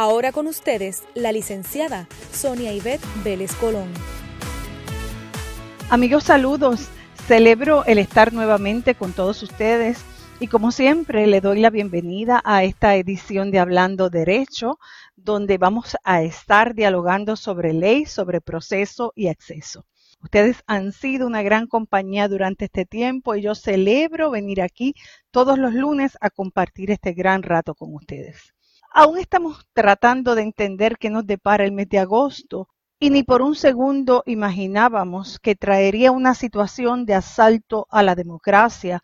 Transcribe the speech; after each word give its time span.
Ahora 0.00 0.30
con 0.30 0.46
ustedes, 0.46 1.02
la 1.16 1.32
licenciada 1.32 2.06
Sonia 2.30 2.72
Ivette 2.72 3.04
Vélez 3.24 3.52
Colón. 3.56 3.92
Amigos, 5.90 6.22
saludos. 6.22 6.88
Celebro 7.26 7.84
el 7.84 7.98
estar 7.98 8.32
nuevamente 8.32 8.94
con 8.94 9.12
todos 9.12 9.42
ustedes 9.42 10.04
y 10.38 10.46
como 10.46 10.70
siempre 10.70 11.26
le 11.26 11.40
doy 11.40 11.58
la 11.58 11.70
bienvenida 11.70 12.40
a 12.44 12.62
esta 12.62 12.94
edición 12.94 13.50
de 13.50 13.58
Hablando 13.58 14.08
Derecho, 14.08 14.78
donde 15.16 15.58
vamos 15.58 15.96
a 16.04 16.22
estar 16.22 16.76
dialogando 16.76 17.34
sobre 17.34 17.72
ley, 17.72 18.06
sobre 18.06 18.40
proceso 18.40 19.12
y 19.16 19.26
acceso. 19.26 19.84
Ustedes 20.22 20.62
han 20.68 20.92
sido 20.92 21.26
una 21.26 21.42
gran 21.42 21.66
compañía 21.66 22.28
durante 22.28 22.66
este 22.66 22.86
tiempo 22.86 23.34
y 23.34 23.42
yo 23.42 23.56
celebro 23.56 24.30
venir 24.30 24.62
aquí 24.62 24.94
todos 25.32 25.58
los 25.58 25.74
lunes 25.74 26.16
a 26.20 26.30
compartir 26.30 26.92
este 26.92 27.14
gran 27.14 27.42
rato 27.42 27.74
con 27.74 27.92
ustedes. 27.96 28.54
Aún 29.00 29.16
estamos 29.16 29.64
tratando 29.74 30.34
de 30.34 30.42
entender 30.42 30.98
qué 30.98 31.08
nos 31.08 31.24
depara 31.24 31.64
el 31.64 31.70
mes 31.70 31.88
de 31.88 32.00
agosto 32.00 32.68
y 32.98 33.10
ni 33.10 33.22
por 33.22 33.42
un 33.42 33.54
segundo 33.54 34.24
imaginábamos 34.26 35.38
que 35.38 35.54
traería 35.54 36.10
una 36.10 36.34
situación 36.34 37.06
de 37.06 37.14
asalto 37.14 37.86
a 37.90 38.02
la 38.02 38.16
democracia 38.16 39.00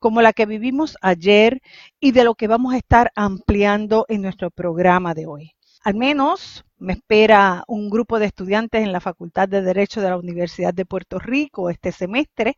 como 0.00 0.20
la 0.20 0.32
que 0.32 0.46
vivimos 0.46 0.96
ayer 1.00 1.60
y 2.00 2.10
de 2.10 2.24
lo 2.24 2.34
que 2.34 2.48
vamos 2.48 2.74
a 2.74 2.78
estar 2.78 3.12
ampliando 3.14 4.04
en 4.08 4.22
nuestro 4.22 4.50
programa 4.50 5.14
de 5.14 5.26
hoy. 5.26 5.52
Al 5.84 5.94
menos 5.94 6.64
me 6.76 6.94
espera 6.94 7.62
un 7.68 7.88
grupo 7.88 8.18
de 8.18 8.26
estudiantes 8.26 8.82
en 8.82 8.90
la 8.90 8.98
Facultad 8.98 9.48
de 9.48 9.62
Derecho 9.62 10.00
de 10.00 10.10
la 10.10 10.18
Universidad 10.18 10.74
de 10.74 10.86
Puerto 10.86 11.20
Rico 11.20 11.70
este 11.70 11.92
semestre, 11.92 12.56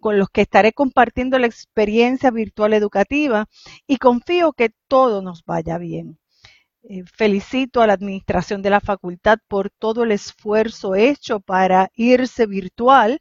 con 0.00 0.18
los 0.18 0.30
que 0.30 0.40
estaré 0.40 0.72
compartiendo 0.72 1.38
la 1.38 1.48
experiencia 1.48 2.30
virtual 2.30 2.72
educativa 2.72 3.46
y 3.86 3.98
confío 3.98 4.54
que 4.54 4.70
todo 4.88 5.20
nos 5.20 5.44
vaya 5.44 5.76
bien. 5.76 6.19
Eh, 6.82 7.04
felicito 7.04 7.82
a 7.82 7.86
la 7.86 7.92
administración 7.92 8.62
de 8.62 8.70
la 8.70 8.80
facultad 8.80 9.38
por 9.48 9.68
todo 9.70 10.02
el 10.04 10.12
esfuerzo 10.12 10.94
hecho 10.94 11.40
para 11.40 11.90
irse 11.94 12.46
virtual 12.46 13.20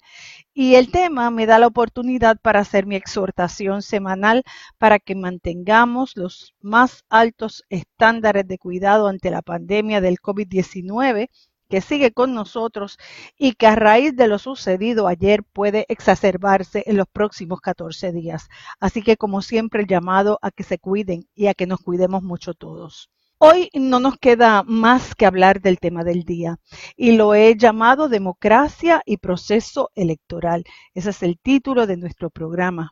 y 0.54 0.76
el 0.76 0.92
tema 0.92 1.30
me 1.30 1.46
da 1.46 1.60
la 1.60 1.68
oportunidad 1.68 2.38
para 2.42 2.62
hacer 2.62 2.86
mi 2.86 2.96
exhortación 2.96 3.82
semanal 3.82 4.44
para 4.78 4.98
que 4.98 5.14
mantengamos 5.14 6.16
los 6.16 6.56
más 6.62 7.04
altos 7.10 7.66
estándares 7.70 8.48
de 8.48 8.58
cuidado 8.58 9.08
ante 9.08 9.30
la 9.30 9.42
pandemia 9.42 10.00
del 10.00 10.20
COVID-19 10.20 11.30
que 11.70 11.82
sigue 11.82 12.14
con 12.14 12.34
nosotros 12.34 12.98
y 13.38 13.54
que 13.54 13.68
a 13.68 13.76
raíz 13.76 14.16
de 14.16 14.28
lo 14.30 14.40
sucedido 14.40 15.08
ayer 15.08 15.44
puede 15.44 15.86
exacerbarse 15.90 16.84
en 16.88 16.96
los 16.96 17.08
próximos 17.08 17.60
14 17.60 18.14
días. 18.14 18.48
Así 18.80 19.04
que 19.04 19.18
como 19.18 19.42
siempre 19.42 19.82
el 19.82 19.88
llamado 19.88 20.40
a 20.42 20.50
que 20.52 20.64
se 20.64 20.80
cuiden 20.80 21.28
y 21.36 21.48
a 21.48 21.54
que 21.54 21.68
nos 21.68 21.82
cuidemos 21.82 22.24
mucho 22.24 22.54
todos. 22.54 23.10
Hoy 23.42 23.70
no 23.74 24.02
nos 24.02 24.18
queda 24.18 24.64
más 24.64 25.16
que 25.16 25.26
hablar 25.26 25.62
del 25.62 25.80
tema 25.80 26.04
del 26.04 26.26
día 26.26 26.58
y 26.98 27.14
lo 27.14 27.36
he 27.36 27.56
llamado 27.56 28.10
democracia 28.10 29.02
y 29.06 29.16
proceso 29.16 29.92
electoral. 29.96 30.66
Ese 30.94 31.12
es 31.12 31.24
el 31.24 31.40
título 31.40 31.88
de 31.88 31.96
nuestro 31.96 32.30
programa. 32.32 32.92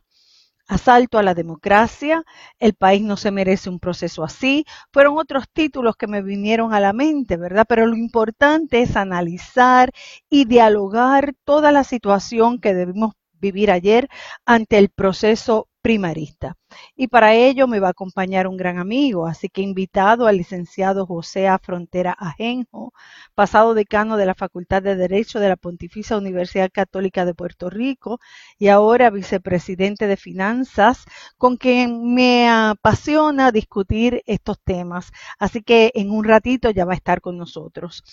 Asalto 0.66 1.18
a 1.18 1.22
la 1.22 1.34
democracia, 1.34 2.24
el 2.58 2.72
país 2.72 3.02
no 3.02 3.18
se 3.18 3.30
merece 3.30 3.68
un 3.68 3.78
proceso 3.78 4.24
así. 4.24 4.64
Fueron 4.90 5.18
otros 5.18 5.44
títulos 5.52 5.96
que 5.96 6.06
me 6.06 6.22
vinieron 6.22 6.72
a 6.72 6.80
la 6.80 6.94
mente, 6.94 7.36
¿verdad? 7.36 7.66
Pero 7.68 7.86
lo 7.86 7.96
importante 7.96 8.80
es 8.80 8.96
analizar 8.96 9.90
y 10.30 10.46
dialogar 10.46 11.34
toda 11.44 11.72
la 11.72 11.84
situación 11.84 12.58
que 12.58 12.72
debimos 12.72 13.12
vivir 13.34 13.70
ayer 13.70 14.08
ante 14.46 14.78
el 14.78 14.88
proceso 14.88 15.67
primarista. 15.82 16.56
Y 16.96 17.08
para 17.08 17.34
ello 17.34 17.66
me 17.66 17.80
va 17.80 17.88
a 17.88 17.90
acompañar 17.90 18.46
un 18.46 18.56
gran 18.56 18.78
amigo, 18.78 19.26
así 19.26 19.48
que 19.48 19.62
invitado 19.62 20.26
al 20.26 20.36
licenciado 20.36 21.06
José 21.06 21.48
A. 21.48 21.58
Frontera 21.58 22.14
Ajenjo, 22.18 22.92
pasado 23.34 23.74
decano 23.74 24.16
de 24.16 24.26
la 24.26 24.34
Facultad 24.34 24.82
de 24.82 24.96
Derecho 24.96 25.40
de 25.40 25.48
la 25.48 25.56
Pontificia 25.56 26.16
Universidad 26.16 26.70
Católica 26.72 27.24
de 27.24 27.34
Puerto 27.34 27.70
Rico 27.70 28.20
y 28.58 28.68
ahora 28.68 29.10
vicepresidente 29.10 30.06
de 30.06 30.16
Finanzas, 30.16 31.04
con 31.36 31.56
quien 31.56 32.14
me 32.14 32.48
apasiona 32.48 33.52
discutir 33.52 34.22
estos 34.26 34.58
temas. 34.60 35.10
Así 35.38 35.62
que 35.62 35.92
en 35.94 36.10
un 36.10 36.24
ratito 36.24 36.70
ya 36.70 36.84
va 36.84 36.92
a 36.92 36.96
estar 36.96 37.20
con 37.20 37.38
nosotros. 37.38 38.04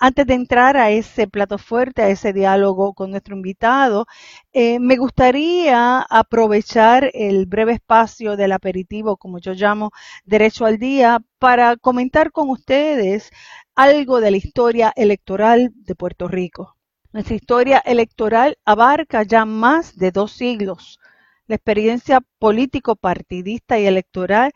Antes 0.00 0.26
de 0.26 0.34
entrar 0.34 0.76
a 0.76 0.90
ese 0.90 1.26
plato 1.26 1.58
fuerte, 1.58 2.02
a 2.02 2.08
ese 2.08 2.32
diálogo 2.32 2.94
con 2.94 3.10
nuestro 3.10 3.34
invitado, 3.34 4.06
eh, 4.52 4.78
me 4.78 4.96
gustaría 4.96 6.00
aprovechar 6.02 7.10
el 7.14 7.46
breve 7.46 7.72
espacio 7.72 8.36
del 8.36 8.52
aperitivo, 8.52 9.16
como 9.16 9.40
yo 9.40 9.54
llamo 9.54 9.90
Derecho 10.24 10.66
al 10.66 10.78
Día, 10.78 11.18
para 11.40 11.76
comentar 11.76 12.30
con 12.30 12.48
ustedes 12.48 13.30
algo 13.74 14.20
de 14.20 14.30
la 14.30 14.36
historia 14.36 14.92
electoral 14.94 15.72
de 15.74 15.94
Puerto 15.96 16.28
Rico. 16.28 16.76
Nuestra 17.12 17.34
historia 17.34 17.78
electoral 17.78 18.56
abarca 18.64 19.24
ya 19.24 19.44
más 19.44 19.96
de 19.96 20.12
dos 20.12 20.30
siglos. 20.30 21.00
La 21.48 21.56
experiencia 21.56 22.20
político 22.38 22.94
partidista 22.94 23.78
y 23.80 23.86
electoral 23.86 24.52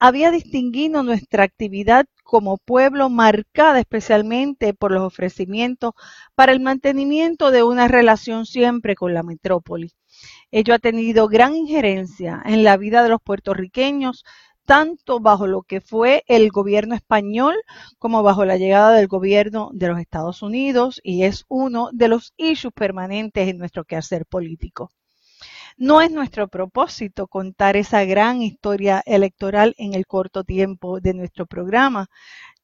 había 0.00 0.30
distinguido 0.30 1.02
nuestra 1.02 1.44
actividad 1.44 2.06
como 2.22 2.58
pueblo 2.58 3.08
marcada 3.08 3.80
especialmente 3.80 4.74
por 4.74 4.92
los 4.92 5.02
ofrecimientos 5.02 5.92
para 6.34 6.52
el 6.52 6.60
mantenimiento 6.60 7.50
de 7.50 7.62
una 7.62 7.88
relación 7.88 8.46
siempre 8.46 8.94
con 8.94 9.14
la 9.14 9.22
metrópoli. 9.22 9.92
Ello 10.50 10.74
ha 10.74 10.78
tenido 10.78 11.28
gran 11.28 11.56
injerencia 11.56 12.42
en 12.44 12.64
la 12.64 12.76
vida 12.76 13.02
de 13.02 13.08
los 13.08 13.20
puertorriqueños, 13.22 14.24
tanto 14.64 15.20
bajo 15.20 15.46
lo 15.46 15.62
que 15.62 15.80
fue 15.80 16.22
el 16.26 16.50
gobierno 16.50 16.94
español 16.94 17.56
como 17.98 18.22
bajo 18.22 18.44
la 18.44 18.58
llegada 18.58 18.92
del 18.92 19.08
gobierno 19.08 19.70
de 19.72 19.88
los 19.88 19.98
Estados 19.98 20.42
Unidos 20.42 21.00
y 21.02 21.24
es 21.24 21.44
uno 21.48 21.88
de 21.92 22.08
los 22.08 22.34
issues 22.36 22.74
permanentes 22.74 23.48
en 23.48 23.58
nuestro 23.58 23.84
quehacer 23.84 24.26
político. 24.26 24.90
No 25.80 26.00
es 26.02 26.10
nuestro 26.10 26.48
propósito 26.48 27.28
contar 27.28 27.76
esa 27.76 28.04
gran 28.04 28.42
historia 28.42 29.00
electoral 29.06 29.76
en 29.78 29.94
el 29.94 30.08
corto 30.08 30.42
tiempo 30.42 30.98
de 30.98 31.14
nuestro 31.14 31.46
programa. 31.46 32.10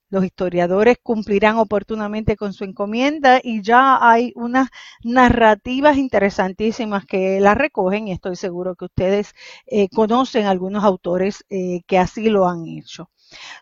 Los 0.09 0.25
historiadores 0.25 0.97
cumplirán 1.01 1.59
oportunamente 1.59 2.35
con 2.37 2.53
su 2.53 2.65
encomienda 2.65 3.39
y 3.41 3.63
ya 3.63 3.99
hay 4.01 4.33
unas 4.35 4.69
narrativas 5.05 5.97
interesantísimas 5.97 7.07
que 7.07 7.39
la 7.39 7.55
recogen 7.55 8.09
y 8.09 8.13
estoy 8.13 8.35
seguro 8.35 8.75
que 8.75 8.87
ustedes 8.87 9.33
eh, 9.67 9.89
conocen 9.91 10.47
algunos 10.47 10.83
autores 10.83 11.45
eh, 11.51 11.83
que 11.87 11.99
así 11.99 12.29
lo 12.31 12.49
han 12.49 12.67
hecho. 12.67 13.11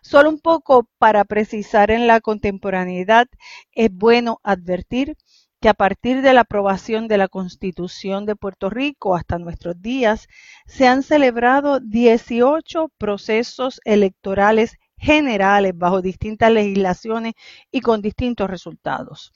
Solo 0.01 0.29
un 0.29 0.39
poco 0.39 0.87
para 0.97 1.25
precisar 1.25 1.91
en 1.91 2.07
la 2.07 2.21
contemporaneidad, 2.21 3.27
es 3.71 3.91
bueno 3.91 4.39
advertir 4.43 5.15
que 5.63 5.69
a 5.69 5.73
partir 5.73 6.21
de 6.21 6.33
la 6.33 6.41
aprobación 6.41 7.07
de 7.07 7.17
la 7.17 7.29
Constitución 7.29 8.25
de 8.25 8.35
Puerto 8.35 8.69
Rico 8.69 9.15
hasta 9.15 9.39
nuestros 9.39 9.81
días, 9.81 10.27
se 10.65 10.87
han 10.87 11.03
celebrado 11.03 11.79
18 11.79 12.89
procesos 12.97 13.79
electorales 13.85 14.75
generales 14.97 15.71
bajo 15.73 16.01
distintas 16.01 16.51
legislaciones 16.51 17.35
y 17.71 17.79
con 17.79 18.01
distintos 18.01 18.49
resultados. 18.49 19.31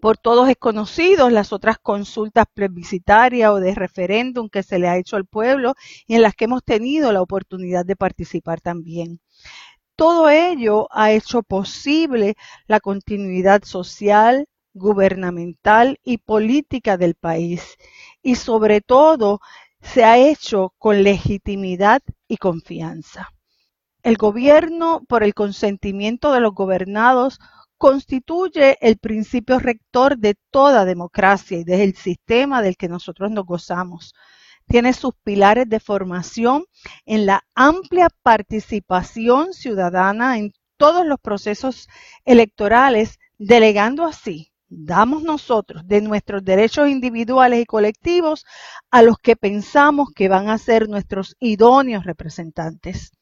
Por 0.00 0.16
todos 0.16 0.48
es 0.48 0.56
conocido 0.56 1.28
las 1.28 1.52
otras 1.52 1.76
consultas 1.78 2.46
plebiscitarias 2.54 3.50
o 3.50 3.56
de 3.56 3.74
referéndum 3.74 4.48
que 4.48 4.62
se 4.62 4.78
le 4.78 4.88
ha 4.88 4.96
hecho 4.96 5.16
al 5.16 5.26
pueblo 5.26 5.74
y 6.06 6.14
en 6.14 6.22
las 6.22 6.34
que 6.34 6.46
hemos 6.46 6.64
tenido 6.64 7.12
la 7.12 7.20
oportunidad 7.20 7.84
de 7.84 7.94
participar 7.94 8.62
también. 8.62 9.20
Todo 9.96 10.30
ello 10.30 10.88
ha 10.90 11.12
hecho 11.12 11.42
posible 11.42 12.36
la 12.66 12.80
continuidad 12.80 13.64
social, 13.64 14.46
gubernamental 14.72 15.98
y 16.04 16.18
política 16.18 16.96
del 16.96 17.14
país 17.14 17.76
y 18.22 18.36
sobre 18.36 18.80
todo 18.80 19.40
se 19.82 20.04
ha 20.04 20.18
hecho 20.18 20.74
con 20.78 21.02
legitimidad 21.02 22.02
y 22.28 22.36
confianza. 22.36 23.28
El 24.02 24.16
gobierno, 24.16 25.02
por 25.08 25.22
el 25.22 25.34
consentimiento 25.34 26.32
de 26.32 26.40
los 26.40 26.54
gobernados, 26.54 27.38
constituye 27.76 28.76
el 28.80 28.98
principio 28.98 29.58
rector 29.58 30.18
de 30.18 30.36
toda 30.50 30.84
democracia 30.84 31.58
y 31.58 31.64
del 31.64 31.96
sistema 31.96 32.62
del 32.62 32.76
que 32.76 32.88
nosotros 32.88 33.30
nos 33.30 33.46
gozamos. 33.46 34.14
Tiene 34.66 34.92
sus 34.92 35.14
pilares 35.24 35.68
de 35.68 35.80
formación 35.80 36.64
en 37.04 37.26
la 37.26 37.42
amplia 37.54 38.08
participación 38.22 39.52
ciudadana 39.52 40.38
en 40.38 40.52
todos 40.76 41.04
los 41.04 41.18
procesos 41.20 41.88
electorales, 42.24 43.18
delegando 43.38 44.04
así, 44.04 44.50
damos 44.70 45.24
nosotros 45.24 45.86
de 45.86 46.00
nuestros 46.00 46.44
derechos 46.44 46.88
individuales 46.88 47.60
y 47.60 47.66
colectivos 47.66 48.46
a 48.90 49.02
los 49.02 49.18
que 49.18 49.36
pensamos 49.36 50.10
que 50.14 50.28
van 50.28 50.48
a 50.48 50.58
ser 50.58 50.88
nuestros 50.88 51.36
idóneos 51.40 52.04
representantes. 52.04 53.12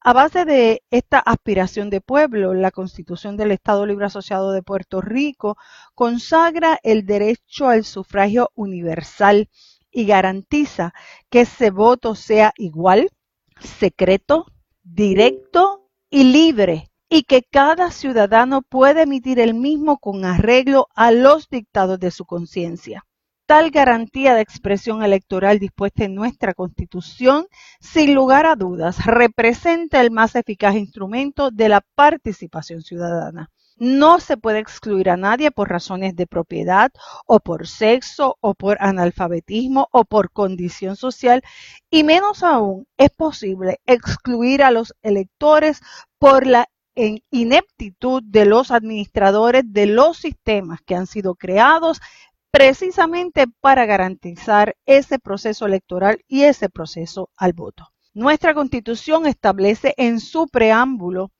A 0.00 0.12
base 0.12 0.44
de 0.44 0.84
esta 0.90 1.18
aspiración 1.18 1.90
de 1.90 2.00
pueblo, 2.00 2.54
la 2.54 2.70
Constitución 2.70 3.36
del 3.36 3.50
Estado 3.50 3.84
Libre 3.84 4.06
Asociado 4.06 4.52
de 4.52 4.62
Puerto 4.62 5.00
Rico 5.00 5.56
consagra 5.94 6.78
el 6.84 7.04
derecho 7.04 7.68
al 7.68 7.84
sufragio 7.84 8.50
universal 8.54 9.48
y 9.90 10.06
garantiza 10.06 10.92
que 11.30 11.40
ese 11.40 11.70
voto 11.70 12.14
sea 12.14 12.52
igual, 12.56 13.10
secreto, 13.58 14.46
directo 14.84 15.90
y 16.10 16.24
libre 16.24 16.87
y 17.08 17.22
que 17.22 17.42
cada 17.42 17.90
ciudadano 17.90 18.62
puede 18.62 19.02
emitir 19.02 19.40
el 19.40 19.54
mismo 19.54 19.98
con 19.98 20.24
arreglo 20.24 20.88
a 20.94 21.10
los 21.10 21.48
dictados 21.48 21.98
de 21.98 22.10
su 22.10 22.24
conciencia. 22.24 23.04
Tal 23.46 23.70
garantía 23.70 24.34
de 24.34 24.42
expresión 24.42 25.02
electoral 25.02 25.58
dispuesta 25.58 26.04
en 26.04 26.14
nuestra 26.14 26.52
Constitución, 26.52 27.46
sin 27.80 28.14
lugar 28.14 28.44
a 28.44 28.56
dudas, 28.56 29.06
representa 29.06 30.02
el 30.02 30.10
más 30.10 30.34
eficaz 30.34 30.74
instrumento 30.74 31.50
de 31.50 31.70
la 31.70 31.80
participación 31.94 32.82
ciudadana. 32.82 33.48
No 33.80 34.20
se 34.20 34.36
puede 34.36 34.58
excluir 34.58 35.08
a 35.08 35.16
nadie 35.16 35.50
por 35.50 35.70
razones 35.70 36.14
de 36.14 36.26
propiedad 36.26 36.90
o 37.26 37.40
por 37.40 37.68
sexo 37.68 38.36
o 38.40 38.54
por 38.54 38.76
analfabetismo 38.80 39.88
o 39.92 40.04
por 40.04 40.30
condición 40.32 40.96
social 40.96 41.42
y 41.88 42.02
menos 42.02 42.42
aún 42.42 42.86
es 42.96 43.10
posible 43.10 43.78
excluir 43.86 44.62
a 44.62 44.72
los 44.72 44.94
electores 45.00 45.80
por 46.18 46.46
la 46.46 46.68
ineptitud 47.30 48.22
de 48.24 48.44
los 48.44 48.70
administradores 48.70 49.64
de 49.66 49.86
los 49.86 50.18
sistemas 50.18 50.80
que 50.84 50.94
han 50.94 51.06
sido 51.06 51.34
creados 51.34 52.00
precisamente 52.50 53.46
para 53.60 53.86
garantizar 53.86 54.76
ese 54.86 55.18
proceso 55.18 55.66
electoral 55.66 56.24
y 56.26 56.42
ese 56.42 56.68
proceso 56.68 57.30
al 57.36 57.52
voto. 57.52 57.88
Nuestra 58.14 58.54
constitución 58.54 59.26
establece 59.26 59.94
en 59.96 60.18
su 60.18 60.48
preámbulo 60.48 61.30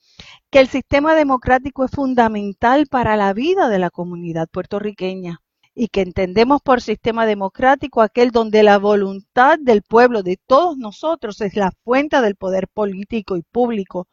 que 0.50 0.60
el 0.60 0.69
sistema 0.69 1.14
democrático 1.14 1.84
es 1.84 1.90
fundamental 1.90 2.87
para 2.87 3.16
la 3.16 3.32
vida 3.32 3.69
de 3.69 3.78
la 3.78 3.90
comunidad 3.90 4.49
puertorriqueña 4.49 5.40
y 5.78 5.88
que 5.88 6.00
entendemos 6.00 6.60
por 6.60 6.82
sistema 6.82 7.25
democrático 7.25 8.02
aquel 8.02 8.32
donde 8.32 8.64
la 8.64 8.78
voluntad 8.78 9.60
del 9.60 9.82
pueblo, 9.82 10.25
de 10.25 10.36
todos 10.36 10.76
nosotros, 10.76 11.40
es 11.40 11.54
la 11.54 11.70
fuente 11.84 12.20
del 12.20 12.34
poder 12.34 12.66
político 12.66 13.36
y 13.36 13.42
público, 13.42 14.08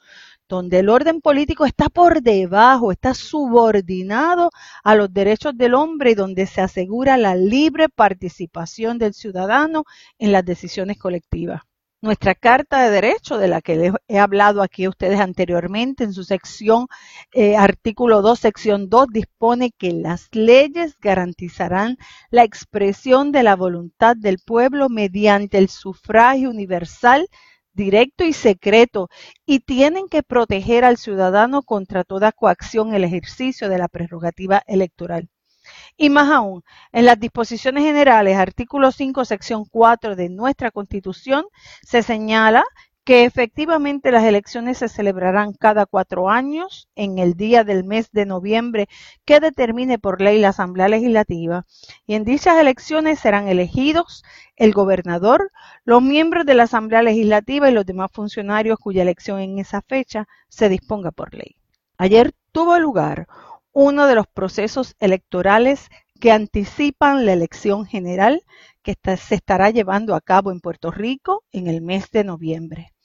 donde 0.48 0.80
el 0.80 0.90
orden 0.90 1.22
político 1.22 1.66
está 1.66 1.90
por 1.90 2.22
debajo, 2.22 2.92
está 2.92 3.16
subordinado 3.16 4.52
a 4.84 4.94
los 4.94 5.12
derechos 5.12 5.58
del 5.58 5.74
hombre 5.74 6.12
y 6.12 6.16
donde 6.16 6.46
se 6.46 6.62
asegura 6.62 7.18
la 7.18 7.36
libre 7.36 7.90
participación 7.90 9.00
del 9.00 9.16
ciudadano 9.16 9.86
en 10.20 10.32
las 10.32 10.46
decisiones 10.46 11.00
colectivas. 11.00 11.64
Nuestra 12.02 12.36
Carta 12.36 12.84
de 12.84 12.92
Derecho, 12.92 13.38
de 13.38 13.48
la 13.48 13.62
que 13.62 13.76
les 13.76 13.94
he 14.08 14.20
hablado 14.20 14.62
aquí 14.62 14.86
a 14.86 14.90
ustedes 14.90 15.20
anteriormente, 15.20 16.04
en 16.04 16.14
su 16.14 16.24
sección 16.24 16.88
eh, 17.34 17.58
artículo 17.58 18.22
2, 18.22 18.40
sección 18.40 18.90
2, 18.90 19.08
dispone 19.12 19.72
que 19.72 19.92
las 19.92 20.28
leyes 20.32 20.98
garantizarán 21.00 21.98
la 22.30 22.44
expresión 22.44 23.32
de 23.32 23.44
la 23.44 23.56
voluntad 23.56 24.16
del 24.16 24.38
pueblo 24.40 24.88
mediante 24.90 25.58
el 25.58 25.70
sufragio 25.70 26.50
universal 26.50 27.28
directo 27.74 28.24
y 28.24 28.34
secreto 28.34 29.10
y 29.46 29.60
tienen 29.60 30.08
que 30.08 30.24
proteger 30.24 30.86
al 30.86 30.98
ciudadano 30.98 31.62
contra 31.64 32.04
toda 32.04 32.32
coacción 32.32 32.94
el 32.94 33.04
ejercicio 33.04 33.70
de 33.70 33.78
la 33.78 33.88
prerrogativa 33.88 34.64
electoral. 34.68 35.30
Y 35.98 36.10
más 36.10 36.30
aún, 36.32 36.64
en 36.92 37.06
las 37.06 37.20
disposiciones 37.20 37.84
generales, 37.84 38.38
artículo 38.38 38.92
5, 38.92 39.26
sección 39.26 39.66
4 39.66 40.16
de 40.16 40.30
nuestra 40.30 40.72
Constitución, 40.72 41.46
se 41.82 42.04
señala 42.04 42.64
que 43.06 43.24
efectivamente 43.24 44.12
las 44.12 44.24
elecciones 44.24 44.80
se 44.80 44.90
celebrarán 44.90 45.54
cada 45.54 45.86
cuatro 45.86 46.28
años 46.28 46.90
en 46.96 47.20
el 47.20 47.36
día 47.36 47.64
del 47.64 47.84
mes 47.84 48.12
de 48.12 48.26
noviembre 48.26 48.90
que 49.26 49.40
determine 49.40 50.00
por 50.00 50.22
ley 50.22 50.40
la 50.40 50.50
Asamblea 50.50 50.90
Legislativa 50.90 51.68
y 52.08 52.16
en 52.16 52.24
dichas 52.24 52.60
elecciones 52.60 53.20
serán 53.20 53.48
elegidos 53.48 54.24
el 54.56 54.74
gobernador, 54.74 55.52
los 55.84 56.02
miembros 56.02 56.48
de 56.48 56.56
la 56.56 56.64
Asamblea 56.64 57.04
Legislativa 57.04 57.70
y 57.70 57.74
los 57.74 57.86
demás 57.86 58.10
funcionarios 58.12 58.80
cuya 58.80 59.04
elección 59.04 59.40
en 59.40 59.60
esa 59.60 59.84
fecha 59.84 60.28
se 60.50 60.68
disponga 60.68 61.12
por 61.12 61.36
ley. 61.36 61.58
Ayer 62.00 62.34
tuvo 62.52 62.80
lugar 62.80 63.28
uno 63.76 64.08
de 64.08 64.16
los 64.16 64.26
procesos 64.26 64.96
electorales 65.00 65.90
que 66.20 66.32
anticipan 66.32 67.28
la 67.28 67.34
elección 67.34 67.86
general 67.86 68.42
que 68.82 68.96
se 69.18 69.36
estará 69.36 69.70
llevando 69.70 70.16
a 70.16 70.22
cabo 70.22 70.52
en 70.52 70.62
Puerto 70.62 70.90
Rico 70.90 71.44
en 71.52 71.68
el 71.68 71.82
mes 71.82 72.10
de 72.10 72.24
noviembre 72.24 72.96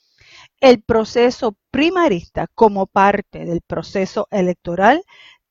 el 0.59 0.81
proceso 0.81 1.57
primarista 1.71 2.47
como 2.53 2.87
parte 2.87 3.45
del 3.45 3.61
proceso 3.61 4.27
electoral 4.31 5.03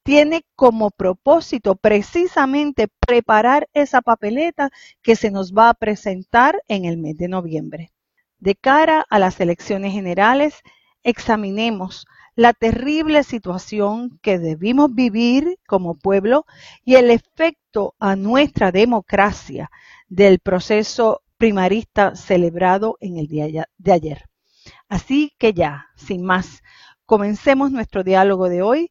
tiene 0.03 0.45
como 0.57 0.91
propósito 0.91 1.77
precisamente 1.77 2.89
preparar 3.07 3.69
esa 3.75 4.01
papeleta 4.01 4.71
que 5.03 5.17
se 5.17 5.31
nos 5.31 5.53
va 5.53 5.69
a 5.69 5.75
presentar 5.75 6.63
en 6.69 6.85
el 6.85 6.97
mes 6.97 7.17
de 7.19 7.29
noviembre. 7.29 7.93
De 8.39 8.55
cara 8.55 9.05
a 9.11 9.19
las 9.19 9.41
elecciones 9.41 9.93
generales, 9.93 10.63
examinemos 11.03 12.07
la 12.41 12.55
terrible 12.55 13.23
situación 13.23 14.19
que 14.23 14.39
debimos 14.39 14.95
vivir 14.95 15.59
como 15.67 15.99
pueblo 15.99 16.47
y 16.87 16.95
el 16.95 17.11
efecto 17.11 17.95
a 17.99 18.17
nuestra 18.17 18.73
democracia 18.73 19.71
del 20.09 20.39
proceso 20.39 21.21
primarista 21.37 22.17
celebrado 22.17 22.97
en 23.01 23.19
el 23.19 23.27
día 23.27 23.67
de 23.77 23.93
ayer. 23.93 24.25
Así 24.89 25.35
que 25.37 25.53
ya, 25.53 25.89
sin 25.97 26.25
más, 26.25 26.63
comencemos 27.05 27.73
nuestro 27.73 28.05
diálogo 28.05 28.49
de 28.49 28.63
hoy 28.63 28.91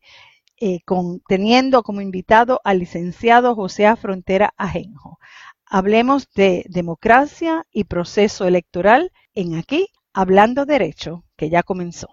eh, 0.61 0.81
teniendo 1.27 1.81
como 1.81 2.01
invitado 2.01 2.61
al 2.63 2.77
licenciado 2.77 3.55
José 3.55 3.95
Frontera 3.95 4.53
Ajenjo. 4.57 5.17
Hablemos 5.65 6.31
de 6.35 6.67
democracia 6.69 7.65
y 7.71 7.85
proceso 7.85 8.45
electoral 8.45 9.11
en 9.33 9.55
aquí, 9.55 9.87
Hablando 10.13 10.67
Derecho, 10.67 11.23
que 11.35 11.49
ya 11.49 11.63
comenzó. 11.63 12.09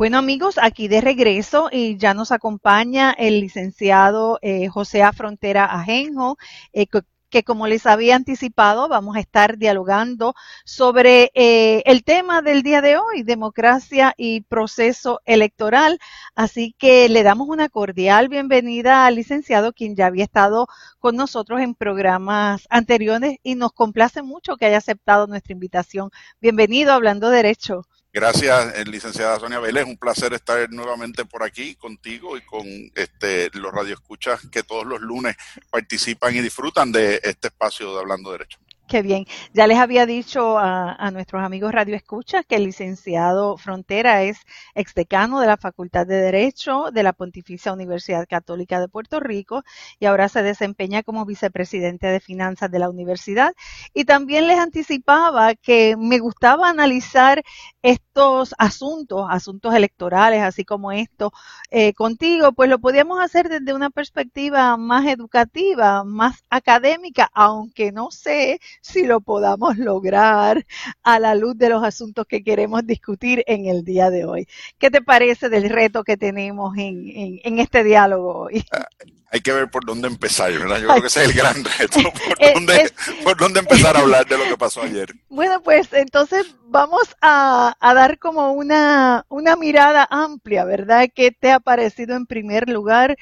Bueno 0.00 0.16
amigos, 0.16 0.56
aquí 0.56 0.88
de 0.88 1.02
regreso 1.02 1.68
y 1.70 1.98
ya 1.98 2.14
nos 2.14 2.32
acompaña 2.32 3.12
el 3.12 3.38
licenciado 3.38 4.38
eh, 4.40 4.66
José 4.68 5.02
Frontera 5.12 5.66
Ajenjo, 5.66 6.38
eh, 6.72 6.86
que, 7.28 7.44
como 7.44 7.66
les 7.66 7.84
había 7.84 8.16
anticipado 8.16 8.88
vamos 8.88 9.16
a 9.16 9.20
estar 9.20 9.58
dialogando 9.58 10.32
sobre 10.64 11.30
eh, 11.34 11.82
el 11.84 12.02
tema 12.02 12.40
del 12.40 12.62
día 12.62 12.80
de 12.80 12.96
hoy, 12.96 13.24
democracia 13.24 14.14
y 14.16 14.40
proceso 14.40 15.20
electoral. 15.26 15.98
Así 16.34 16.74
que 16.78 17.10
le 17.10 17.22
damos 17.22 17.50
una 17.50 17.68
cordial 17.68 18.30
bienvenida 18.30 19.04
al 19.04 19.16
licenciado, 19.16 19.74
quien 19.74 19.96
ya 19.96 20.06
había 20.06 20.24
estado 20.24 20.66
con 20.98 21.14
nosotros 21.14 21.60
en 21.60 21.74
programas 21.74 22.66
anteriores 22.70 23.36
y 23.42 23.54
nos 23.54 23.72
complace 23.74 24.22
mucho 24.22 24.56
que 24.56 24.64
haya 24.64 24.78
aceptado 24.78 25.26
nuestra 25.26 25.52
invitación. 25.52 26.08
Bienvenido 26.40 26.94
Hablando 26.94 27.28
Derecho. 27.28 27.82
Gracias, 28.12 28.74
eh, 28.74 28.84
licenciada 28.86 29.38
Sonia 29.38 29.60
Vélez. 29.60 29.84
Un 29.84 29.96
placer 29.96 30.32
estar 30.32 30.68
nuevamente 30.70 31.24
por 31.24 31.44
aquí 31.44 31.76
contigo 31.76 32.36
y 32.36 32.40
con 32.40 32.66
este, 32.96 33.50
los 33.54 33.72
radioescuchas 33.72 34.48
que 34.50 34.64
todos 34.64 34.84
los 34.84 35.00
lunes 35.00 35.36
participan 35.70 36.34
y 36.34 36.40
disfrutan 36.40 36.90
de 36.90 37.20
este 37.22 37.48
espacio 37.48 37.94
de 37.94 38.00
Hablando 38.00 38.32
Derecho. 38.32 38.58
Qué 38.90 39.02
bien. 39.02 39.24
Ya 39.54 39.68
les 39.68 39.78
había 39.78 40.04
dicho 40.04 40.58
a, 40.58 41.12
nuestros 41.12 41.44
amigos 41.44 41.70
Radio 41.70 41.94
Escucha 41.94 42.42
que 42.42 42.56
el 42.56 42.64
licenciado 42.64 43.56
Frontera 43.56 44.24
es 44.24 44.38
exdecano 44.74 45.38
de 45.38 45.46
la 45.46 45.56
Facultad 45.56 46.08
de 46.08 46.16
Derecho 46.16 46.86
de 46.92 47.04
la 47.04 47.12
Pontificia 47.12 47.72
Universidad 47.72 48.26
Católica 48.28 48.80
de 48.80 48.88
Puerto 48.88 49.20
Rico 49.20 49.62
y 50.00 50.06
ahora 50.06 50.28
se 50.28 50.42
desempeña 50.42 51.04
como 51.04 51.24
vicepresidente 51.24 52.08
de 52.08 52.18
finanzas 52.18 52.68
de 52.68 52.80
la 52.80 52.90
universidad. 52.90 53.54
Y 53.94 54.06
también 54.06 54.48
les 54.48 54.58
anticipaba 54.58 55.54
que 55.54 55.94
me 55.96 56.18
gustaba 56.18 56.68
analizar 56.68 57.44
estos 57.82 58.56
asuntos, 58.58 59.24
asuntos 59.30 59.72
electorales, 59.72 60.42
así 60.42 60.64
como 60.64 60.90
esto, 60.90 61.32
eh, 61.70 61.94
contigo, 61.94 62.50
pues 62.52 62.68
lo 62.68 62.80
podíamos 62.80 63.20
hacer 63.20 63.48
desde 63.48 63.72
una 63.72 63.90
perspectiva 63.90 64.76
más 64.76 65.06
educativa, 65.06 66.02
más 66.02 66.42
académica, 66.50 67.30
aunque 67.32 67.92
no 67.92 68.10
sé 68.10 68.58
si 68.80 69.04
lo 69.04 69.20
podamos 69.20 69.76
lograr 69.76 70.66
a 71.02 71.18
la 71.18 71.34
luz 71.34 71.56
de 71.56 71.68
los 71.68 71.84
asuntos 71.84 72.26
que 72.26 72.42
queremos 72.42 72.86
discutir 72.86 73.44
en 73.46 73.66
el 73.66 73.84
día 73.84 74.10
de 74.10 74.24
hoy. 74.24 74.48
¿Qué 74.78 74.90
te 74.90 75.02
parece 75.02 75.48
del 75.48 75.68
reto 75.68 76.04
que 76.04 76.16
tenemos 76.16 76.76
en, 76.76 77.40
en, 77.44 77.58
este 77.58 77.84
diálogo 77.84 78.46
hoy? 78.46 78.64
Ah, 78.72 78.88
hay 79.32 79.40
que 79.40 79.52
ver 79.52 79.70
por 79.70 79.84
dónde 79.84 80.08
empezar, 80.08 80.52
¿verdad? 80.52 80.80
Yo 80.80 80.88
creo 80.88 81.02
que 81.02 81.06
ese 81.06 81.22
es 81.22 81.28
el 81.28 81.36
gran 81.36 81.64
reto, 81.64 82.00
por, 82.38 82.54
dónde, 82.54 82.92
por 83.22 83.36
dónde 83.36 83.60
empezar 83.60 83.96
a 83.96 84.00
hablar 84.00 84.26
de 84.26 84.38
lo 84.38 84.44
que 84.44 84.56
pasó 84.56 84.82
ayer. 84.82 85.14
Bueno, 85.28 85.62
pues 85.62 85.88
entonces 85.92 86.54
vamos 86.66 87.16
a, 87.22 87.74
a 87.80 87.94
dar 87.94 88.18
como 88.18 88.52
una, 88.52 89.24
una 89.28 89.56
mirada 89.56 90.06
amplia, 90.10 90.64
¿verdad? 90.64 91.08
¿Qué 91.14 91.30
te 91.30 91.50
ha 91.50 91.60
parecido 91.60 92.16
en 92.16 92.26
primer 92.26 92.68
lugar 92.68 93.16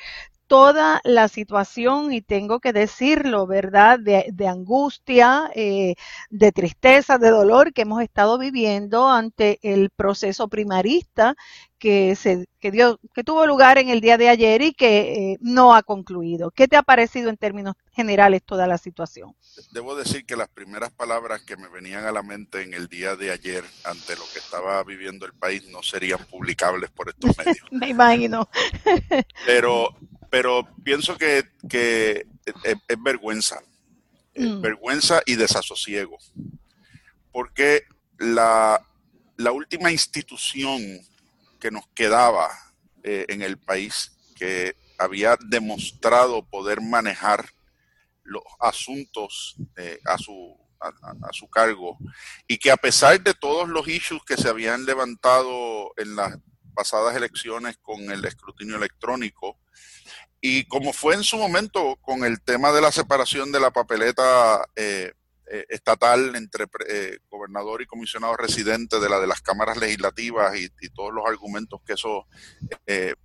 toda 0.48 1.00
la 1.04 1.28
situación, 1.28 2.12
y 2.12 2.22
tengo 2.22 2.58
que 2.58 2.72
decirlo, 2.72 3.46
¿verdad?, 3.46 4.00
de, 4.00 4.26
de 4.32 4.48
angustia, 4.48 5.50
eh, 5.54 5.94
de 6.30 6.52
tristeza, 6.52 7.18
de 7.18 7.30
dolor 7.30 7.72
que 7.72 7.82
hemos 7.82 8.02
estado 8.02 8.38
viviendo 8.38 9.08
ante 9.08 9.58
el 9.62 9.90
proceso 9.90 10.48
primarista 10.48 11.36
que, 11.78 12.16
se, 12.16 12.48
que, 12.60 12.70
dio, 12.70 12.98
que 13.14 13.22
tuvo 13.24 13.46
lugar 13.46 13.78
en 13.78 13.88
el 13.88 14.00
día 14.00 14.18
de 14.18 14.28
ayer 14.28 14.62
y 14.62 14.72
que 14.72 15.32
eh, 15.32 15.38
no 15.40 15.74
ha 15.74 15.82
concluido. 15.82 16.50
¿Qué 16.50 16.66
te 16.66 16.76
ha 16.76 16.82
parecido 16.82 17.30
en 17.30 17.36
términos 17.36 17.74
generales 17.92 18.42
toda 18.42 18.66
la 18.66 18.78
situación? 18.78 19.34
Debo 19.72 19.94
decir 19.94 20.24
que 20.26 20.36
las 20.36 20.48
primeras 20.48 20.90
palabras 20.90 21.42
que 21.42 21.56
me 21.56 21.68
venían 21.68 22.04
a 22.04 22.12
la 22.12 22.22
mente 22.22 22.62
en 22.62 22.74
el 22.74 22.88
día 22.88 23.16
de 23.16 23.30
ayer 23.30 23.64
ante 23.84 24.16
lo 24.16 24.24
que 24.32 24.38
estaba 24.38 24.82
viviendo 24.82 25.26
el 25.26 25.34
país 25.34 25.68
no 25.68 25.82
serían 25.82 26.20
publicables 26.30 26.90
por 26.90 27.10
estos 27.10 27.36
medios. 27.38 27.66
me 27.70 27.88
imagino. 27.88 28.48
Pero 29.46 29.94
pero 30.30 30.68
pienso 30.85 31.16
que, 31.16 31.44
es, 32.64 33.02
vergüenza, 33.02 33.61
mm. 34.37 34.61
vergüenza 34.61 35.23
y 35.26 35.37
desasosiego, 35.37 36.18
porque 37.32 37.85
la, 38.18 38.85
última 39.52 39.90
institución 39.92 40.80
que 41.61 41.70
nos 41.70 41.87
quedaba 41.94 42.50
eh, 43.02 43.26
en 43.28 43.42
el 43.42 43.58
país, 43.58 44.12
que 44.37 44.76
había 44.99 45.37
demostrado 45.47 46.44
poder 46.44 46.80
manejar 46.80 47.50
los 48.25 48.42
asuntos 48.61 49.56
eh, 49.76 49.99
a, 50.04 50.18
su, 50.18 50.56
a, 50.80 51.32
su 51.32 51.49
cargo 51.49 51.97
y 52.47 52.58
que 52.58 52.70
a 52.70 52.76
pesar 52.76 53.20
de 53.23 53.35
todos 53.35 53.68
los 53.68 53.88
issues 53.88 54.23
que 54.25 54.37
se 54.37 54.49
habían 54.49 54.85
levantado 54.85 55.92
en 55.97 56.14
las 56.16 56.37
pasadas 56.78 57.16
elecciones 57.16 57.76
con 57.82 58.08
el 58.08 58.25
escrutinio 58.25 58.76
electrónico, 58.76 59.58
y 60.40 60.64
como 60.66 60.92
fue 60.92 61.16
en 61.16 61.25
su 61.25 61.37
momento 61.37 61.97
con 62.00 62.25
el 62.25 62.40
tema 62.40 62.70
de 62.70 62.80
la 62.80 62.92
separación 62.92 63.50
de 63.50 63.58
la 63.58 63.73
papeleta 63.73 64.64
eh, 64.76 65.12
eh, 65.50 65.66
estatal 65.70 66.37
entre 66.37 66.66
eh, 66.88 67.18
gobernador 67.28 67.82
y 67.82 67.87
comisionado 67.87 68.37
residente 68.37 69.00
de 69.00 69.08
la 69.08 69.18
de 69.18 69.26
las 69.26 69.40
cámaras 69.40 69.76
legislativas 69.76 70.56
y, 70.56 70.68
todos 70.94 71.12
los 71.12 71.26
argumentos 71.26 71.80
que 71.85 71.94
eso 71.94 72.28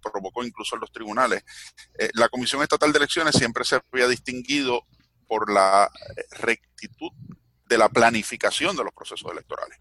provocó 0.01 0.43
incluso 0.43 0.75
en 0.75 0.81
los 0.81 0.91
tribunales, 0.91 1.43
la 2.13 2.29
Comisión 2.29 2.62
Estatal 2.62 2.91
de 2.91 2.98
Elecciones 2.98 3.36
siempre 3.36 3.63
se 3.65 3.79
había 3.91 4.07
distinguido 4.07 4.86
por 5.27 5.51
la 5.51 5.91
rectitud 6.31 7.12
de 7.65 7.77
la 7.77 7.89
planificación 7.89 8.75
de 8.75 8.83
los 8.83 8.93
procesos 8.93 9.31
electorales 9.31 9.77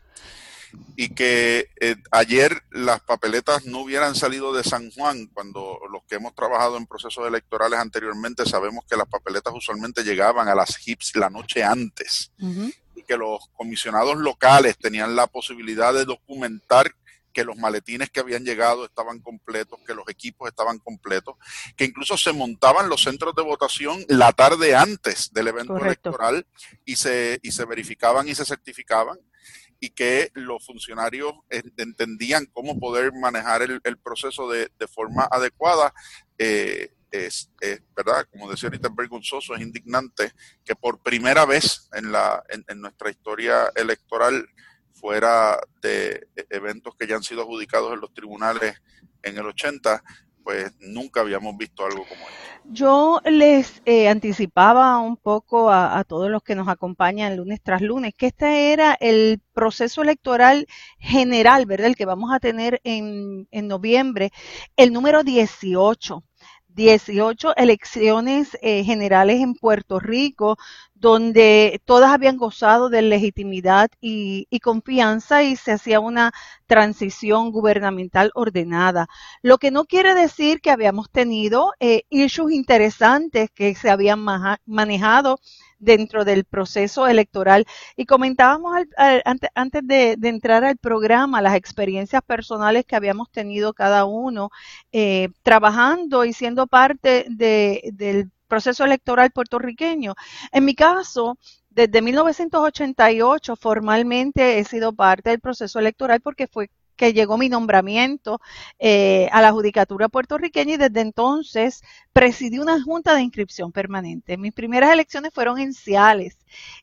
y 0.96 1.10
que 1.10 1.70
eh, 1.80 1.96
ayer 2.10 2.62
las 2.70 3.00
papeletas 3.00 3.64
no 3.64 3.80
hubieran 3.80 4.14
salido 4.14 4.52
de 4.52 4.64
San 4.64 4.90
Juan, 4.90 5.26
cuando 5.32 5.78
los 5.90 6.02
que 6.04 6.16
hemos 6.16 6.34
trabajado 6.34 6.76
en 6.76 6.86
procesos 6.86 7.26
electorales 7.26 7.78
anteriormente 7.78 8.44
sabemos 8.46 8.84
que 8.88 8.96
las 8.96 9.08
papeletas 9.08 9.54
usualmente 9.54 10.04
llegaban 10.04 10.48
a 10.48 10.54
las 10.54 10.76
HIPS 10.76 11.16
la 11.16 11.30
noche 11.30 11.62
antes 11.64 12.32
y 12.94 13.02
que 13.02 13.16
los 13.16 13.48
comisionados 13.54 14.16
locales 14.16 14.78
tenían 14.78 15.16
la 15.16 15.26
posibilidad 15.26 15.94
de 15.94 16.04
documentar 16.04 16.92
que 17.32 17.44
los 17.44 17.56
maletines 17.56 18.10
que 18.10 18.20
habían 18.20 18.44
llegado 18.44 18.84
estaban 18.84 19.20
completos, 19.20 19.80
que 19.86 19.94
los 19.94 20.06
equipos 20.08 20.48
estaban 20.48 20.78
completos, 20.78 21.36
que 21.76 21.84
incluso 21.84 22.16
se 22.16 22.32
montaban 22.32 22.88
los 22.88 23.02
centros 23.02 23.34
de 23.34 23.42
votación 23.42 24.04
la 24.08 24.32
tarde 24.32 24.74
antes 24.74 25.32
del 25.32 25.48
evento 25.48 25.76
electoral 25.78 26.46
y 26.84 26.96
se, 26.96 27.40
y 27.42 27.52
se 27.52 27.64
verificaban 27.64 28.28
y 28.28 28.34
se 28.34 28.44
certificaban 28.44 29.18
y 29.82 29.90
que 29.90 30.30
los 30.34 30.64
funcionarios 30.64 31.34
entendían 31.50 32.46
cómo 32.46 32.78
poder 32.78 33.12
manejar 33.12 33.62
el, 33.62 33.98
proceso 33.98 34.48
de, 34.48 34.70
forma 34.86 35.24
adecuada. 35.24 35.92
Eh, 36.38 36.94
es, 37.10 37.50
verdad, 37.96 38.28
como 38.30 38.48
decía 38.48 38.68
ahorita 38.68 38.90
vergonzoso, 38.96 39.56
es 39.56 39.60
indignante 39.60 40.30
que 40.64 40.76
por 40.76 41.00
primera 41.02 41.44
vez 41.46 41.88
en, 41.94 42.12
la, 42.12 42.44
en, 42.48 42.80
nuestra 42.80 43.10
historia 43.10 43.72
electoral 43.74 44.48
fuera 44.92 45.58
de 45.80 46.28
eventos 46.48 46.94
que 46.94 47.08
ya 47.08 47.16
han 47.16 47.24
sido 47.24 47.42
adjudicados 47.42 47.92
en 47.92 48.02
los 48.02 48.14
tribunales 48.14 48.80
en 49.24 49.36
el 49.36 49.46
80, 49.46 50.00
pues 50.42 50.72
nunca 50.80 51.20
habíamos 51.20 51.56
visto 51.56 51.84
algo 51.84 52.04
como 52.04 52.20
esto. 52.20 52.42
Yo 52.64 53.20
les 53.24 53.82
eh, 53.86 54.08
anticipaba 54.08 54.98
un 54.98 55.16
poco 55.16 55.70
a, 55.72 56.04
todos 56.04 56.30
los 56.30 56.42
que 56.42 56.54
nos 56.54 56.68
acompañan 56.68 57.36
lunes 57.36 57.60
tras 57.60 57.82
lunes 57.82 58.14
que 58.16 58.26
este 58.26 58.72
era 58.72 58.96
el 59.00 59.40
proceso 59.52 60.02
electoral 60.02 60.66
general, 60.98 61.66
¿verdad? 61.66 61.88
El 61.88 61.96
que 61.96 62.06
vamos 62.06 62.32
a 62.32 62.38
tener 62.38 62.80
en, 62.84 63.48
en 63.50 63.66
noviembre, 63.68 64.30
el 64.76 64.92
número 64.92 65.24
18 65.24 66.22
18 66.74 67.56
elecciones 67.56 68.56
eh, 68.62 68.84
generales 68.84 69.40
en 69.40 69.54
Puerto 69.54 69.98
Rico, 69.98 70.56
donde 70.94 71.80
todas 71.84 72.12
habían 72.12 72.36
gozado 72.36 72.88
de 72.88 73.02
legitimidad 73.02 73.90
y, 74.00 74.46
confianza 74.60 75.42
y 75.42 75.56
se 75.56 75.72
hacía 75.72 75.98
una 75.98 76.32
transición 76.66 77.50
gubernamental 77.50 78.30
ordenada. 78.34 79.08
Lo 79.42 79.58
que 79.58 79.70
no 79.72 79.84
quiere 79.84 80.14
decir 80.14 80.60
que 80.60 80.70
habíamos 80.70 81.10
tenido 81.10 81.72
eh, 81.80 82.02
issues 82.08 82.52
interesantes 82.52 83.50
que 83.50 83.74
se 83.74 83.90
habían 83.90 84.24
manejado 84.64 85.40
dentro 85.82 86.24
del 86.24 86.44
proceso 86.44 87.06
electoral. 87.08 87.66
Y 87.96 88.06
comentábamos 88.06 88.74
antes, 89.54 89.82
de, 89.84 90.16
entrar 90.22 90.64
al 90.64 90.78
programa 90.78 91.42
las 91.42 91.56
experiencias 91.56 92.22
personales 92.22 92.84
que 92.86 92.96
habíamos 92.96 93.30
tenido 93.30 93.74
cada 93.74 94.04
uno 94.04 94.50
eh, 94.92 95.28
trabajando 95.42 96.24
y 96.24 96.32
siendo 96.32 96.66
parte 96.66 97.26
del 97.28 98.30
proceso 98.48 98.84
electoral 98.84 99.32
puertorriqueño. 99.32 100.14
En 100.52 100.64
mi 100.64 100.74
caso, 100.74 101.38
desde 101.70 102.02
1988 102.02 103.56
formalmente 103.56 104.58
he 104.58 104.64
sido 104.64 104.92
parte 104.92 105.30
del 105.30 105.40
proceso 105.40 105.78
electoral 105.78 106.20
porque 106.20 106.46
fue 106.46 106.70
que 107.02 107.12
llegó 107.12 107.36
mi 107.36 107.48
nombramiento 107.48 108.40
eh, 108.78 109.28
a 109.32 109.42
la 109.42 109.50
Judicatura 109.50 110.08
puertorriqueña 110.08 110.74
y 110.74 110.76
desde 110.76 111.00
entonces 111.00 111.82
presidí 112.12 112.60
una 112.60 112.80
junta 112.80 113.16
de 113.16 113.22
inscripción 113.22 113.72
permanente. 113.72 114.36
Mis 114.36 114.52
primeras 114.52 114.92
elecciones 114.92 115.34
fueron 115.34 115.58
en 115.58 115.74
Ciales 115.74 116.38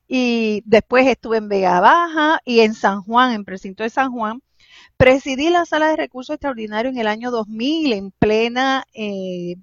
y 0.10 0.62
después 0.66 1.08
estuve 1.08 1.38
en 1.38 1.48
Vega 1.48 1.80
Baja 1.80 2.42
y 2.44 2.60
en 2.60 2.74
San 2.74 3.02
Juan, 3.02 3.32
en 3.32 3.46
precinto 3.46 3.84
de 3.84 3.90
San 3.90 4.12
Juan. 4.12 4.42
Presidí 4.98 5.50
la 5.50 5.66
sala 5.66 5.88
de 5.88 5.96
recursos 5.96 6.34
extraordinarios 6.34 6.94
en 6.94 7.00
el 7.00 7.08
año 7.08 7.32
2000 7.32 7.94
en 7.94 8.12
plena... 8.12 8.84
Eh, 8.94 9.56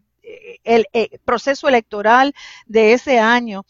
el, 0.65 0.87
eh, 0.93 1.21
proceso 1.25 1.69
electoral 1.69 2.35
de 2.67 2.95
ese 2.95 3.21
año. 3.21 3.65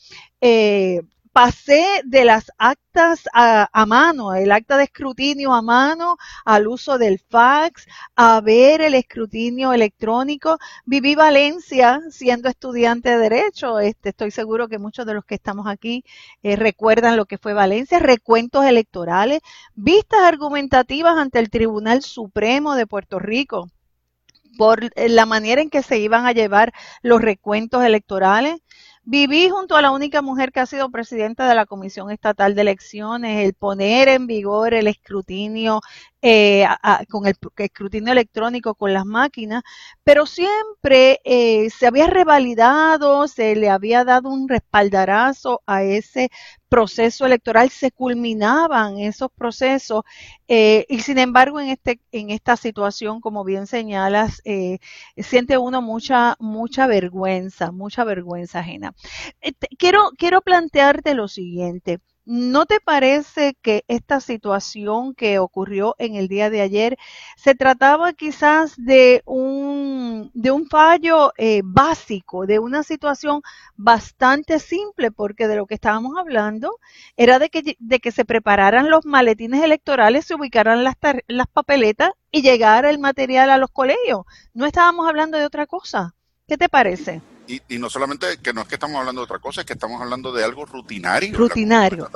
Pasé 1.36 1.84
de 2.06 2.24
las 2.24 2.50
actas 2.56 3.24
a, 3.34 3.68
mano, 3.86 4.32
el 4.32 4.50
acta 4.50 4.78
de 4.78 4.84
escrutinio 4.84 5.52
a 5.52 5.60
mano, 5.60 6.16
al 6.46 6.66
uso 6.66 6.96
del 6.96 7.18
fax, 7.18 7.86
a 8.14 8.40
ver 8.40 8.80
el 8.80 8.94
escrutinio 8.94 9.74
electrónico. 9.74 10.56
Viví 10.86 11.14
Valencia 11.14 12.00
siendo 12.08 12.48
estudiante 12.48 13.10
de 13.10 13.18
Derecho. 13.18 13.80
Este, 13.80 14.08
estoy 14.08 14.30
seguro 14.30 14.66
que 14.68 14.78
muchos 14.78 15.04
de 15.04 15.12
los 15.12 15.26
que 15.26 15.34
estamos 15.34 15.66
aquí 15.66 16.04
eh, 16.42 16.56
recuerdan 16.56 17.18
lo 17.18 17.26
que 17.26 17.36
fue 17.36 17.52
Valencia. 17.52 17.98
Recuentos 17.98 18.64
electorales, 18.64 19.40
vistas 19.74 20.20
argumentativas 20.20 21.18
ante 21.18 21.38
el 21.38 21.50
Tribunal 21.50 22.00
Supremo 22.00 22.76
de 22.76 22.86
Puerto 22.86 23.18
Rico 23.18 23.68
por 24.56 24.84
eh, 24.84 25.08
la 25.08 25.26
manera 25.26 25.60
en 25.60 25.70
que 25.70 25.82
se 25.82 25.98
iban 25.98 26.26
a 26.26 26.32
llevar 26.32 26.72
los 27.02 27.20
recuentos 27.20 27.84
electorales. 27.84 28.56
Viví 29.08 29.48
junto 29.50 29.76
a 29.76 29.82
la 29.82 29.92
única 29.92 30.20
mujer 30.20 30.50
que 30.50 30.58
ha 30.58 30.66
sido 30.66 30.90
presidenta 30.90 31.48
de 31.48 31.54
la 31.54 31.64
Comisión 31.64 32.10
Estatal 32.10 32.56
de 32.56 32.62
Elecciones 32.62 33.44
el 33.44 33.54
poner 33.54 34.08
en 34.08 34.26
vigor 34.26 34.74
el 34.74 34.88
escrutinio 34.88 35.80
eh, 36.22 36.66
con 37.08 37.24
el 37.28 37.36
escrutinio 37.58 38.10
electrónico 38.10 38.74
con 38.74 38.92
las 38.92 39.04
máquinas, 39.04 39.62
pero 40.02 40.26
siempre 40.26 41.20
eh, 41.24 41.70
se 41.70 41.86
había 41.86 42.08
revalidado, 42.08 43.28
se 43.28 43.54
le 43.54 43.70
había 43.70 44.04
dado 44.04 44.28
un 44.28 44.48
respaldarazo 44.48 45.62
a 45.66 45.84
ese 45.84 46.30
proceso 46.68 47.26
electoral, 47.26 47.70
se 47.70 47.90
culminaban 47.92 48.98
esos 48.98 49.30
procesos 49.36 50.04
eh, 50.48 50.86
y 50.88 51.00
sin 51.00 51.18
embargo 51.18 51.60
en 51.60 51.68
este 51.68 52.00
en 52.12 52.30
esta 52.30 52.56
situación, 52.56 53.20
como 53.20 53.44
bien 53.44 53.66
señalas, 53.66 54.42
siente 55.16 55.58
uno 55.58 55.82
mucha 55.82 56.36
mucha 56.38 56.86
vergüenza, 56.86 57.72
mucha 57.72 58.04
vergüenza 58.04 58.60
ajena. 58.60 58.94
quiero 59.78 60.10
quiero 60.18 60.40
plantearte 60.42 61.14
lo 61.14 61.28
siguiente 61.28 62.00
¿No 62.28 62.66
te 62.66 62.80
parece 62.80 63.54
que 63.62 63.84
esta 63.86 64.20
situación 64.20 65.14
que 65.14 65.38
ocurrió 65.38 65.94
en 66.00 66.16
el 66.16 66.26
día 66.26 66.50
de 66.50 66.60
ayer 66.60 66.98
se 67.36 67.54
trataba 67.54 68.14
quizás 68.14 68.74
de 68.76 69.22
un, 69.26 70.32
de 70.34 70.50
un 70.50 70.66
fallo 70.66 71.32
eh, 71.38 71.60
básico, 71.64 72.44
de 72.44 72.58
una 72.58 72.82
situación 72.82 73.42
bastante 73.76 74.58
simple, 74.58 75.12
porque 75.12 75.46
de 75.46 75.54
lo 75.54 75.66
que 75.66 75.74
estábamos 75.74 76.18
hablando 76.18 76.80
era 77.16 77.38
de 77.38 77.48
que, 77.48 77.76
de 77.78 78.00
que 78.00 78.10
se 78.10 78.24
prepararan 78.24 78.90
los 78.90 79.06
maletines 79.06 79.62
electorales, 79.62 80.26
se 80.26 80.34
ubicaran 80.34 80.82
las, 80.82 80.96
las 81.28 81.46
papeletas 81.46 82.10
y 82.32 82.42
llegara 82.42 82.90
el 82.90 82.98
material 82.98 83.50
a 83.50 83.58
los 83.58 83.70
colegios. 83.70 84.24
No 84.52 84.66
estábamos 84.66 85.08
hablando 85.08 85.38
de 85.38 85.46
otra 85.46 85.68
cosa. 85.68 86.16
¿Qué 86.48 86.56
te 86.58 86.68
parece? 86.68 87.22
Y, 87.46 87.78
no 87.78 87.88
solamente 87.90 88.38
que 88.38 88.52
no 88.52 88.62
es 88.62 88.68
que 88.68 88.74
estamos 88.74 88.96
hablando 88.98 89.20
de 89.20 89.24
otra 89.24 89.38
cosa, 89.38 89.60
es 89.60 89.66
que 89.66 89.74
estamos 89.74 90.00
hablando 90.00 90.32
de 90.32 90.44
algo 90.44 90.64
rutinario. 90.64 91.36
Rutinario. 91.36 92.10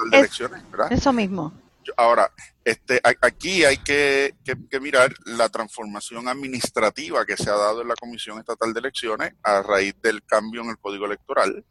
Eso 0.91 1.13
mismo. 1.13 1.53
Ahora, 1.97 2.31
este, 2.65 3.01
aquí 3.03 3.65
hay 3.65 3.79
que, 3.79 4.35
mirar 4.81 5.13
la 5.25 5.49
transformación 5.49 6.29
administrativa 6.29 7.25
que 7.25 7.37
se 7.37 7.51
ha 7.51 7.57
dado 7.57 7.83
en 7.83 7.89
la 7.89 7.97
Comisión 7.97 8.39
Estatal 8.39 8.73
de 8.73 8.81
Elecciones 8.81 9.35
a 9.43 9.63
raíz 9.63 9.95
del 10.03 10.23
cambio 10.25 10.63
en 10.63 10.71
el 10.71 10.79
Código 10.79 11.07
Electoral 11.07 11.65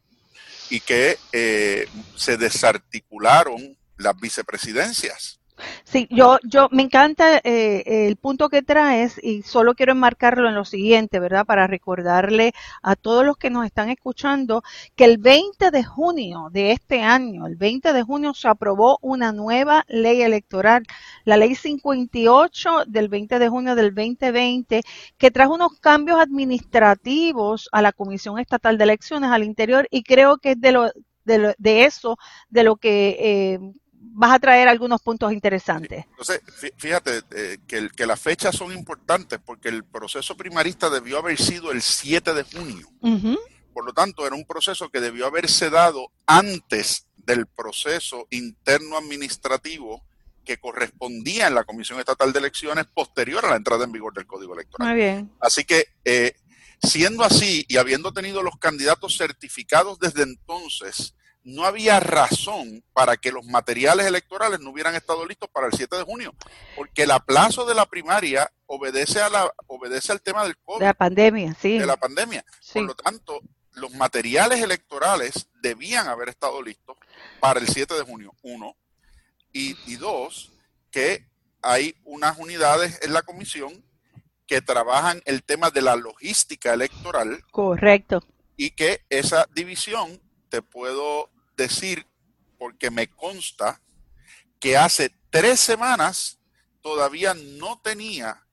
y 0.70 0.80
que 0.80 1.18
eh, 1.32 1.88
se 2.16 2.38
desarticularon 2.38 3.78
las 3.98 4.20
vicepresidencias. 4.20 5.39
Sí, 5.84 6.08
yo, 6.12 6.38
yo 6.44 6.70
me 6.72 6.84
encanta 6.84 7.38
eh, 7.44 8.08
el 8.08 8.16
punto 8.16 8.50
que 8.50 8.62
traes 8.62 9.20
y 9.22 9.42
solo 9.42 9.76
quiero 9.76 9.92
enmarcarlo 9.92 10.48
en 10.48 10.56
lo 10.56 10.66
siguiente, 10.66 11.20
¿verdad? 11.20 11.46
Para 11.46 11.68
recordarle 11.68 12.54
a 12.82 12.96
todos 12.96 13.26
los 13.26 13.38
que 13.38 13.50
nos 13.50 13.66
están 13.66 13.90
escuchando 13.90 14.64
que 14.96 15.06
el 15.06 15.18
20 15.18 15.72
de 15.72 15.84
junio 15.84 16.50
de 16.52 16.72
este 16.72 17.02
año, 17.02 17.46
el 17.48 17.56
20 17.56 17.94
de 17.94 18.04
junio 18.04 18.34
se 18.34 18.48
aprobó 18.48 19.00
una 19.02 19.32
nueva 19.32 19.86
ley 19.88 20.22
electoral, 20.22 20.84
la 21.26 21.38
ley 21.38 21.56
58 21.56 22.86
del 22.88 23.10
20 23.10 23.40
de 23.40 23.50
junio 23.50 23.76
del 23.76 23.94
2020, 23.94 24.82
que 25.18 25.32
trajo 25.32 25.56
unos 25.56 25.80
cambios 25.80 26.20
administrativos 26.20 27.70
a 27.72 27.82
la 27.82 27.92
Comisión 27.92 28.40
Estatal 28.40 28.78
de 28.78 28.84
Elecciones 28.86 29.32
al 29.32 29.44
interior 29.44 29.88
y 29.92 30.04
creo 30.04 30.38
que 30.38 30.52
es 30.52 30.62
de 30.62 30.72
lo 30.72 30.92
de, 31.26 31.54
de 31.58 31.86
eso, 31.86 32.18
de 32.50 32.64
lo 32.64 32.78
que 32.78 33.18
eh, 33.20 33.60
vas 34.12 34.32
a 34.32 34.40
traer 34.40 34.68
algunos 34.68 35.02
puntos 35.02 35.32
interesantes. 35.32 36.06
Entonces, 36.10 36.42
fíjate 36.78 37.22
eh, 37.32 37.58
que, 37.68 37.90
que, 37.90 38.06
las 38.06 38.20
fechas 38.20 38.56
son 38.56 38.72
importantes 38.72 39.40
porque 39.44 39.70
el 39.70 39.84
proceso 39.84 40.36
primarista 40.36 40.90
debió 40.90 41.20
haber 41.20 41.38
sido 41.40 41.72
el 41.72 41.82
7 41.82 42.34
de 42.34 42.44
junio. 42.44 42.88
Por 43.74 43.86
lo 43.86 43.94
tanto, 43.94 44.26
era 44.28 44.36
un 44.36 44.46
proceso 44.46 44.90
que 44.90 45.00
debió 45.00 45.26
haberse 45.26 45.70
dado 45.70 46.12
antes 46.26 47.08
del 47.16 47.46
proceso 47.46 48.28
interno 48.32 48.98
administrativo 48.98 50.04
que 50.44 50.58
correspondía 50.58 51.48
en 51.48 51.56
la 51.56 51.64
Comisión 51.64 52.00
Estatal 52.00 52.34
de 52.34 52.40
Elecciones 52.40 52.88
posterior 52.88 53.46
a 53.46 53.52
la 53.52 53.56
entrada 53.56 53.86
en 53.86 53.92
vigor 53.92 54.14
del 54.14 54.26
Código 54.26 54.54
Electoral. 54.56 54.90
Muy 54.90 54.98
bien. 54.98 55.32
Así 55.40 55.64
que, 55.64 55.90
eh, 56.04 56.36
siendo 56.82 57.24
así 57.24 57.66
y 57.68 57.78
habiendo 57.78 58.12
tenido 58.12 58.42
los 58.42 58.58
candidatos 58.58 59.16
certificados 59.16 60.00
desde 60.00 60.24
entonces, 60.24 61.14
no 61.44 61.66
había 61.66 62.00
razón 62.00 62.84
para 62.94 63.18
que 63.18 63.32
los 63.32 63.46
materiales 63.46 64.06
electorales 64.06 64.60
no 64.60 64.72
hubieran 64.72 64.96
estado 64.96 65.26
listos 65.26 65.50
para 65.50 65.68
el 65.68 65.74
7 65.74 65.96
de 65.98 66.04
junio, 66.04 66.36
porque 66.76 67.04
el 67.04 67.12
aplazo 67.12 67.66
de 67.66 67.76
la 67.76 67.86
primaria 67.86 68.52
obedece 68.66 69.22
a 69.22 69.30
la 69.30 69.52
obedece 69.68 70.12
al 70.12 70.22
tema 70.22 70.44
del 70.44 70.58
COVID, 70.58 70.80
de 70.80 70.86
la 70.86 70.94
pandemia, 70.94 71.56
sí. 71.60 71.80
De 71.80 71.86
la 71.86 71.98
pandemia. 71.98 72.46
Por 72.74 72.84
lo 72.84 72.96
tanto, 72.96 73.40
los 73.74 73.94
materiales 73.94 74.62
electorales 74.62 75.48
debían 75.62 76.08
haber 76.08 76.30
estado 76.30 76.62
listos 76.62 76.98
para 77.40 77.60
el 77.60 77.68
7 77.68 77.94
de 77.94 78.02
junio, 78.02 78.34
uno, 78.42 78.76
y, 79.52 79.78
y 79.92 79.96
dos, 79.96 80.52
que 80.92 81.26
hay 81.62 81.96
unas 82.04 82.38
unidades 82.38 83.00
en 83.02 83.14
la 83.14 83.22
comisión 83.22 83.84
que 84.48 84.62
trabajan 84.62 85.22
el 85.26 85.44
tema 85.44 85.70
de 85.70 85.82
la 85.82 85.96
logística 85.96 86.74
electoral. 86.74 87.44
Correcto. 87.52 88.24
Y 88.58 88.72
que 88.72 89.06
esa 89.10 89.48
división 89.54 90.20
te 90.50 90.62
puedo 90.62 91.30
decir, 91.56 92.06
porque 92.58 92.92
me 92.92 93.08
consta, 93.08 93.82
que 94.60 94.78
hace 94.78 95.12
tres 95.30 95.60
semanas 95.60 96.40
todavía 96.82 97.34
no 97.34 97.80
tenía 97.82 98.44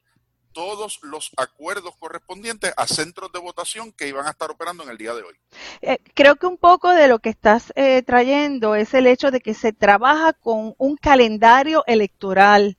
todos 0.53 1.01
los 1.03 1.31
acuerdos 1.37 1.95
correspondientes 1.99 2.73
a 2.79 2.87
centros 2.87 3.31
de 3.31 3.39
votación 3.39 3.93
que 3.93 4.09
iban 4.09 4.27
a 4.27 4.31
estar 4.31 4.51
operando 4.51 4.85
en 4.85 4.89
el 4.89 4.97
día 4.97 5.13
de 5.13 5.23
hoy. 5.23 5.35
Eh, 5.83 5.99
creo 6.15 6.37
que 6.37 6.47
un 6.47 6.57
poco 6.57 6.93
de 6.93 7.09
lo 7.09 7.19
que 7.19 7.29
estás 7.29 7.75
eh, 7.77 8.03
trayendo 8.03 8.75
es 8.75 8.95
el 8.95 9.07
hecho 9.07 9.31
de 9.31 9.41
que 9.41 9.53
se 9.53 9.75
trabaja 9.75 10.33
con 10.33 10.75
un 10.79 10.97
calendario 10.97 11.85
electoral 11.87 12.79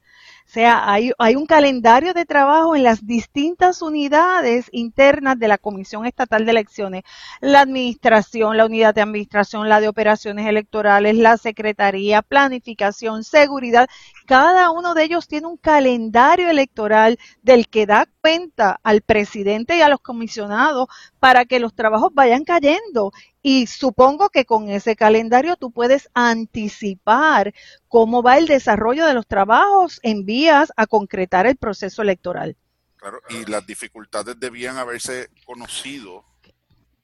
sea, 0.50 0.90
hay, 0.90 1.12
hay 1.20 1.36
un 1.36 1.46
calendario 1.46 2.14
de 2.14 2.26
trabajo 2.26 2.76
en 2.76 2.84
las 2.84 3.06
distintas 3.06 3.82
unidades 3.82 4.68
internas 4.72 5.38
de 5.38 5.48
la 5.50 5.58
Comisión 5.58 6.06
Estatal 6.06 6.46
de 6.46 6.52
Elecciones. 6.52 7.04
La 7.42 7.62
administración, 7.62 8.56
la 8.56 8.66
unidad 8.66 8.96
de 8.96 9.02
administración, 9.02 9.68
la 9.68 9.82
de 9.82 9.90
operaciones 9.90 10.48
electorales, 10.48 11.16
la 11.18 11.38
secretaría, 11.38 12.22
planificación, 12.22 13.24
seguridad. 13.24 13.90
Cada 14.28 14.72
uno 14.72 14.94
de 14.94 15.06
ellos 15.06 15.30
tiene 15.30 15.48
un 15.48 15.56
calendario 15.56 16.50
electoral 16.50 17.18
del 17.44 17.70
que 17.70 17.86
da 17.86 18.10
cuenta 18.20 18.78
al 18.84 19.02
presidente 19.02 19.78
y 19.78 19.82
a 19.82 19.88
los 19.88 20.02
comisionados 20.02 20.90
para 21.18 21.46
que 21.46 21.62
los 21.62 21.74
trabajos 21.74 22.12
vayan 22.14 22.44
cayendo. 22.44 23.14
Y 23.42 23.68
supongo 23.68 24.30
que 24.30 24.44
con 24.44 24.68
ese 24.68 24.98
calendario 24.98 25.56
tú 25.56 25.72
puedes 25.72 26.10
anticipar 26.14 27.54
cómo 27.88 28.22
va 28.22 28.38
el 28.38 28.48
desarrollo 28.48 29.06
de 29.06 29.14
los 29.14 29.26
trabajos 29.28 30.02
en 30.04 30.26
vías 30.26 30.74
a 30.76 30.88
concretar 30.88 31.48
el 31.48 31.56
proceso 31.56 32.02
electoral. 32.02 32.58
Claro, 32.98 33.22
y 33.30 33.50
las 33.50 33.66
dificultades 33.66 34.38
debían 34.38 34.76
haberse 34.76 35.30
conocido 35.46 36.26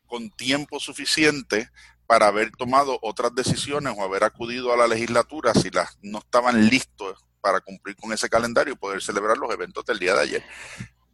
con 0.08 0.30
tiempo 0.30 0.78
suficiente 0.82 1.70
para 2.14 2.28
haber 2.28 2.52
tomado 2.52 3.00
otras 3.02 3.34
decisiones 3.34 3.96
o 3.98 4.04
haber 4.04 4.24
acudido 4.24 4.72
a 4.72 4.78
la 4.78 4.86
legislatura 4.86 5.52
si 5.56 5.72
las 5.72 5.98
no 6.04 6.20
estaban 6.20 6.68
listos 6.68 7.26
para 7.42 7.60
cumplir 7.60 7.96
con 7.96 8.14
ese 8.14 8.30
calendario 8.30 8.74
y 8.74 8.78
poder 8.78 9.02
celebrar 9.02 9.36
los 9.36 9.52
eventos 9.52 9.84
del 9.84 9.98
día 9.98 10.14
de 10.14 10.22
ayer. 10.22 10.44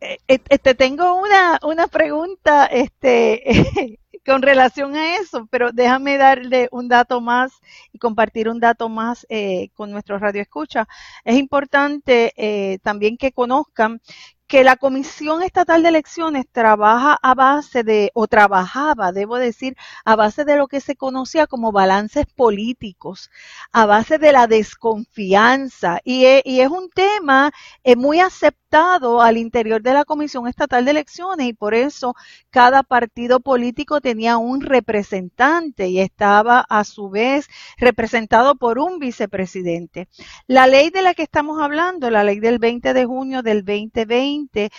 Eh, 0.01 0.17
eh, 0.27 0.59
te 0.59 0.75
tengo 0.75 1.15
una, 1.15 1.57
una 1.63 1.87
pregunta 1.87 2.65
este, 2.65 3.97
con 4.25 4.41
relación 4.41 4.93
a 4.97 5.15
eso, 5.15 5.47
pero 5.49 5.71
déjame 5.71 6.17
darle 6.17 6.67
un 6.71 6.89
dato 6.89 7.21
más 7.21 7.53
y 7.93 7.97
compartir 7.97 8.49
un 8.49 8.59
dato 8.59 8.89
más 8.89 9.25
eh, 9.29 9.69
con 9.75 9.91
nuestro 9.91 10.19
radio 10.19 10.41
escucha. 10.41 10.85
Es 11.23 11.37
importante 11.37 12.33
eh, 12.35 12.79
también 12.79 13.15
que 13.15 13.31
conozcan 13.31 14.01
que 14.49 14.63
la 14.63 14.77
Comisión 14.77 15.43
Estatal 15.43 15.83
de 15.83 15.89
Elecciones 15.89 16.45
trabaja 16.51 17.17
a 17.21 17.35
base 17.35 17.83
de, 17.83 18.11
o 18.15 18.27
trabajaba, 18.27 19.11
debo 19.11 19.37
decir, 19.37 19.77
a 20.03 20.15
base 20.15 20.43
de 20.43 20.57
lo 20.57 20.67
que 20.67 20.81
se 20.81 20.95
conocía 20.95 21.45
como 21.45 21.71
balances 21.71 22.25
políticos, 22.25 23.29
a 23.71 23.85
base 23.85 24.17
de 24.17 24.31
la 24.31 24.47
desconfianza. 24.47 25.99
Y, 26.03 26.25
e, 26.25 26.41
es 26.45 26.69
un 26.69 26.89
tema 26.89 27.51
eh, 27.83 27.95
muy 27.95 28.19
aceptado 28.19 28.68
al 28.71 29.37
interior 29.37 29.81
de 29.81 29.93
la 29.93 30.05
Comisión 30.05 30.47
Estatal 30.47 30.85
de 30.85 30.91
Elecciones 30.91 31.47
y 31.47 31.53
por 31.53 31.73
eso 31.73 32.13
cada 32.51 32.83
partido 32.83 33.39
político 33.39 33.99
tenía 33.99 34.37
un 34.37 34.61
representante 34.61 35.87
y 35.87 35.99
estaba 35.99 36.65
a 36.69 36.83
su 36.83 37.09
vez 37.09 37.47
representado 37.77 38.55
por 38.55 38.77
un 38.77 38.99
vicepresidente. 38.99 40.07
La 40.45 40.67
ley 40.67 40.91
de 40.91 41.01
la 41.01 41.15
que 41.15 41.23
estamos 41.23 41.59
hablando, 41.59 42.11
la 42.11 42.23
ley 42.23 42.39
del 42.39 42.59
20 42.59 42.93
de 42.93 43.05
junio 43.05 43.41
del 43.41 43.65
2020, 43.65 44.69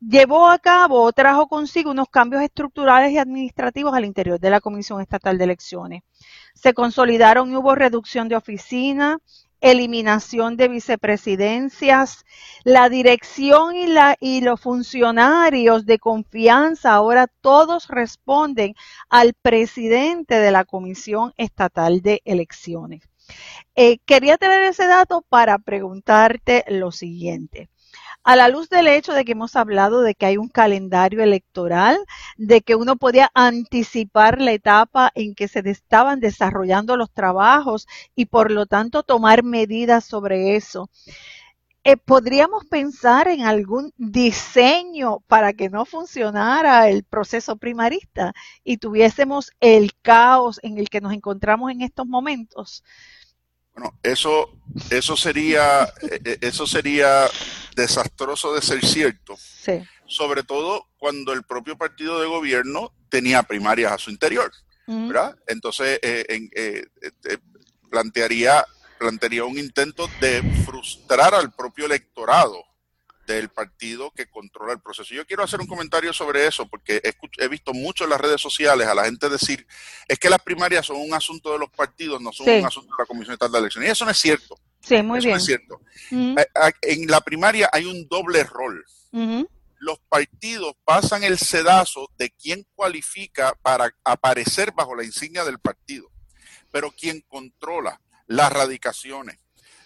llevó 0.00 0.48
a 0.48 0.58
cabo 0.58 1.12
trajo 1.12 1.46
consigo 1.46 1.90
unos 1.90 2.08
cambios 2.08 2.42
estructurales 2.42 3.12
y 3.12 3.18
administrativos 3.18 3.94
al 3.94 4.06
interior 4.06 4.40
de 4.40 4.50
la 4.50 4.60
Comisión 4.62 5.02
Estatal 5.02 5.36
de 5.36 5.44
Elecciones. 5.44 6.02
Se 6.54 6.72
consolidaron 6.72 7.50
y 7.52 7.56
hubo 7.56 7.74
reducción 7.74 8.28
de 8.28 8.36
oficina, 8.36 9.18
eliminación 9.60 10.56
de 10.56 10.68
vicepresidencias, 10.68 12.24
la 12.64 12.88
dirección 12.88 13.74
y, 13.76 13.86
la, 13.86 14.16
y 14.20 14.40
los 14.40 14.60
funcionarios 14.60 15.86
de 15.86 15.98
confianza 15.98 16.92
ahora 16.92 17.26
todos 17.26 17.88
responden 17.88 18.74
al 19.08 19.34
presidente 19.34 20.36
de 20.36 20.50
la 20.50 20.64
Comisión 20.64 21.32
Estatal 21.36 22.02
de 22.02 22.22
Elecciones. 22.24 23.08
Eh, 23.74 23.98
quería 24.04 24.38
tener 24.38 24.62
ese 24.62 24.86
dato 24.86 25.24
para 25.28 25.58
preguntarte 25.58 26.64
lo 26.68 26.92
siguiente 26.92 27.68
a 28.26 28.34
la 28.34 28.48
luz 28.48 28.68
del 28.68 28.88
hecho 28.88 29.12
de 29.12 29.24
que 29.24 29.32
hemos 29.32 29.54
hablado 29.54 30.02
de 30.02 30.16
que 30.16 30.26
hay 30.26 30.36
un 30.36 30.48
calendario 30.48 31.22
electoral, 31.22 31.96
de 32.36 32.60
que 32.60 32.74
uno 32.74 32.96
podía 32.96 33.30
anticipar 33.34 34.40
la 34.40 34.50
etapa 34.50 35.12
en 35.14 35.36
que 35.36 35.46
se 35.46 35.60
estaban 35.70 36.18
desarrollando 36.18 36.96
los 36.96 37.12
trabajos 37.12 37.86
y 38.16 38.26
por 38.26 38.50
lo 38.50 38.66
tanto 38.66 39.04
tomar 39.04 39.44
medidas 39.44 40.04
sobre 40.06 40.56
eso. 40.56 40.90
Eh, 41.84 41.96
¿Podríamos 41.96 42.64
pensar 42.64 43.28
en 43.28 43.42
algún 43.42 43.92
diseño 43.96 45.20
para 45.28 45.52
que 45.52 45.70
no 45.70 45.84
funcionara 45.84 46.88
el 46.88 47.04
proceso 47.04 47.56
primarista 47.56 48.32
y 48.64 48.78
tuviésemos 48.78 49.52
el 49.60 49.92
caos 50.02 50.58
en 50.64 50.78
el 50.78 50.88
que 50.88 51.00
nos 51.00 51.12
encontramos 51.12 51.70
en 51.70 51.82
estos 51.82 52.08
momentos? 52.08 52.82
Bueno, 53.76 53.94
eso, 54.02 54.58
eso 54.88 55.16
sería, 55.18 55.84
eh, 55.84 56.20
eh, 56.24 56.38
eso 56.40 56.66
sería 56.66 57.26
desastroso 57.76 58.54
de 58.54 58.62
ser 58.62 58.84
cierto. 58.84 59.36
Sí. 59.36 59.84
Sobre 60.06 60.42
todo 60.44 60.88
cuando 60.96 61.34
el 61.34 61.42
propio 61.42 61.76
partido 61.76 62.18
de 62.18 62.26
gobierno 62.26 62.94
tenía 63.10 63.42
primarias 63.42 63.92
a 63.92 63.98
su 63.98 64.10
interior. 64.10 64.50
¿verdad? 64.88 65.36
Entonces, 65.48 65.98
eh, 66.00 66.86
plantearía, 67.90 68.64
plantearía 69.00 69.44
un 69.44 69.58
intento 69.58 70.08
de 70.20 70.40
frustrar 70.64 71.34
al 71.34 71.52
propio 71.52 71.86
electorado 71.86 72.64
del 73.26 73.48
partido 73.48 74.10
que 74.12 74.26
controla 74.26 74.72
el 74.72 74.80
proceso. 74.80 75.14
Yo 75.14 75.26
quiero 75.26 75.42
hacer 75.42 75.60
un 75.60 75.66
comentario 75.66 76.12
sobre 76.12 76.46
eso 76.46 76.66
porque 76.66 77.02
he, 77.02 77.48
visto 77.48 77.72
mucho 77.74 78.04
en 78.04 78.10
las 78.10 78.20
redes 78.20 78.40
sociales 78.40 78.86
a 78.86 78.94
la 78.94 79.04
gente 79.04 79.28
decir 79.28 79.66
es 80.08 80.18
que 80.18 80.30
las 80.30 80.40
primarias 80.40 80.86
son 80.86 80.96
un 80.96 81.12
asunto 81.12 81.52
de 81.52 81.58
los 81.58 81.70
partidos, 81.70 82.20
no 82.20 82.32
son 82.32 82.48
un 82.48 82.64
asunto 82.64 82.88
de 82.96 83.02
la 83.02 83.06
Comisión 83.06 83.32
Estatal 83.34 83.52
de 83.52 83.58
Elecciones. 83.58 83.88
Y 83.88 83.92
eso 83.92 84.04
no 84.04 84.10
es 84.10 84.18
cierto. 84.18 84.58
Sí, 84.80 85.02
muy 85.02 85.18
bien. 85.18 85.32
No 85.32 85.36
es 85.36 85.44
cierto. 85.44 85.80
En 86.10 87.06
la 87.08 87.20
primaria 87.20 87.68
hay 87.72 87.84
un 87.84 88.06
doble 88.08 88.44
rol. 88.44 88.84
Los 89.78 89.98
partidos 90.08 90.74
pasan 90.84 91.22
el 91.22 91.38
sedazo 91.38 92.10
de 92.16 92.30
quién 92.30 92.66
cualifica 92.74 93.54
para 93.62 93.94
aparecer 94.04 94.72
bajo 94.72 94.94
la 94.94 95.04
insignia 95.04 95.44
del 95.44 95.58
partido, 95.58 96.10
pero 96.70 96.90
quien 96.92 97.20
controla 97.28 98.00
las 98.26 98.52
radicaciones, 98.52 99.38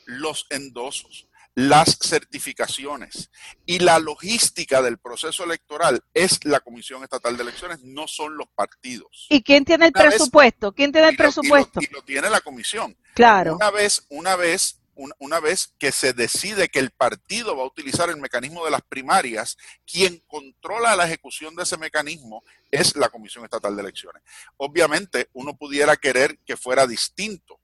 los 0.06 0.46
endosos, 0.50 1.28
las 1.54 1.98
certificaciones 2.00 3.30
y 3.66 3.80
la 3.80 3.98
logística 3.98 4.82
del 4.82 4.98
proceso 4.98 5.44
electoral 5.44 6.02
es 6.14 6.44
la 6.44 6.60
Comisión 6.60 7.02
Estatal 7.02 7.36
de 7.36 7.42
Elecciones, 7.42 7.82
no 7.82 8.06
son 8.06 8.36
los 8.36 8.48
partidos. 8.54 9.26
¿Y 9.28 9.42
quién 9.42 9.64
tiene 9.64 9.86
el 9.86 9.92
presupuesto? 9.92 10.72
¿Quién 10.72 10.92
tiene 10.92 11.08
el 11.08 11.16
presupuesto? 11.16 11.80
y, 11.82 11.92
lo, 11.92 12.02
tiene 12.02 12.30
la 12.30 12.40
comisión. 12.40 12.96
Claro. 13.14 13.56
Una 13.56 13.70
vez, 13.70 14.06
una 14.08 14.36
vez, 14.36 14.80
una 15.18 15.40
vez 15.40 15.74
que 15.78 15.92
se 15.92 16.12
decide 16.12 16.68
que 16.68 16.78
el 16.78 16.90
partido 16.90 17.56
va 17.56 17.64
a 17.64 17.66
utilizar 17.66 18.08
el 18.10 18.18
mecanismo 18.18 18.64
de 18.64 18.70
las 18.70 18.82
primarias, 18.82 19.56
quien 19.84 20.22
controla 20.28 20.94
la 20.94 21.06
ejecución 21.06 21.56
de 21.56 21.64
ese 21.64 21.76
mecanismo 21.76 22.44
es 22.70 22.94
la 22.96 23.08
Comisión 23.08 23.44
Estatal 23.44 23.74
de 23.74 23.82
Elecciones. 23.82 24.22
Obviamente, 24.56 25.28
uno 25.32 25.56
pudiera 25.56 25.96
querer 25.96 26.38
que 26.46 26.56
fuera 26.56 26.86
distinto 26.86 27.59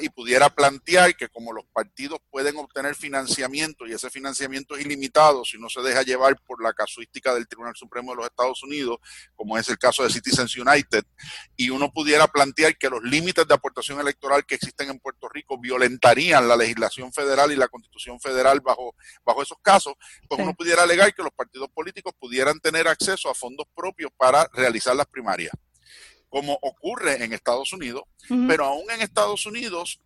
y 0.00 0.10
pudiera 0.10 0.50
plantear 0.50 1.16
que 1.16 1.28
como 1.28 1.52
los 1.52 1.64
partidos 1.72 2.18
pueden 2.30 2.56
obtener 2.58 2.94
financiamiento 2.94 3.86
y 3.86 3.92
ese 3.92 4.10
financiamiento 4.10 4.76
es 4.76 4.84
ilimitado 4.84 5.42
si 5.44 5.58
no 5.58 5.70
se 5.70 5.80
deja 5.80 6.02
llevar 6.02 6.36
por 6.46 6.62
la 6.62 6.74
casuística 6.74 7.32
del 7.32 7.48
Tribunal 7.48 7.74
Supremo 7.74 8.10
de 8.10 8.16
los 8.18 8.26
Estados 8.26 8.62
Unidos, 8.62 8.98
como 9.34 9.56
es 9.56 9.68
el 9.70 9.78
caso 9.78 10.02
de 10.02 10.10
Citizens 10.10 10.54
United, 10.56 11.04
y 11.56 11.70
uno 11.70 11.90
pudiera 11.90 12.26
plantear 12.26 12.76
que 12.76 12.90
los 12.90 13.02
límites 13.02 13.48
de 13.48 13.54
aportación 13.54 13.98
electoral 14.00 14.44
que 14.44 14.56
existen 14.56 14.90
en 14.90 14.98
Puerto 14.98 15.28
Rico 15.28 15.58
violentarían 15.58 16.46
la 16.46 16.56
legislación 16.56 17.10
federal 17.10 17.50
y 17.50 17.56
la 17.56 17.68
constitución 17.68 18.20
federal 18.20 18.60
bajo, 18.60 18.94
bajo 19.24 19.42
esos 19.42 19.58
casos, 19.62 19.94
pues 20.28 20.40
uno 20.42 20.52
pudiera 20.54 20.82
alegar 20.82 21.14
que 21.14 21.22
los 21.22 21.32
partidos 21.32 21.70
políticos 21.70 22.12
pudieran 22.18 22.60
tener 22.60 22.86
acceso 22.86 23.30
a 23.30 23.34
fondos 23.34 23.66
propios 23.74 24.10
para 24.18 24.46
realizar 24.52 24.94
las 24.94 25.06
primarias 25.06 25.52
como 26.30 26.58
ocurre 26.62 27.22
en 27.22 27.34
Estados 27.34 27.72
Unidos, 27.72 28.04
pero 28.48 28.64
aún 28.64 28.90
en 28.90 29.02
Estados 29.02 29.44
Unidos 29.44 30.00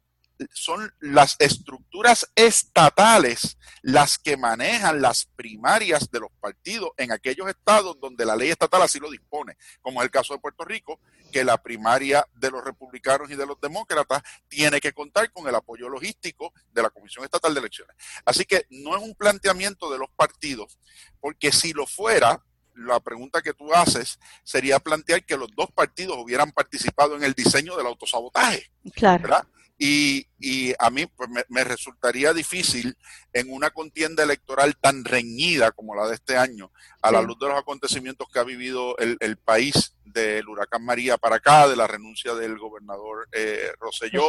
son 0.52 0.92
las 1.00 1.36
estructuras 1.38 2.28
estatales 2.34 3.56
las 3.82 4.18
que 4.18 4.36
manejan 4.36 5.00
las 5.00 5.26
primarias 5.26 6.10
de 6.10 6.20
los 6.20 6.30
partidos 6.40 6.90
en 6.96 7.12
aquellos 7.12 7.48
estados 7.48 7.98
donde 8.00 8.24
la 8.24 8.36
ley 8.36 8.50
estatal 8.50 8.82
así 8.82 8.98
lo 8.98 9.10
dispone, 9.10 9.56
como 9.80 10.00
es 10.00 10.06
el 10.06 10.10
caso 10.10 10.34
de 10.34 10.40
Puerto 10.40 10.64
Rico, 10.64 10.98
que 11.30 11.44
la 11.44 11.62
primaria 11.62 12.26
de 12.34 12.50
los 12.50 12.64
republicanos 12.64 13.30
y 13.30 13.36
de 13.36 13.46
los 13.46 13.60
demócratas 13.60 14.22
tiene 14.48 14.80
que 14.80 14.92
contar 14.92 15.30
con 15.32 15.46
el 15.46 15.54
apoyo 15.54 15.88
logístico 15.88 16.52
de 16.72 16.82
la 16.82 16.90
Comisión 16.90 17.24
Estatal 17.24 17.54
de 17.54 17.60
Elecciones. 17.60 17.96
Así 18.24 18.44
que 18.44 18.66
no 18.70 18.96
es 18.96 19.02
un 19.02 19.14
planteamiento 19.14 19.90
de 19.90 19.98
los 19.98 20.10
partidos, 20.10 20.78
porque 21.20 21.52
si 21.52 21.72
lo 21.72 21.86
fuera, 21.86 22.42
la 22.74 23.00
pregunta 23.00 23.42
que 23.42 23.54
tú 23.54 23.72
haces 23.72 24.18
sería 24.42 24.78
plantear 24.78 25.24
que 25.24 25.36
los 25.36 25.48
dos 25.54 25.70
partidos 25.72 26.16
hubieran 26.18 26.52
participado 26.52 27.16
en 27.16 27.24
el 27.24 27.34
diseño 27.34 27.76
del 27.76 27.86
autosabotaje. 27.86 28.70
Claro. 28.94 29.46
Y, 29.76 30.28
y, 30.38 30.72
a 30.78 30.88
mí 30.90 31.06
pues, 31.06 31.28
me, 31.48 31.64
resultaría 31.64 32.32
difícil 32.32 32.96
en 33.32 33.52
una 33.52 33.70
contienda 33.70 34.22
electoral 34.22 34.76
tan 34.76 35.04
reñida 35.04 35.72
como 35.72 35.96
la 35.96 36.06
de 36.06 36.14
este 36.14 36.36
año, 36.36 36.70
a 37.02 37.10
la 37.10 37.20
luz 37.22 37.36
de 37.40 37.48
los 37.48 37.58
acontecimientos 37.58 38.28
que 38.32 38.38
ha 38.38 38.44
vivido 38.44 38.96
el, 38.98 39.16
el, 39.18 39.36
país 39.36 39.96
del 40.04 40.48
huracán 40.48 40.84
María 40.84 41.18
para 41.18 41.36
acá, 41.36 41.66
de 41.66 41.74
la 41.74 41.88
renuncia 41.88 42.34
del 42.34 42.56
gobernador 42.56 43.28
eh, 43.32 43.72
Rosselló, 43.80 44.28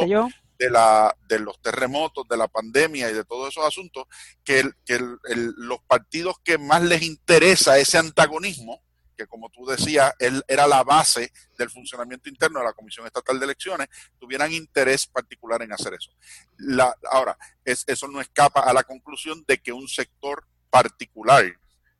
de, 0.58 0.70
la, 0.70 1.16
de 1.28 1.38
los 1.38 1.60
terremotos, 1.62 2.26
de 2.28 2.36
la 2.36 2.48
pandemia 2.48 3.08
y 3.10 3.14
de 3.14 3.24
todos 3.24 3.50
esos 3.50 3.64
asuntos, 3.64 4.06
que, 4.42 4.68
que 4.84 4.98
los 5.28 5.78
partidos 5.86 6.36
que 6.42 6.58
más 6.58 6.82
les 6.82 7.02
interesa 7.02 7.78
ese 7.78 7.98
antagonismo, 7.98 8.82
que 9.16 9.26
como 9.26 9.50
tú 9.50 9.64
decías, 9.66 10.12
él 10.18 10.42
era 10.46 10.66
la 10.66 10.84
base 10.84 11.32
del 11.58 11.70
funcionamiento 11.70 12.28
interno 12.28 12.60
de 12.60 12.66
la 12.66 12.72
Comisión 12.72 13.06
Estatal 13.06 13.38
de 13.38 13.44
Elecciones, 13.44 13.88
tuvieran 14.18 14.52
interés 14.52 15.06
particular 15.06 15.62
en 15.62 15.72
hacer 15.72 15.94
eso. 15.94 16.10
La, 16.58 16.94
ahora, 17.10 17.36
es, 17.64 17.84
eso 17.86 18.08
no 18.08 18.20
escapa 18.20 18.60
a 18.60 18.72
la 18.72 18.84
conclusión 18.84 19.44
de 19.46 19.58
que 19.58 19.72
un 19.72 19.88
sector 19.88 20.46
particular 20.70 21.44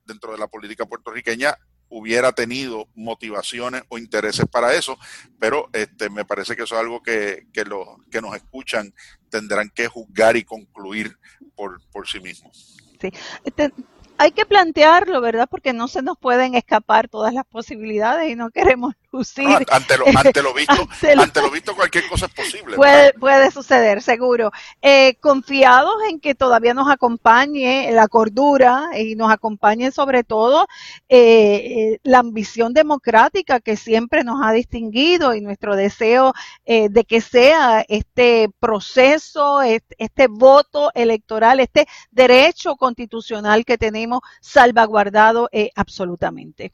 dentro 0.05 0.33
de 0.33 0.39
la 0.39 0.47
política 0.47 0.87
puertorriqueña 0.87 1.57
hubiera 1.89 2.33
tenido 2.33 2.89
motivaciones 2.95 3.83
o 3.89 3.99
intereses 3.99 4.47
para 4.47 4.75
eso, 4.75 4.99
pero 5.39 5.69
este, 5.73 6.11
me 6.11 6.25
parece 6.25 6.57
que 6.57 6.65
eso 6.65 6.75
es 6.75 6.81
algo 6.81 7.03
que, 7.03 7.47
que 7.53 7.65
los 7.65 7.87
que 8.11 8.21
nos 8.21 8.35
escuchan 8.35 8.93
tendrán 9.31 9.71
que 9.71 9.87
juzgar 9.87 10.37
y 10.37 10.45
concluir 10.45 11.17
por, 11.55 11.81
por 11.91 12.09
sí 12.09 12.21
mismos. 12.21 12.77
Sí. 13.01 13.11
Este, 13.45 13.73
hay 14.19 14.33
que 14.33 14.47
plantearlo, 14.47 15.21
¿verdad? 15.21 15.47
Porque 15.51 15.73
no 15.73 15.89
se 15.89 16.03
nos 16.03 16.19
pueden 16.19 16.55
escapar 16.55 17.09
todas 17.09 17.35
las 17.35 17.45
posibilidades 17.45 18.31
y 18.31 18.37
no 18.37 18.51
queremos 18.51 18.95
lucir. 19.13 19.47
ante, 19.71 19.99
lo, 19.99 20.07
ante, 20.17 20.43
lo, 20.43 20.55
visto, 20.55 20.73
ante, 21.19 21.43
lo, 21.43 21.51
visto, 21.51 21.75
cualquier 21.75 22.09
cosa 22.09 22.27
es 22.27 22.33
posible. 22.33 22.77
Puede, 22.77 23.13
puede 23.15 23.51
suceder, 23.51 24.03
seguro. 24.03 24.51
Eh, 24.83 25.17
confiados 25.21 25.95
en 26.09 26.21
que 26.21 26.35
todavía 26.35 26.75
nos 26.75 26.89
acompañe 26.89 27.91
la 27.93 28.09
cordura 28.09 28.91
y 28.99 29.17
nos 29.17 29.31
acompañe 29.31 29.91
sobre 29.91 30.25
todo 30.25 30.67
eh, 31.09 31.19
eh, 31.19 32.01
la 32.03 32.21
ambición 32.21 32.73
democrática 32.73 33.61
que 33.61 33.77
siempre 33.77 34.25
nos 34.25 34.41
ha 34.43 34.53
distinguido 34.53 35.35
y 35.35 35.41
nuestro 35.41 35.77
deseo 35.77 36.33
de 36.67 37.05
que 37.05 37.21
sea 37.21 37.85
este 37.89 38.49
proceso, 38.61 39.63
este, 39.63 39.95
este 39.99 40.27
voto 40.29 40.91
electoral, 40.95 41.61
este 41.61 41.87
derecho 42.11 42.77
constitucional 42.77 43.65
que 43.65 43.79
tenemos 43.79 44.06
salvaguardado 44.41 45.49
absolutamente. 45.75 46.73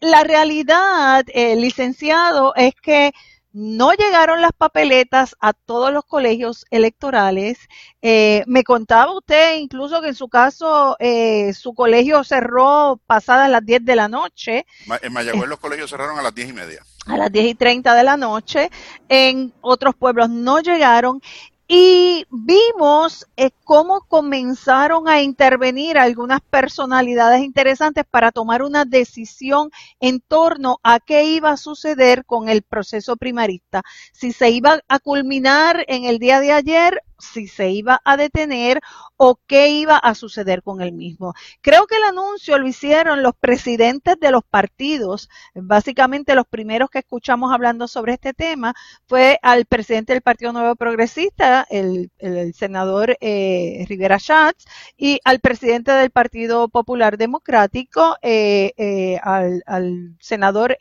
la 0.00 0.24
realidad, 0.24 1.24
licenciado, 1.34 2.54
es 2.54 2.74
que 2.74 3.12
no 3.52 3.92
llegaron 3.92 4.42
las 4.42 4.52
papeletas 4.52 5.34
a 5.40 5.52
todos 5.52 5.92
los 5.92 6.04
colegios 6.04 6.66
electorales. 6.70 7.58
Eh, 8.02 8.44
me 8.46 8.62
contaba 8.62 9.16
usted 9.16 9.56
incluso 9.56 10.00
que 10.00 10.08
en 10.08 10.14
su 10.14 10.28
caso 10.28 10.96
eh, 10.98 11.52
su 11.54 11.74
colegio 11.74 12.22
cerró 12.24 13.00
pasadas 13.06 13.50
las 13.50 13.64
10 13.64 13.84
de 13.84 13.96
la 13.96 14.08
noche. 14.08 14.66
En 15.02 15.12
Mayagüez 15.12 15.48
los 15.48 15.58
colegios 15.58 15.90
cerraron 15.90 16.18
a 16.18 16.22
las 16.22 16.34
10 16.34 16.50
y 16.50 16.52
media. 16.52 16.84
A 17.06 17.16
las 17.16 17.32
10 17.32 17.46
y 17.46 17.54
30 17.54 17.94
de 17.94 18.04
la 18.04 18.16
noche. 18.16 18.70
En 19.08 19.52
otros 19.60 19.96
pueblos 19.96 20.28
no 20.28 20.60
llegaron 20.60 21.20
y 21.70 22.24
vimos 22.30 23.26
eh, 23.36 23.50
cómo 23.62 24.00
comenzaron 24.08 25.06
a 25.06 25.20
intervenir 25.20 25.98
algunas 25.98 26.40
personalidades 26.40 27.42
interesantes 27.42 28.04
para 28.10 28.32
tomar 28.32 28.62
una 28.62 28.86
decisión 28.86 29.70
en 30.00 30.20
torno 30.20 30.80
a 30.82 30.98
qué 30.98 31.24
iba 31.24 31.50
a 31.50 31.58
suceder 31.58 32.24
con 32.24 32.48
el 32.48 32.62
proceso 32.62 33.18
primarista, 33.18 33.82
si 34.12 34.32
se 34.32 34.48
iba 34.48 34.80
a 34.88 34.98
culminar 34.98 35.84
en 35.88 36.04
el 36.04 36.18
día 36.18 36.40
de 36.40 36.52
ayer 36.52 37.02
si 37.18 37.48
se 37.48 37.70
iba 37.70 38.00
a 38.04 38.16
detener 38.16 38.80
o 39.16 39.38
qué 39.46 39.68
iba 39.68 39.96
a 39.96 40.14
suceder 40.14 40.62
con 40.62 40.80
el 40.80 40.92
mismo. 40.92 41.34
Creo 41.60 41.86
que 41.86 41.96
el 41.96 42.04
anuncio 42.04 42.58
lo 42.58 42.66
hicieron 42.66 43.22
los 43.22 43.34
presidentes 43.34 44.18
de 44.20 44.30
los 44.30 44.44
partidos. 44.44 45.28
Básicamente 45.54 46.34
los 46.34 46.46
primeros 46.46 46.90
que 46.90 47.00
escuchamos 47.00 47.52
hablando 47.52 47.88
sobre 47.88 48.14
este 48.14 48.34
tema 48.34 48.74
fue 49.06 49.38
al 49.42 49.66
presidente 49.66 50.12
del 50.12 50.22
Partido 50.22 50.52
Nuevo 50.52 50.76
Progresista, 50.76 51.66
el, 51.70 52.10
senador 52.54 53.16
eh, 53.20 53.84
Rivera 53.88 54.18
Schatz, 54.18 54.64
y 54.96 55.20
al 55.24 55.40
presidente 55.40 55.92
del 55.92 56.10
Partido 56.10 56.68
Popular 56.68 57.18
Democrático, 57.18 58.16
eh, 58.22 58.72
eh, 58.76 59.18
al, 59.22 59.62
al, 59.66 60.16
senador 60.20 60.76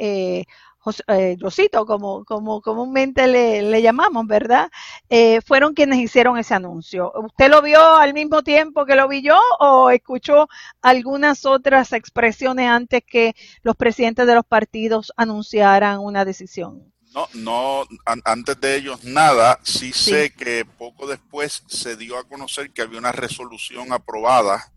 eh, 1.08 1.38
Rosito, 1.40 1.86
como, 1.86 2.26
como 2.26 2.62
comúnmente 2.62 3.28
le, 3.28 3.82
llamamos, 3.82 4.28
¿verdad? 4.28 4.70
Eh, 5.10 5.42
fueron 5.42 5.74
quienes 5.74 6.00
hicieron 6.00 6.38
ese 6.38 6.54
anuncio. 6.54 7.12
¿Usted 7.16 7.50
lo 7.50 7.62
vio 7.62 7.96
al 7.96 8.14
mismo 8.14 8.44
tiempo 8.44 8.86
que 8.86 8.96
lo 8.96 9.08
vi 9.08 9.22
yo 9.22 9.40
o 9.60 9.90
escuchó 9.90 10.48
algunas 10.82 11.46
otras 11.46 11.94
expresiones 11.94 12.68
antes 12.68 13.04
que 13.06 13.36
los 13.62 13.76
presidentes 13.76 14.28
de 14.28 14.36
los 14.36 14.46
partidos 14.46 15.12
anunciaran 15.18 16.00
una 16.00 16.26
decisión? 16.26 16.94
No, 17.14 17.28
no, 17.34 17.84
antes 18.26 18.60
de 18.60 18.76
ellos 18.76 19.04
nada, 19.04 19.60
sí, 19.64 19.92
sé 19.94 20.32
que 20.34 20.66
poco 20.66 21.08
después 21.08 21.64
se 21.68 21.96
dio 21.96 22.18
a 22.18 22.28
conocer 22.28 22.72
que 22.72 22.82
había 22.82 23.00
una 23.00 23.12
resolución 23.12 23.92
aprobada 23.92 24.72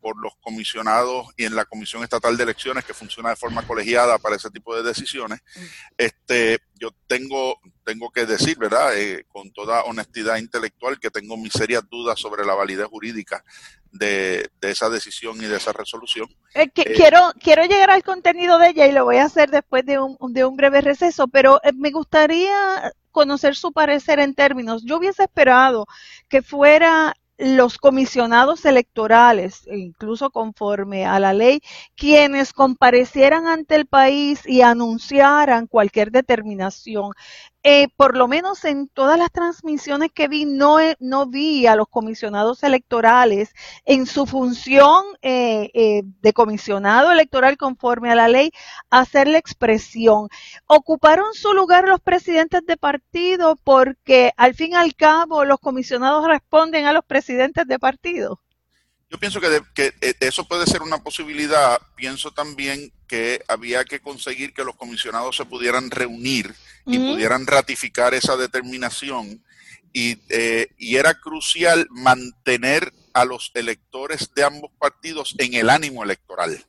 por 0.00 0.20
los 0.20 0.32
comisionados 0.40 1.28
y 1.36 1.44
en 1.44 1.54
la 1.54 1.64
Comisión 1.64 2.02
Estatal 2.02 2.36
de 2.36 2.44
Elecciones 2.44 2.84
que 2.84 2.94
funciona 2.94 3.30
de 3.30 3.36
forma 3.36 3.66
colegiada 3.66 4.18
para 4.18 4.36
ese 4.36 4.50
tipo 4.50 4.74
de 4.74 4.82
decisiones. 4.82 5.40
Este, 5.96 6.58
yo 6.74 6.90
tengo, 7.06 7.60
tengo 7.84 8.10
que 8.10 8.26
decir, 8.26 8.58
¿verdad? 8.58 8.96
Eh, 8.96 9.24
con 9.28 9.52
toda 9.52 9.84
honestidad 9.84 10.38
intelectual 10.38 10.98
que 10.98 11.10
tengo 11.10 11.36
mis 11.36 11.52
serias 11.52 11.88
dudas 11.88 12.18
sobre 12.18 12.44
la 12.44 12.54
validez 12.54 12.86
jurídica 12.86 13.44
de, 13.92 14.50
esa 14.62 14.88
decisión 14.88 15.36
y 15.42 15.46
de 15.46 15.56
esa 15.56 15.72
resolución. 15.72 16.28
Eh, 16.54 16.70
que, 16.70 16.82
eh, 16.82 16.92
quiero, 16.94 17.32
quiero 17.40 17.64
llegar 17.64 17.90
al 17.90 18.02
contenido 18.02 18.58
de 18.58 18.70
ella 18.70 18.86
y 18.86 18.92
lo 18.92 19.04
voy 19.04 19.16
a 19.16 19.24
hacer 19.24 19.50
después 19.50 19.84
de 19.84 19.98
un, 19.98 20.16
de 20.32 20.44
un 20.44 20.56
breve 20.56 20.80
receso, 20.80 21.28
pero 21.28 21.60
me 21.74 21.90
gustaría 21.90 22.92
conocer 23.10 23.56
su 23.56 23.72
parecer 23.72 24.20
en 24.20 24.34
términos. 24.34 24.84
Yo 24.84 24.98
hubiese 24.98 25.24
esperado 25.24 25.86
que 26.28 26.42
fuera 26.42 27.14
los 27.40 27.78
comisionados 27.78 28.64
electorales, 28.66 29.66
e 29.66 29.78
incluso 29.78 30.30
conforme 30.30 31.06
a 31.06 31.18
la 31.20 31.32
ley, 31.32 31.60
quienes 31.96 32.52
comparecieran 32.52 33.46
ante 33.48 33.76
el 33.76 33.86
país 33.86 34.42
y 34.46 34.62
anunciaran 34.62 35.66
cualquier 35.66 36.10
determinación. 36.12 37.12
Eh, 37.62 37.88
por 37.96 38.16
lo 38.16 38.26
menos 38.26 38.64
en 38.64 38.88
todas 38.88 39.18
las 39.18 39.30
transmisiones 39.32 40.10
que 40.12 40.28
vi, 40.28 40.46
no, 40.46 40.78
no 40.98 41.26
vi 41.26 41.66
a 41.66 41.76
los 41.76 41.88
comisionados 41.88 42.62
electorales 42.62 43.54
en 43.84 44.06
su 44.06 44.24
función 44.24 45.04
eh, 45.20 45.70
eh, 45.74 46.02
de 46.04 46.32
comisionado 46.32 47.12
electoral 47.12 47.58
conforme 47.58 48.10
a 48.10 48.14
la 48.14 48.28
ley 48.28 48.50
hacer 48.88 49.28
la 49.28 49.36
expresión. 49.38 50.28
Ocuparon 50.68 51.34
su 51.34 51.52
lugar 51.52 51.86
los 51.86 52.00
presidentes 52.00 52.64
de 52.64 52.78
partido 52.78 53.56
porque 53.56 54.32
al 54.38 54.54
fin 54.54 54.72
y 54.72 54.76
al 54.76 54.94
cabo 54.94 55.44
los 55.44 55.58
comisionados 55.60 56.26
responden 56.26 56.86
a 56.86 56.94
los 56.94 57.04
presidentes 57.04 57.66
de 57.66 57.78
partido. 57.78 58.40
Yo 59.10 59.18
pienso 59.18 59.40
que, 59.40 59.62
que, 59.74 59.92
eso 60.20 60.46
puede 60.46 60.66
ser 60.66 60.82
una 60.82 61.02
posibilidad. 61.02 61.80
Pienso 61.96 62.30
también 62.30 62.92
que 63.08 63.42
había 63.48 63.84
que 63.84 64.00
conseguir 64.00 64.54
que 64.54 64.64
los 64.64 64.76
comisionados 64.76 65.36
se 65.36 65.44
pudieran 65.44 65.90
reunir 65.90 66.54
y 66.86 66.98
pudieran 66.98 67.46
ratificar 67.46 68.14
esa 68.14 68.36
determinación. 68.36 69.44
Y, 69.92 70.18
eh, 70.28 70.68
y 70.78 70.96
era 70.96 71.14
crucial 71.14 71.88
mantener 71.90 72.92
a 73.12 73.24
los 73.24 73.50
electores 73.54 74.30
de 74.36 74.44
ambos 74.44 74.70
partidos 74.78 75.34
en 75.38 75.54
el 75.54 75.68
ánimo 75.68 76.04
electoral 76.04 76.64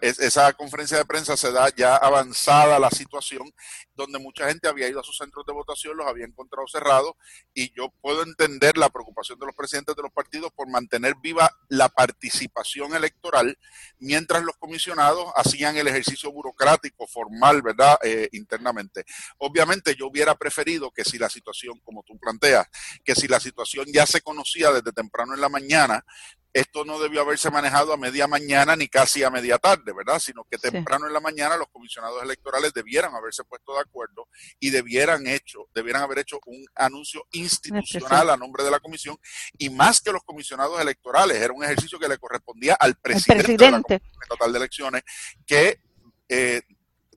esa 0.00 0.52
conferencia 0.54 0.96
de 0.96 1.04
prensa 1.04 1.36
se 1.36 1.52
da 1.52 1.68
ya 1.74 1.96
avanzada 1.96 2.78
la 2.78 2.90
situación, 2.90 3.52
donde 3.94 4.18
mucha 4.18 4.48
gente 4.48 4.68
había 4.68 4.88
ido 4.88 5.00
a 5.00 5.04
sus 5.04 5.16
centros 5.16 5.44
de 5.46 5.52
votación, 5.52 5.96
los 5.96 6.06
había 6.06 6.24
encontrado 6.24 6.66
cerrados, 6.68 7.12
y 7.52 7.72
yo 7.74 7.92
puedo 8.00 8.22
entender 8.22 8.78
la 8.78 8.88
preocupación 8.88 9.38
de 9.38 9.46
los 9.46 9.54
presidentes 9.54 9.94
de 9.94 10.02
los 10.02 10.12
partidos 10.12 10.52
por 10.52 10.68
mantener 10.68 11.14
viva 11.22 11.50
la 11.68 11.88
participación 11.88 12.94
electoral, 12.94 13.58
mientras 13.98 14.42
los 14.42 14.56
comisionados 14.56 15.30
hacían 15.36 15.76
el 15.76 15.88
ejercicio 15.88 16.32
burocrático, 16.32 17.06
formal, 17.06 17.62
¿verdad?, 17.62 17.98
eh, 18.02 18.28
internamente. 18.32 19.04
Obviamente 19.38 19.94
yo 19.94 20.06
hubiera 20.06 20.34
preferido 20.34 20.90
que 20.90 21.04
si 21.04 21.18
la 21.18 21.28
situación, 21.28 21.78
como 21.84 22.02
tú 22.02 22.18
planteas, 22.18 22.66
que 23.04 23.14
si 23.14 23.28
la 23.28 23.40
situación 23.40 23.86
ya 23.92 24.06
se 24.06 24.22
conocía 24.22 24.72
desde 24.72 24.92
temprano 24.92 25.34
en 25.34 25.40
la 25.40 25.48
mañana, 25.48 26.04
esto 26.52 26.84
no 26.84 26.98
debió 26.98 27.20
haberse 27.20 27.50
manejado 27.50 27.92
a 27.92 27.96
media 27.96 28.26
mañana 28.26 28.74
ni 28.74 28.88
casi 28.88 29.22
a 29.22 29.30
media 29.30 29.58
tarde, 29.58 29.92
¿verdad? 29.92 30.18
Sino 30.18 30.44
que 30.44 30.58
temprano 30.58 31.06
en 31.06 31.12
la 31.12 31.20
mañana 31.20 31.56
los 31.56 31.68
comisionados 31.68 32.22
electorales 32.22 32.72
debieran 32.72 33.14
haberse 33.14 33.44
puesto 33.44 33.74
de 33.74 33.80
acuerdo 33.80 34.28
y 34.58 34.70
debieran 34.70 35.26
hecho, 35.26 35.68
debieran 35.74 36.02
haber 36.02 36.20
hecho 36.20 36.40
un 36.46 36.64
anuncio 36.74 37.26
institucional 37.32 38.30
a 38.30 38.36
nombre 38.36 38.64
de 38.64 38.70
la 38.70 38.80
comisión 38.80 39.16
y 39.58 39.70
más 39.70 40.00
que 40.00 40.12
los 40.12 40.22
comisionados 40.24 40.80
electorales, 40.80 41.36
era 41.40 41.52
un 41.52 41.62
ejercicio 41.62 41.98
que 41.98 42.08
le 42.08 42.18
correspondía 42.18 42.74
al 42.74 42.96
presidente, 42.96 43.56
de 43.56 43.70
la 43.70 43.82
Comisión 43.82 44.00
Estatal 44.22 44.52
de 44.52 44.58
Elecciones 44.58 45.02
que 45.46 45.80
eh, 46.28 46.62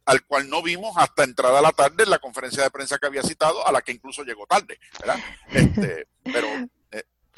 al 0.06 0.26
cual 0.26 0.50
no 0.50 0.62
vimos 0.62 0.94
hasta 0.98 1.24
entrada 1.24 1.60
a 1.60 1.62
la 1.62 1.72
tarde 1.72 2.04
en 2.04 2.10
la 2.10 2.20
conferencia 2.20 2.64
de 2.64 2.72
prensa 2.72 2.98
que 2.98 3.08
había 3.08 3.24
citado, 3.24 3.66
a 3.66 3.72
la 3.72 3.82
que 3.82 3.94
incluso 3.94 4.24
llegó 4.24 4.46
tarde, 4.46 4.80
¿verdad? 5.00 5.18
Este, 5.54 6.08
pero 6.24 6.48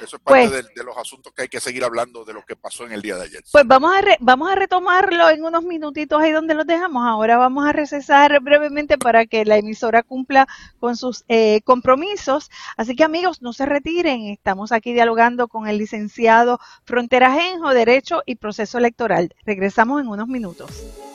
eso 0.03 0.17
es 0.17 0.21
parte 0.21 0.49
pues 0.49 0.75
de, 0.75 0.83
los 0.83 0.97
asuntos 0.97 1.33
que 1.33 1.43
hay 1.43 1.47
que 1.47 1.59
seguir 1.59 1.83
hablando 1.83 2.25
de 2.25 2.33
lo 2.33 2.45
que 2.45 2.55
pasó 2.55 2.85
en 2.85 2.91
el 2.91 3.01
día 3.01 3.15
de 3.15 3.23
ayer. 3.23 3.43
Pues 3.51 3.65
vamos 3.65 3.91
a, 3.95 4.01
vamos 4.19 4.51
a 4.51 4.55
retomarlo 4.55 5.29
en 5.29 5.43
unos 5.43 5.63
minutitos 5.63 6.21
ahí 6.21 6.31
donde 6.31 6.53
los 6.53 6.65
dejamos. 6.67 7.05
Ahora 7.05 7.37
vamos 7.37 7.65
a 7.65 7.71
recesar 7.71 8.41
brevemente 8.41 8.97
para 8.97 9.25
que 9.25 9.45
la 9.45 9.57
emisora 9.57 10.03
cumpla 10.03 10.47
con 10.79 10.97
sus 10.97 11.23
eh, 11.27 11.61
compromisos. 11.63 12.51
Así 12.77 12.95
que 12.95 13.03
amigos, 13.03 13.41
no 13.41 13.53
se 13.53 13.65
retiren. 13.65 14.27
Estamos 14.27 14.71
aquí 14.71 14.93
dialogando 14.93 15.47
con 15.47 15.67
el 15.67 15.77
licenciado 15.77 16.59
Frontera 16.83 17.31
Genjo, 17.31 17.73
Derecho 17.73 18.21
y 18.25 18.35
Proceso 18.35 18.77
Electoral. 18.77 19.33
Regresamos 19.45 20.01
en 20.01 20.07
unos 20.07 20.27
minutos. 20.27 21.14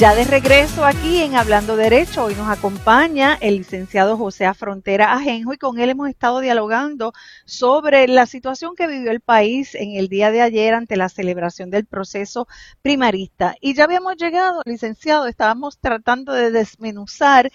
Ya 0.00 0.14
de 0.14 0.24
regreso 0.24 0.86
aquí 0.86 1.18
en 1.18 1.36
Hablando 1.36 1.76
Derecho, 1.76 2.24
hoy 2.24 2.34
nos 2.34 2.48
acompaña 2.48 3.36
el 3.38 3.58
licenciado 3.58 4.16
José 4.16 4.50
Frontera 4.54 5.12
Ajenjo 5.12 5.52
y 5.52 5.58
con 5.58 5.78
él 5.78 5.90
hemos 5.90 6.08
estado 6.08 6.40
dialogando 6.40 7.12
sobre 7.44 8.08
la 8.08 8.24
situación 8.24 8.74
que 8.76 8.86
vivió 8.86 9.10
el 9.10 9.20
país 9.20 9.74
en 9.74 9.90
el 9.90 10.08
día 10.08 10.30
de 10.30 10.40
ayer 10.40 10.72
ante 10.72 10.96
la 10.96 11.10
celebración 11.10 11.68
del 11.68 11.84
proceso 11.84 12.48
primarista. 12.80 13.56
Y 13.60 13.74
ya 13.74 13.84
habíamos 13.84 14.16
llegado, 14.16 14.62
licenciado, 14.64 15.26
estábamos 15.26 15.78
tratando 15.78 16.32
de 16.32 16.50
desmenuzar 16.50 17.52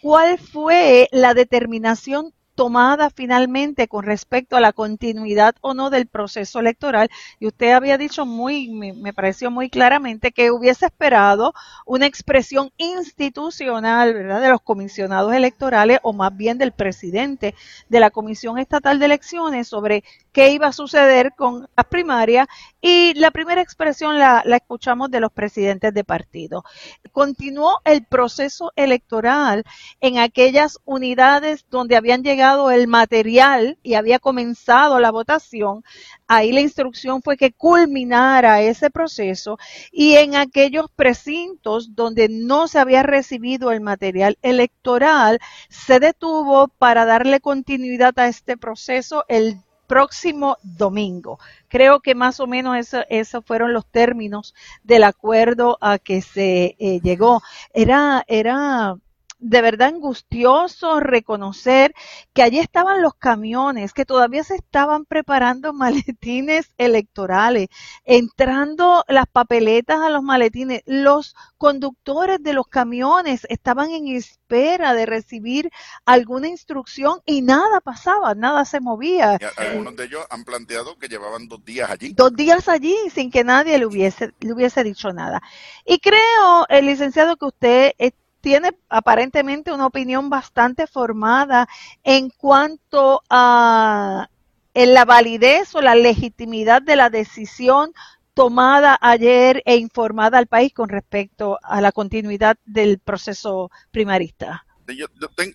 cuál 0.00 0.38
fue 0.38 1.08
la 1.10 1.34
determinación 1.34 2.32
tomada 2.58 3.08
finalmente 3.10 3.86
con 3.86 4.02
respecto 4.04 4.56
a 4.56 4.60
la 4.60 4.72
continuidad 4.72 5.54
o 5.60 5.74
no 5.74 5.90
del 5.90 6.08
proceso 6.08 6.58
electoral. 6.58 7.08
Y 7.38 7.46
usted 7.46 7.70
había 7.70 7.96
dicho 7.98 8.26
muy, 8.26 8.68
me, 8.68 9.12
pareció 9.12 9.52
muy 9.52 9.70
claramente 9.70 10.32
que 10.32 10.50
hubiese 10.50 10.86
esperado 10.86 11.54
una 11.86 12.06
expresión 12.06 12.72
institucional, 12.76 14.12
¿verdad?, 14.12 14.40
de 14.40 14.48
los 14.48 14.60
comisionados 14.60 15.32
electorales 15.34 16.00
o 16.02 16.12
más 16.12 16.36
bien 16.36 16.58
del 16.58 16.72
presidente 16.72 17.54
de 17.88 18.00
la 18.00 18.10
Comisión 18.10 18.58
Estatal 18.58 18.98
de 18.98 19.04
Elecciones 19.04 19.68
sobre 19.68 20.02
qué 20.38 20.52
iba 20.52 20.68
a 20.68 20.72
suceder 20.72 21.32
con 21.36 21.68
las 21.76 21.86
primarias. 21.86 22.46
Y 22.80 23.12
la 23.14 23.32
primera 23.32 23.60
expresión 23.60 24.20
la, 24.20 24.44
escuchamos 24.46 25.10
de 25.10 25.18
los 25.18 25.32
presidentes 25.32 25.92
de 25.92 26.04
partido. 26.04 26.62
Continuó 27.10 27.80
el 27.84 28.04
proceso 28.04 28.70
electoral 28.76 29.64
en 30.00 30.18
aquellas 30.18 30.78
unidades 30.84 31.66
donde 31.70 31.96
habían 31.96 32.22
llegado 32.22 32.70
el 32.70 32.86
material 32.86 33.78
y 33.82 33.94
había 33.94 34.20
comenzado 34.20 35.00
la 35.00 35.10
votación, 35.10 35.82
ahí 36.28 36.52
la 36.52 36.60
instrucción 36.60 37.20
fue 37.20 37.36
que 37.36 37.50
culminara 37.50 38.60
ese 38.60 38.90
proceso 38.90 39.58
y 39.90 40.14
en 40.14 40.36
aquellos 40.36 40.86
precintos 40.94 41.96
donde 41.96 42.28
no 42.28 42.68
se 42.68 42.78
había 42.78 43.02
recibido 43.02 43.72
el 43.72 43.80
material 43.80 44.38
electoral, 44.42 45.40
se 45.68 45.98
detuvo 45.98 46.68
para 46.68 47.04
darle 47.06 47.40
continuidad 47.40 48.16
a 48.20 48.28
este 48.28 48.56
proceso 48.56 49.24
el 49.26 49.60
próximo 49.88 50.58
domingo. 50.62 51.40
Creo 51.66 51.98
que 52.00 52.14
más 52.14 52.38
o 52.38 52.46
menos 52.46 52.76
esos 53.08 53.44
fueron 53.44 53.72
los 53.72 53.86
términos 53.86 54.54
del 54.84 55.02
acuerdo 55.02 55.78
a 55.80 55.98
que 55.98 56.22
se 56.22 56.76
eh, 56.78 57.00
llegó. 57.02 57.42
Era, 57.72 58.24
era 58.28 58.96
de 59.38 59.62
verdad 59.62 59.88
angustioso 59.88 61.00
reconocer 61.00 61.94
que 62.32 62.42
allí 62.42 62.58
estaban 62.58 63.02
los 63.02 63.14
camiones, 63.14 63.92
que 63.92 64.04
todavía 64.04 64.44
se 64.44 64.56
estaban 64.56 65.04
preparando 65.04 65.72
maletines 66.18 66.74
electorales, 66.78 67.68
entrando 68.04 69.04
las 69.08 69.26
papeletas 69.26 70.00
a 70.00 70.10
los 70.10 70.22
maletines. 70.22 70.82
Los 70.86 71.34
conductores 71.56 72.42
de 72.42 72.52
los 72.52 72.66
camiones 72.66 73.46
estaban 73.48 73.90
en 73.90 74.08
espera 74.08 74.94
de 74.94 75.06
recibir 75.06 75.70
alguna 76.04 76.48
instrucción 76.48 77.20
y 77.24 77.42
nada 77.42 77.80
pasaba, 77.80 78.34
nada 78.34 78.64
se 78.64 78.80
movía. 78.80 79.38
algunos 79.56 79.96
de 79.96 80.04
ellos 80.04 80.24
han 80.30 80.44
planteado 80.44 80.98
que 80.98 81.08
llevaban 81.08 81.48
dos 81.48 81.64
días 81.64 81.90
allí. 81.90 82.12
Dos 82.12 82.34
días 82.34 82.68
allí 82.68 82.96
sin 83.12 83.30
que 83.30 83.44
nadie 83.44 83.78
le 83.78 83.86
hubiese, 83.86 84.32
le 84.40 84.52
hubiese 84.52 84.82
dicho 84.84 85.12
nada. 85.12 85.42
Y 85.84 85.98
creo, 85.98 86.66
el 86.68 86.86
licenciado, 86.86 87.36
que 87.36 87.46
usted 87.46 87.92
tiene 88.40 88.70
aparentemente 88.88 89.72
una 89.72 89.86
opinión 89.86 90.30
bastante 90.30 90.86
formada 90.86 91.68
en 92.04 92.30
cuanto 92.30 93.22
a 93.28 94.28
en 94.74 94.94
la 94.94 95.04
validez 95.04 95.74
o 95.74 95.80
la 95.80 95.96
legitimidad 95.96 96.82
de 96.82 96.94
la 96.94 97.10
decisión 97.10 97.92
tomada 98.38 98.96
ayer 99.00 99.60
e 99.66 99.76
informada 99.76 100.38
al 100.38 100.46
país 100.46 100.72
con 100.72 100.88
respecto 100.88 101.58
a 101.60 101.80
la 101.80 101.90
continuidad 101.90 102.56
del 102.64 103.00
proceso 103.00 103.72
primarista? 103.90 104.64
Yo, 104.86 105.06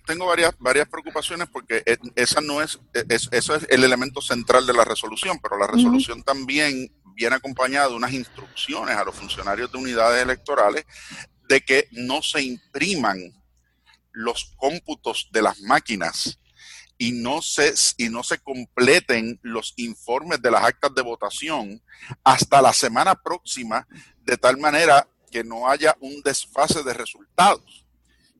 tengo 0.05 0.25
varias, 0.25 0.53
varias 0.59 0.89
preocupaciones 0.89 1.47
porque 1.47 1.81
e, 1.85 1.97
esa 2.15 2.41
no 2.41 2.61
es, 2.61 2.79
e, 2.93 3.05
eso 3.07 3.55
es 3.55 3.65
el 3.69 3.85
elemento 3.85 4.21
central 4.21 4.67
de 4.67 4.73
la 4.73 4.83
resolución, 4.83 5.39
pero 5.41 5.57
la 5.57 5.67
resolución 5.67 6.21
también 6.23 6.91
viene 7.15 7.37
acompañada 7.37 7.87
de 7.87 7.95
unas 7.95 8.11
instrucciones 8.11 8.97
a 8.97 9.05
los 9.05 9.15
funcionarios 9.15 9.71
de 9.71 9.77
unidades 9.77 10.21
electorales 10.21 10.85
de 11.47 11.61
que 11.61 11.87
no 11.91 12.21
se 12.21 12.41
impriman 12.41 13.19
los 14.11 14.53
cómputos 14.57 15.29
de 15.31 15.41
las 15.41 15.59
máquinas 15.61 16.39
y 16.97 17.11
no 17.11 17.41
se, 17.41 17.73
y 17.97 18.09
no 18.09 18.23
se 18.23 18.37
completen 18.39 19.39
los 19.41 19.73
informes 19.77 20.41
de 20.41 20.51
las 20.51 20.63
actas 20.63 20.93
de 20.95 21.01
votación 21.01 21.81
hasta 22.23 22.61
la 22.61 22.71
semana 22.71 23.15
próxima, 23.15 23.87
de 24.21 24.37
tal 24.37 24.57
manera 24.57 25.07
que 25.31 25.43
no 25.43 25.67
haya 25.67 25.97
un 25.99 26.21
desfase 26.21 26.83
de 26.83 26.93
resultados. 26.93 27.85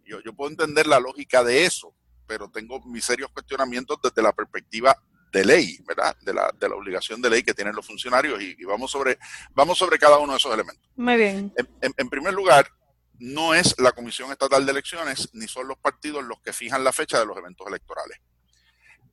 Yo, 0.06 0.22
yo 0.22 0.34
puedo 0.34 0.52
entender 0.52 0.86
la 0.86 1.00
lógica 1.00 1.44
de 1.44 1.66
eso, 1.66 1.94
pero 2.28 2.50
tengo 2.50 2.80
mis 2.86 3.04
serios 3.04 3.32
cuestionamientos 3.32 3.98
desde 4.02 4.22
la 4.22 4.32
perspectiva 4.32 4.96
de 5.32 5.44
ley, 5.44 5.80
¿verdad? 5.88 6.16
De 6.22 6.32
la, 6.32 6.54
de 6.58 6.70
la 6.70 6.76
obligación 6.76 7.20
de 7.20 7.32
ley 7.32 7.42
que 7.42 7.56
tienen 7.56 7.76
los 7.76 7.88
funcionarios 7.88 8.40
y, 8.40 8.64
vamos, 8.66 8.92
sobre, 8.92 9.18
vamos 9.56 9.80
sobre 9.80 9.98
cada 9.98 10.20
uno 10.20 10.34
de 10.34 10.38
esos 10.38 10.54
elementos. 10.54 10.88
Muy 10.96 11.18
bien. 11.18 11.52
en 11.82 12.10
primer 12.10 12.34
lugar, 12.36 12.70
no 13.20 13.54
es 13.54 13.76
la 13.80 13.92
Comisión 13.92 14.32
Estatal 14.32 14.66
de 14.66 14.72
Elecciones 14.72 15.30
ni 15.34 15.48
son 15.48 15.68
los 15.68 15.78
partidos 15.78 16.24
los 16.24 16.42
que 16.42 16.54
fijan 16.54 16.84
la 16.84 16.92
fecha 16.92 17.20
de 17.20 17.26
los 17.26 17.38
eventos 17.38 17.68
electorales 17.68 18.20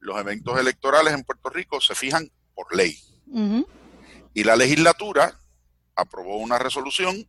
los 0.01 0.19
eventos 0.19 0.59
electorales 0.59 1.15
en 1.15 1.23
Puerto 1.23 1.51
Rico 1.51 1.81
se 1.81 1.95
fijan 1.95 2.31
por 2.55 2.75
ley. 2.75 2.99
Y 4.35 4.45
la 4.45 4.57
legislatura 4.57 5.39
aprobó 5.95 6.39
una 6.39 6.59
resolución 6.59 7.29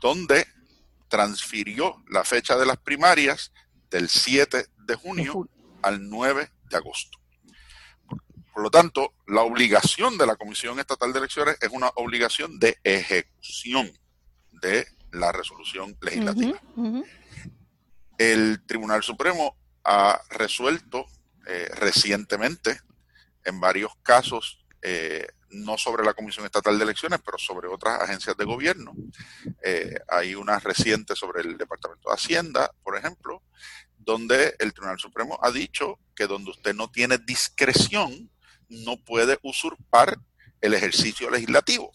donde 0.00 0.46
transfirió 1.08 2.02
la 2.08 2.24
fecha 2.24 2.56
de 2.56 2.66
las 2.66 2.76
primarias 2.76 3.52
del 3.90 4.08
7 4.08 4.66
de 4.76 4.94
junio 4.94 5.48
al 5.82 6.08
9 6.08 6.50
de 6.70 6.76
agosto. 6.76 7.18
Por 8.52 8.62
lo 8.62 8.70
tanto, 8.70 9.14
la 9.26 9.42
obligación 9.42 10.16
de 10.16 10.26
la 10.26 10.36
Comisión 10.36 10.78
Estatal 10.78 11.12
de 11.12 11.18
Elecciones 11.18 11.56
es 11.60 11.70
una 11.72 11.90
obligación 11.96 12.58
de 12.60 12.78
ejecución 12.84 13.90
de 14.52 14.86
la 15.14 15.32
resolución 15.32 15.96
legislativa. 16.00 16.60
El 18.18 18.64
Tribunal 18.66 19.02
Supremo 19.02 19.56
ha 19.84 20.20
resuelto 20.30 21.06
eh, 21.46 21.68
recientemente 21.74 22.80
en 23.44 23.60
varios 23.60 23.92
casos, 24.02 24.64
eh, 24.82 25.26
no 25.50 25.78
sobre 25.78 26.04
la 26.04 26.14
Comisión 26.14 26.44
Estatal 26.46 26.78
de 26.78 26.84
Elecciones, 26.84 27.20
pero 27.24 27.38
sobre 27.38 27.68
otras 27.68 28.00
agencias 28.00 28.36
de 28.36 28.44
gobierno. 28.44 28.92
Eh, 29.62 29.96
hay 30.08 30.34
una 30.34 30.58
reciente 30.58 31.14
sobre 31.14 31.42
el 31.42 31.56
Departamento 31.58 32.08
de 32.08 32.14
Hacienda, 32.14 32.70
por 32.82 32.96
ejemplo, 32.96 33.42
donde 33.98 34.56
el 34.58 34.72
Tribunal 34.72 34.98
Supremo 34.98 35.38
ha 35.42 35.50
dicho 35.50 35.98
que 36.14 36.26
donde 36.26 36.50
usted 36.50 36.74
no 36.74 36.90
tiene 36.90 37.18
discreción, 37.18 38.30
no 38.68 38.96
puede 38.96 39.38
usurpar 39.42 40.18
el 40.60 40.74
ejercicio 40.74 41.30
legislativo. 41.30 41.92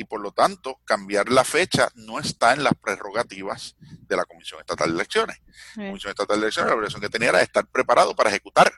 Y 0.00 0.04
por 0.04 0.22
lo 0.22 0.32
tanto, 0.32 0.80
cambiar 0.86 1.28
la 1.28 1.44
fecha 1.44 1.90
no 1.94 2.18
está 2.18 2.54
en 2.54 2.64
las 2.64 2.72
prerrogativas 2.72 3.76
de 3.80 4.16
la 4.16 4.24
Comisión 4.24 4.58
Estatal 4.58 4.88
de 4.88 4.94
Elecciones. 4.94 5.42
La 5.76 5.88
Comisión 5.88 6.08
Estatal 6.12 6.38
de 6.38 6.44
Elecciones, 6.44 6.70
la 6.70 6.74
obligación 6.74 7.02
que 7.02 7.10
tenía 7.10 7.28
era 7.28 7.42
estar 7.42 7.66
preparado 7.66 8.16
para 8.16 8.30
ejecutar 8.30 8.72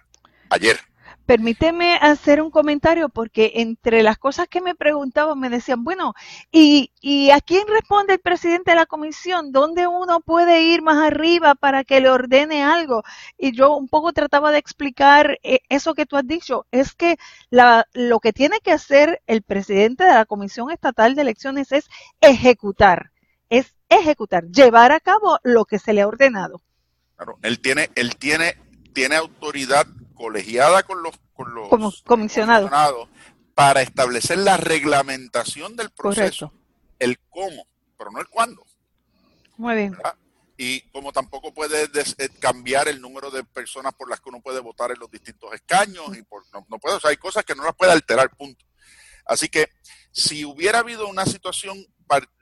ayer. 0.51 0.81
Permíteme 1.27 1.95
hacer 1.95 2.43
un 2.43 2.51
comentario 2.51 3.09
porque 3.09 3.53
entre 3.57 4.03
las 4.03 4.19
cosas 4.19 4.49
que 4.49 4.61
me 4.61 4.75
preguntaban 4.75 5.39
me 5.39 5.51
decían, 5.51 5.85
bueno, 5.85 6.15
¿y, 6.51 6.93
¿y 7.01 7.31
a 7.31 7.41
quién 7.41 7.67
responde 7.69 8.15
el 8.15 8.19
presidente 8.19 8.73
de 8.73 8.77
la 8.77 8.87
comisión? 8.87 9.53
¿Dónde 9.53 9.87
uno 9.87 10.21
puede 10.21 10.63
ir 10.63 10.83
más 10.83 10.99
arriba 10.99 11.55
para 11.55 11.85
que 11.85 12.01
le 12.01 12.11
ordene 12.11 12.65
algo? 12.65 13.05
Y 13.39 13.53
yo 13.53 13.77
un 13.77 13.89
poco 13.89 14.13
trataba 14.13 14.51
de 14.51 14.59
explicar 14.59 15.39
eh, 15.45 15.61
eso 15.69 15.95
que 15.95 16.07
tú 16.07 16.17
has 16.17 16.27
dicho. 16.27 16.67
Es 16.73 16.95
que 16.95 17.17
la, 17.51 17.87
lo 17.93 18.19
que 18.19 18.33
tiene 18.33 18.59
que 18.61 18.73
hacer 18.73 19.23
el 19.27 19.43
presidente 19.43 20.05
de 20.05 20.15
la 20.15 20.27
Comisión 20.27 20.71
Estatal 20.71 21.15
de 21.15 21.23
Elecciones 21.23 21.71
es 21.71 21.89
ejecutar, 22.21 23.13
es 23.49 23.77
ejecutar, 23.89 24.49
llevar 24.49 24.91
a 24.91 25.01
cabo 25.01 25.39
lo 25.45 25.67
que 25.67 25.79
se 25.79 25.93
le 25.93 26.01
ha 26.01 26.09
ordenado. 26.09 26.63
Claro, 27.17 27.39
él 27.43 27.61
tiene, 27.61 27.91
él 27.95 28.17
tiene, 28.17 28.57
tiene 28.93 29.15
autoridad 29.15 29.87
colegiada 30.23 30.85
con 30.85 31.03
los, 31.03 31.19
con 31.35 31.53
los 31.53 32.03
comisionados 32.03 32.71
para 33.55 33.83
establecer 33.83 34.39
la 34.39 34.57
reglamentación 34.57 35.75
del 35.75 35.91
proceso, 35.91 36.53
el 37.01 37.19
cómo, 37.29 37.67
pero 37.99 38.13
no 38.13 38.21
el 38.21 38.29
cuándo. 38.29 38.65
Muy 39.57 39.75
bien. 39.75 39.99
Y 40.57 40.83
como 40.93 41.13
tampoco 41.13 41.53
puede 41.53 41.87
eh, 41.87 42.29
cambiar 42.39 42.87
el 42.87 43.01
número 43.01 43.33
de 43.33 43.43
personas 43.43 43.95
por 43.95 44.09
las 44.09 44.21
que 44.21 44.29
uno 44.29 44.41
puede 44.41 44.61
votar 44.61 44.93
en 44.93 45.01
los 45.01 45.11
distintos 45.11 45.53
escaños, 45.55 46.17
y 46.17 46.23
por, 46.23 46.45
no, 46.53 46.79
puede, 46.79 46.99
o 46.99 47.01
sea, 47.01 47.11
hay 47.11 47.17
cosas 47.17 47.45
que 47.45 47.57
no 47.57 47.65
las 47.65 47.75
puede 47.75 47.91
alterar, 47.91 48.31
punto. 48.37 48.65
Así 49.27 49.49
que 49.49 49.71
si 50.13 50.45
hubiera 50.45 50.79
habido 50.79 51.09
una 51.09 51.27
situación 51.27 51.85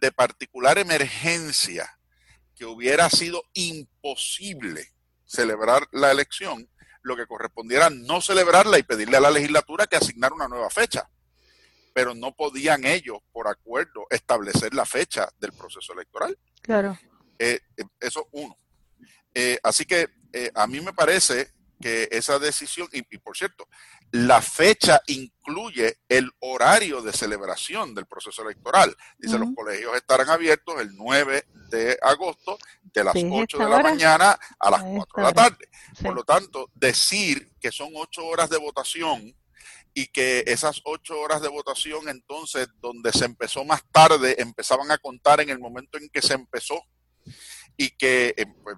de 0.02 0.12
particular 0.12 0.76
emergencia 0.76 1.98
que 2.54 2.66
hubiera 2.66 3.08
sido 3.08 3.42
imposible 3.54 4.92
celebrar 5.24 5.88
la 5.92 6.10
elección, 6.10 6.68
lo 7.02 7.16
que 7.16 7.26
correspondiera 7.26 7.90
no 7.90 8.20
celebrarla 8.20 8.78
y 8.78 8.82
pedirle 8.82 9.16
a 9.16 9.20
la 9.20 9.30
legislatura 9.30 9.86
que 9.86 9.96
asignara 9.96 10.34
una 10.34 10.48
nueva 10.48 10.70
fecha. 10.70 11.08
Pero 11.92 12.14
no 12.14 12.34
podían 12.34 12.84
ellos, 12.84 13.18
por 13.32 13.48
acuerdo, 13.48 14.06
establecer 14.10 14.74
la 14.74 14.86
fecha 14.86 15.28
del 15.38 15.52
proceso 15.52 15.92
electoral. 15.92 16.38
Claro. 16.62 16.98
Eh, 17.38 17.58
eh, 17.76 17.84
eso 18.00 18.28
uno. 18.32 18.56
Eh, 19.34 19.58
así 19.62 19.84
que 19.84 20.08
a 20.54 20.66
mí 20.66 20.80
me 20.80 20.92
parece 20.92 21.52
que 21.80 22.08
esa 22.12 22.38
decisión, 22.38 22.88
y, 22.92 23.02
por 23.18 23.36
cierto, 23.36 23.66
la 24.12 24.42
fecha 24.42 25.00
incluye 25.06 25.98
el 26.08 26.30
horario 26.40 27.00
de 27.02 27.12
celebración 27.12 27.94
del 27.94 28.06
proceso 28.06 28.42
electoral. 28.42 28.96
Dice, 29.18 29.38
los 29.38 29.50
colegios 29.54 29.94
estarán 29.96 30.28
abiertos 30.28 30.80
el 30.80 30.96
9 30.96 31.46
de 31.70 31.98
agosto 32.02 32.58
de 32.82 33.04
las 33.04 33.14
8 33.14 33.58
de 33.58 33.68
la 33.68 33.82
mañana 33.82 34.38
a 34.58 34.70
las 34.70 34.82
4 34.82 35.06
de 35.16 35.22
la 35.22 35.32
tarde. 35.32 35.68
Por 36.02 36.14
lo 36.14 36.24
tanto, 36.24 36.70
decir 36.74 37.52
que 37.60 37.70
son 37.70 37.90
8 37.94 38.26
horas 38.26 38.50
de 38.50 38.58
votación 38.58 39.34
y 39.94 40.06
que 40.08 40.44
esas 40.46 40.80
8 40.84 41.18
horas 41.18 41.40
de 41.42 41.48
votación 41.48 42.08
entonces, 42.08 42.68
donde 42.80 43.12
se 43.12 43.24
empezó 43.26 43.64
más 43.64 43.82
tarde, 43.92 44.40
empezaban 44.40 44.90
a 44.90 44.98
contar 44.98 45.40
en 45.40 45.50
el 45.50 45.58
momento 45.58 45.98
en 45.98 46.08
que 46.08 46.22
se 46.22 46.34
empezó 46.34 46.82
y 47.80 47.88
que, 47.92 48.34
eh, 48.36 48.44
pues, 48.62 48.76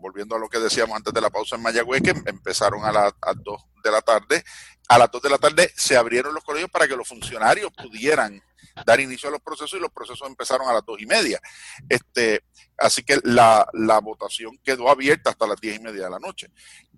volviendo 0.00 0.34
a 0.34 0.40
lo 0.40 0.48
que 0.48 0.58
decíamos 0.58 0.96
antes 0.96 1.14
de 1.14 1.20
la 1.20 1.30
pausa 1.30 1.54
en 1.54 1.62
Mayagüez, 1.62 2.02
que 2.02 2.10
empezaron 2.10 2.84
a 2.84 2.90
las 2.90 3.12
2 3.44 3.62
de 3.84 3.90
la 3.92 4.02
tarde, 4.02 4.42
a 4.88 4.98
las 4.98 5.08
2 5.08 5.22
de 5.22 5.30
la 5.30 5.38
tarde 5.38 5.70
se 5.76 5.96
abrieron 5.96 6.34
los 6.34 6.42
colegios 6.42 6.68
para 6.68 6.88
que 6.88 6.96
los 6.96 7.06
funcionarios 7.06 7.70
pudieran 7.80 8.42
dar 8.84 8.98
inicio 8.98 9.28
a 9.28 9.32
los 9.32 9.40
procesos 9.40 9.78
y 9.78 9.80
los 9.80 9.92
procesos 9.92 10.26
empezaron 10.26 10.68
a 10.68 10.72
las 10.72 10.84
dos 10.84 11.00
y 11.00 11.06
media. 11.06 11.40
Este, 11.88 12.42
así 12.76 13.04
que 13.04 13.20
la, 13.22 13.64
la 13.72 14.00
votación 14.00 14.58
quedó 14.64 14.90
abierta 14.90 15.30
hasta 15.30 15.46
las 15.46 15.60
diez 15.60 15.76
y 15.76 15.80
media 15.80 16.06
de 16.06 16.10
la 16.10 16.18
noche. 16.18 16.50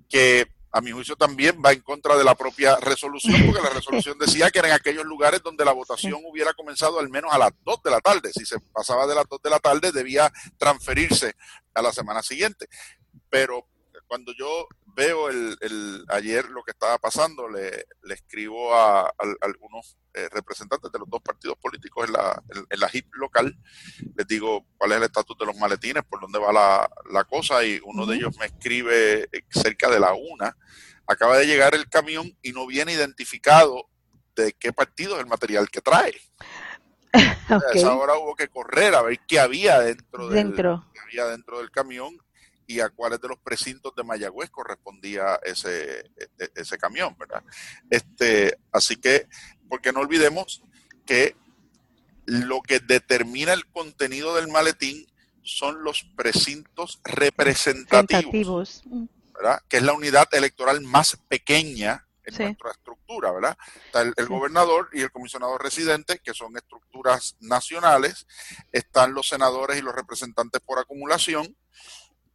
Que 0.08 0.50
a 0.70 0.80
mi 0.80 0.90
juicio 0.90 1.16
también 1.16 1.60
va 1.64 1.72
en 1.72 1.80
contra 1.80 2.16
de 2.16 2.24
la 2.24 2.34
propia 2.34 2.76
resolución, 2.76 3.46
porque 3.46 3.62
la 3.62 3.70
resolución 3.70 4.18
decía 4.18 4.50
que 4.50 4.58
eran 4.58 4.72
aquellos 4.72 5.04
lugares 5.04 5.42
donde 5.42 5.64
la 5.64 5.72
votación 5.72 6.20
hubiera 6.26 6.52
comenzado 6.52 6.98
al 6.98 7.08
menos 7.08 7.32
a 7.32 7.38
las 7.38 7.52
2 7.64 7.82
de 7.82 7.90
la 7.90 8.00
tarde. 8.00 8.30
Si 8.32 8.44
se 8.44 8.60
pasaba 8.60 9.06
de 9.06 9.14
las 9.14 9.26
2 9.28 9.40
de 9.42 9.50
la 9.50 9.58
tarde, 9.58 9.92
debía 9.92 10.30
transferirse 10.58 11.34
a 11.74 11.82
la 11.82 11.92
semana 11.92 12.22
siguiente. 12.22 12.68
Pero 13.30 13.66
cuando 14.06 14.32
yo 14.32 14.66
veo 14.98 15.28
el, 15.28 16.04
ayer 16.08 16.50
lo 16.50 16.64
que 16.64 16.72
estaba 16.72 16.98
pasando, 16.98 17.48
le, 17.48 17.86
escribo 18.12 18.74
a, 18.74 19.14
algunos 19.40 19.96
eh, 20.12 20.28
representantes 20.32 20.90
de 20.90 20.98
los 20.98 21.08
dos 21.08 21.22
partidos 21.22 21.56
políticos 21.58 22.08
en 22.08 22.14
la, 22.14 22.42
en, 22.68 22.80
la 22.80 22.90
HIP 22.92 23.14
local, 23.14 23.56
les 24.16 24.26
digo 24.26 24.66
cuál 24.76 24.90
es 24.90 24.96
el 24.98 25.04
estatus 25.04 25.38
de 25.38 25.46
los 25.46 25.56
maletines, 25.56 26.02
por 26.04 26.20
dónde 26.20 26.40
va 26.40 26.52
la, 26.52 27.24
cosa, 27.24 27.64
y 27.64 27.80
uno 27.84 28.06
de 28.06 28.16
ellos 28.16 28.36
me 28.38 28.46
escribe 28.46 29.28
eh, 29.30 29.44
cerca 29.50 29.88
de 29.88 30.00
la 30.00 30.14
una, 30.14 30.56
acaba 31.06 31.38
de 31.38 31.46
llegar 31.46 31.76
el 31.76 31.88
camión 31.88 32.36
y 32.42 32.50
no 32.50 32.66
viene 32.66 32.92
identificado 32.92 33.88
de 34.34 34.52
qué 34.54 34.72
partido 34.72 35.14
es 35.14 35.20
el 35.20 35.28
material 35.28 35.70
que 35.70 35.80
trae. 35.80 36.20
A 37.48 37.60
esa 37.72 37.94
hora 37.94 38.14
hubo 38.18 38.34
que 38.34 38.48
correr 38.48 38.94
a 38.94 39.02
ver 39.02 39.18
qué 39.26 39.40
había 39.40 39.78
dentro, 39.80 40.28
dentro. 40.28 40.70
Del, 40.72 40.92
qué 40.92 41.00
había 41.00 41.24
dentro 41.26 41.58
del 41.58 41.70
camión 41.70 42.18
y 42.68 42.80
a 42.80 42.90
cuáles 42.90 43.20
de 43.20 43.28
los 43.28 43.38
precintos 43.38 43.94
de 43.96 44.04
Mayagüez 44.04 44.50
correspondía 44.50 45.40
ese, 45.42 46.00
e, 46.00 46.28
e, 46.38 46.50
ese 46.54 46.76
camión, 46.76 47.16
¿verdad? 47.18 47.42
Este, 47.90 48.58
así 48.70 48.96
que, 48.96 49.26
porque 49.68 49.90
no 49.90 50.00
olvidemos 50.00 50.62
que 51.06 51.34
lo 52.26 52.60
que 52.60 52.78
determina 52.78 53.54
el 53.54 53.66
contenido 53.70 54.36
del 54.36 54.48
maletín 54.48 55.06
son 55.42 55.82
los 55.82 56.04
precintos 56.14 57.00
representativos, 57.04 58.82
¿verdad? 59.34 59.62
que 59.66 59.78
es 59.78 59.82
la 59.82 59.94
unidad 59.94 60.28
electoral 60.32 60.82
más 60.82 61.16
pequeña 61.26 62.06
en 62.24 62.44
nuestra 62.44 62.72
estructura, 62.72 63.32
¿verdad? 63.32 63.56
Está 63.86 64.02
el, 64.02 64.26
gobernador 64.26 64.90
y 64.92 65.00
el 65.00 65.10
comisionado 65.10 65.56
residente, 65.56 66.18
que 66.22 66.34
son 66.34 66.54
estructuras 66.58 67.36
nacionales, 67.40 68.26
están 68.70 69.14
los 69.14 69.28
senadores 69.28 69.78
y 69.78 69.82
los 69.82 69.94
representantes 69.94 70.60
por 70.60 70.78
acumulación, 70.78 71.56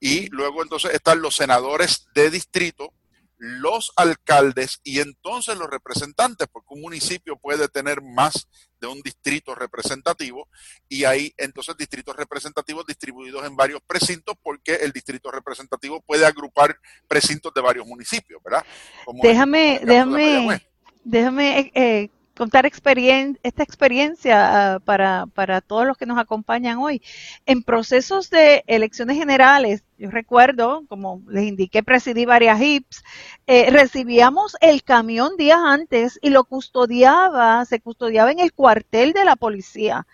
y 0.04 0.28
luego 0.32 0.62
entonces 0.62 0.93
están 0.93 1.22
los 1.22 1.34
senadores 1.34 2.08
de 2.14 2.30
distrito, 2.30 2.91
los 3.38 3.93
alcaldes 3.95 4.82
y 4.84 4.99
entonces 4.99 5.58
los 5.58 5.70
representantes, 5.70 6.49
porque 6.51 6.74
un 6.74 6.82
municipio 6.82 7.38
puede 7.38 7.70
tener 7.70 8.01
más 8.01 8.49
de 8.82 8.88
un 8.88 9.01
distrito 9.01 9.56
representativo 9.56 10.49
y 10.89 11.06
hay 11.06 11.34
entonces 11.38 11.78
distritos 11.78 12.18
representativos 12.18 12.86
distribuidos 12.86 13.45
en 13.45 13.56
varios 13.56 13.80
precintos 13.88 14.36
porque 14.43 14.76
el 14.76 14.91
distrito 14.91 15.32
representativo 15.32 16.01
puede 16.01 16.26
agrupar 16.26 16.78
precintos 17.08 17.54
de 17.54 17.62
varios 17.62 17.88
municipios, 17.88 18.43
¿verdad? 18.43 18.66
déjame, 19.22 19.80
déjame, 19.86 20.62
déjame 21.06 21.72
eh, 21.74 22.10
contar 22.36 22.66
esta 22.66 23.64
experiencia 23.64 24.76
ah, 24.76 24.80
para, 24.80 25.26
para 25.28 25.62
todos 25.62 25.86
los 25.86 25.98
que 25.98 26.06
nos 26.06 26.18
acompañan 26.18 26.80
hoy. 26.80 27.02
En 27.46 27.64
procesos 27.64 28.30
de 28.30 28.64
elecciones 28.68 29.18
generales, 29.18 29.84
yo 29.98 30.10
recuerdo, 30.10 30.84
como 30.88 31.22
les 31.30 31.46
indiqué, 31.46 31.84
presidí 31.84 32.26
varias 32.26 32.60
HIPS, 32.60 33.04
eh, 33.48 33.70
recibíamos 33.70 34.56
el 34.62 34.84
camión 34.84 35.38
días 35.38 35.60
antes 35.64 36.20
y 36.22 36.30
lo 36.30 36.44
custodiaba, 36.44 37.64
se 37.66 37.80
custodiaba 37.80 38.32
en 38.32 38.40
el 38.40 38.54
cuartel 38.54 39.14
de 39.14 39.26
la 39.26 39.36
policía 39.36 40.08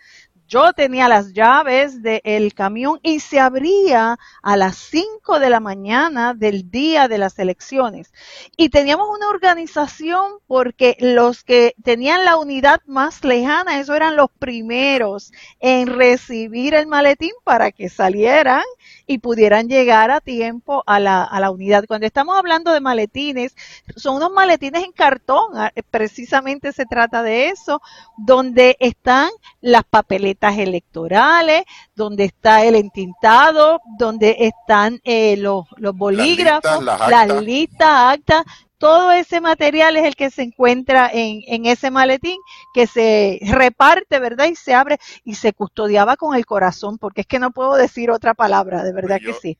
yo 0.49 0.73
tenía 0.73 1.07
las 1.07 1.31
llaves 1.31 2.01
del 2.01 2.53
camión 2.55 2.99
y 3.03 3.19
se 3.19 3.39
abría 3.39 4.17
a 4.41 4.57
las 4.57 4.77
5 4.77 5.39
de 5.39 5.49
la 5.51 5.59
mañana 5.59 6.33
del 6.33 6.71
día 6.71 7.07
de 7.07 7.19
las 7.19 7.37
elecciones. 7.37 8.11
Y 8.57 8.69
teníamos 8.69 9.07
una 9.15 9.29
organización 9.29 10.39
porque 10.47 10.97
los 10.99 11.43
que 11.43 11.75
tenían 11.83 12.25
la 12.25 12.37
unidad 12.37 12.81
más 12.87 13.23
lejana, 13.23 13.79
esos 13.79 13.95
eran 13.95 14.15
los 14.15 14.31
primeros 14.31 15.31
en 15.59 15.85
recibir 15.85 16.73
el 16.73 16.87
maletín 16.87 17.33
para 17.43 17.71
que 17.71 17.87
salieran 17.87 18.63
y 19.09 19.17
pudieran 19.17 19.67
llegar 19.67 20.11
a 20.11 20.21
tiempo 20.21 20.83
a 20.85 20.99
la, 20.99 21.23
a 21.23 21.39
la 21.39 21.49
unidad. 21.49 21.85
Cuando 21.87 22.05
estamos 22.05 22.37
hablando 22.37 22.71
de 22.71 22.79
maletines, 22.79 23.55
son 23.95 24.17
unos 24.17 24.31
maletines 24.31 24.83
en 24.83 24.91
cartón, 24.91 25.45
ah, 25.55 25.71
precisamente 25.89 26.71
se 26.73 26.85
trata 26.85 27.23
de 27.23 27.47
eso, 27.47 27.81
donde 28.17 28.77
están 28.79 29.31
las 29.61 29.83
papeletas 29.83 30.59
electorales, 30.59 31.63
donde 31.95 32.25
está 32.25 32.63
el 32.63 32.75
entintado, 32.75 33.81
donde 33.97 34.35
están 34.41 35.01
eh, 35.03 35.37
los, 35.37 35.65
los 35.77 35.95
bolígrafos, 35.95 36.83
las 36.83 37.41
listas, 37.41 37.89
actas, 37.89 38.43
todo 38.79 39.11
ese 39.11 39.41
material 39.41 39.97
es 39.97 40.05
el 40.05 40.15
que 40.15 40.31
se 40.31 40.41
encuentra 40.41 41.09
en, 41.13 41.41
en, 41.47 41.65
ese 41.65 41.91
maletín 41.91 42.39
que 42.73 42.87
se 42.87 43.39
reparte, 43.41 44.19
¿verdad? 44.19 44.47
Y 44.47 44.55
se 44.55 44.73
abre 44.73 44.99
y 45.25 45.35
se 45.35 45.53
custodiaba 45.53 46.15
con 46.15 46.35
el 46.35 46.45
corazón, 46.45 46.97
porque 46.97 47.21
es 47.21 47.27
que 47.27 47.39
no 47.39 47.51
puedo 47.51 47.75
decir 47.75 48.09
otra 48.09 48.33
palabra, 48.33 48.83
de 48.83 48.93
verdad 48.93 49.19
que 49.23 49.33
sí. 49.33 49.57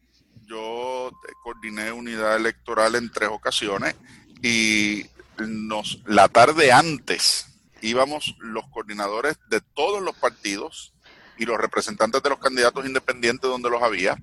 Yo 0.48 1.12
coordiné 1.44 1.92
unidad 1.92 2.38
electoral 2.38 2.96
en 2.96 3.12
tres 3.12 3.30
ocasiones 3.30 3.96
y 4.42 5.06
nos 5.38 6.02
la 6.06 6.28
tarde 6.30 6.72
antes 6.72 7.46
íbamos 7.82 8.36
los 8.40 8.68
coordinadores 8.70 9.38
de 9.50 9.62
todos 9.62 10.02
los 10.02 10.16
partidos 10.16 10.94
y 11.38 11.46
los 11.46 11.58
representantes 11.58 12.24
de 12.24 12.30
los 12.30 12.40
candidatos 12.40 12.86
independientes 12.86 13.50
donde 13.50 13.70
los 13.70 13.84
había 13.84 14.18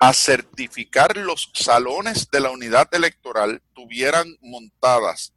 a 0.00 0.12
certificar 0.12 1.16
los 1.16 1.50
salones 1.54 2.30
de 2.30 2.40
la 2.40 2.50
unidad 2.50 2.88
electoral 2.92 3.62
tuvieran 3.74 4.36
montadas 4.40 5.32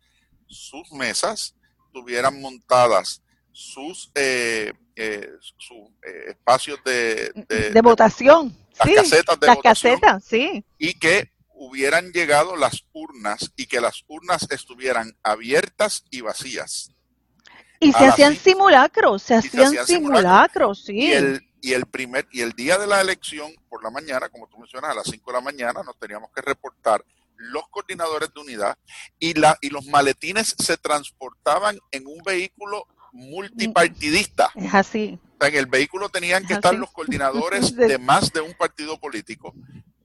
sus 0.48 0.92
mesas, 0.92 1.56
tuvieran 1.94 2.40
montadas 2.42 3.22
sus, 3.52 4.12
eh, 4.16 4.74
eh, 4.96 5.30
eh, 5.30 6.26
espacios 6.30 6.80
de, 6.84 7.32
de, 7.72 7.82
votación. 7.82 8.56
Las 8.80 8.96
casetas 8.96 9.40
de 9.40 9.48
las 9.48 9.58
casetas, 9.58 10.24
sí. 10.24 10.64
Y 10.78 10.94
que 10.96 11.32
hubieran 11.54 12.12
llegado 12.12 12.56
las 12.56 12.86
urnas 12.94 13.52
y 13.56 13.68
que 13.68 13.82
las 13.82 14.04
urnas 14.08 14.48
estuvieran 14.50 15.16
abiertas 15.24 16.04
y 16.10 16.22
vacías. 16.22 16.92
Y 17.80 17.94
se 17.94 18.06
hacían 18.06 18.36
simulacros, 18.36 19.24
se 19.24 19.36
hacían, 19.36 19.86
simulacros, 19.86 20.86
sí 20.86 21.00
y 21.00 21.12
el 21.14 21.51
primer 21.90 22.28
y 22.32 22.42
el 22.42 22.54
día 22.54 22.78
de 22.78 22.88
la 22.88 23.02
elección 23.02 23.54
por 23.70 23.84
la 23.84 23.90
mañana, 23.90 24.30
como 24.30 24.48
tú 24.48 24.58
mencionas, 24.58 24.92
a 24.92 24.96
las 24.96 25.08
5 25.08 25.32
de 25.32 25.38
la 25.38 25.42
mañana 25.42 25.84
nos 25.84 25.98
teníamos 25.98 26.30
que 26.36 26.42
reportar 26.42 27.06
los 27.36 27.68
coordinadores 27.70 28.34
de 28.34 28.42
unidad 28.42 28.78
y 29.20 29.34
la 29.34 29.58
y 29.62 29.70
los 29.70 29.86
maletines 29.88 30.56
se 30.58 30.78
transportaban 30.78 31.80
en 31.92 32.06
un 32.08 32.22
vehículo 32.24 32.88
multipartidista. 33.12 34.52
Es 34.56 34.74
así. 34.74 35.20
en 35.40 35.56
el 35.56 35.66
vehículo 35.66 36.10
tenían 36.10 36.46
que 36.46 36.54
estar 36.54 36.74
los 36.74 36.92
coordinadores 36.92 37.76
de 37.76 37.98
más 37.98 38.32
de 38.32 38.42
un 38.42 38.54
partido 38.54 39.00
político 39.00 39.54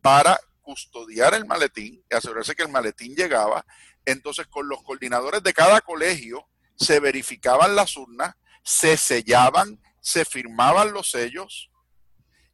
para 0.01 0.39
custodiar 0.63 1.35
el 1.35 1.47
maletín 1.47 2.03
y 2.11 2.15
asegurarse 2.15 2.55
que 2.55 2.63
el 2.63 2.69
maletín 2.69 3.15
llegaba. 3.15 3.65
Entonces, 4.05 4.47
con 4.47 4.69
los 4.69 4.83
coordinadores 4.83 5.43
de 5.43 5.53
cada 5.53 5.81
colegio 5.81 6.49
se 6.75 7.01
verificaban 7.01 7.77
las 7.77 7.97
urnas, 7.97 8.35
se 8.63 8.97
sellaban, 8.97 9.81
se 10.07 10.25
firmaban 10.25 10.93
los 10.93 11.11
sellos 11.11 11.69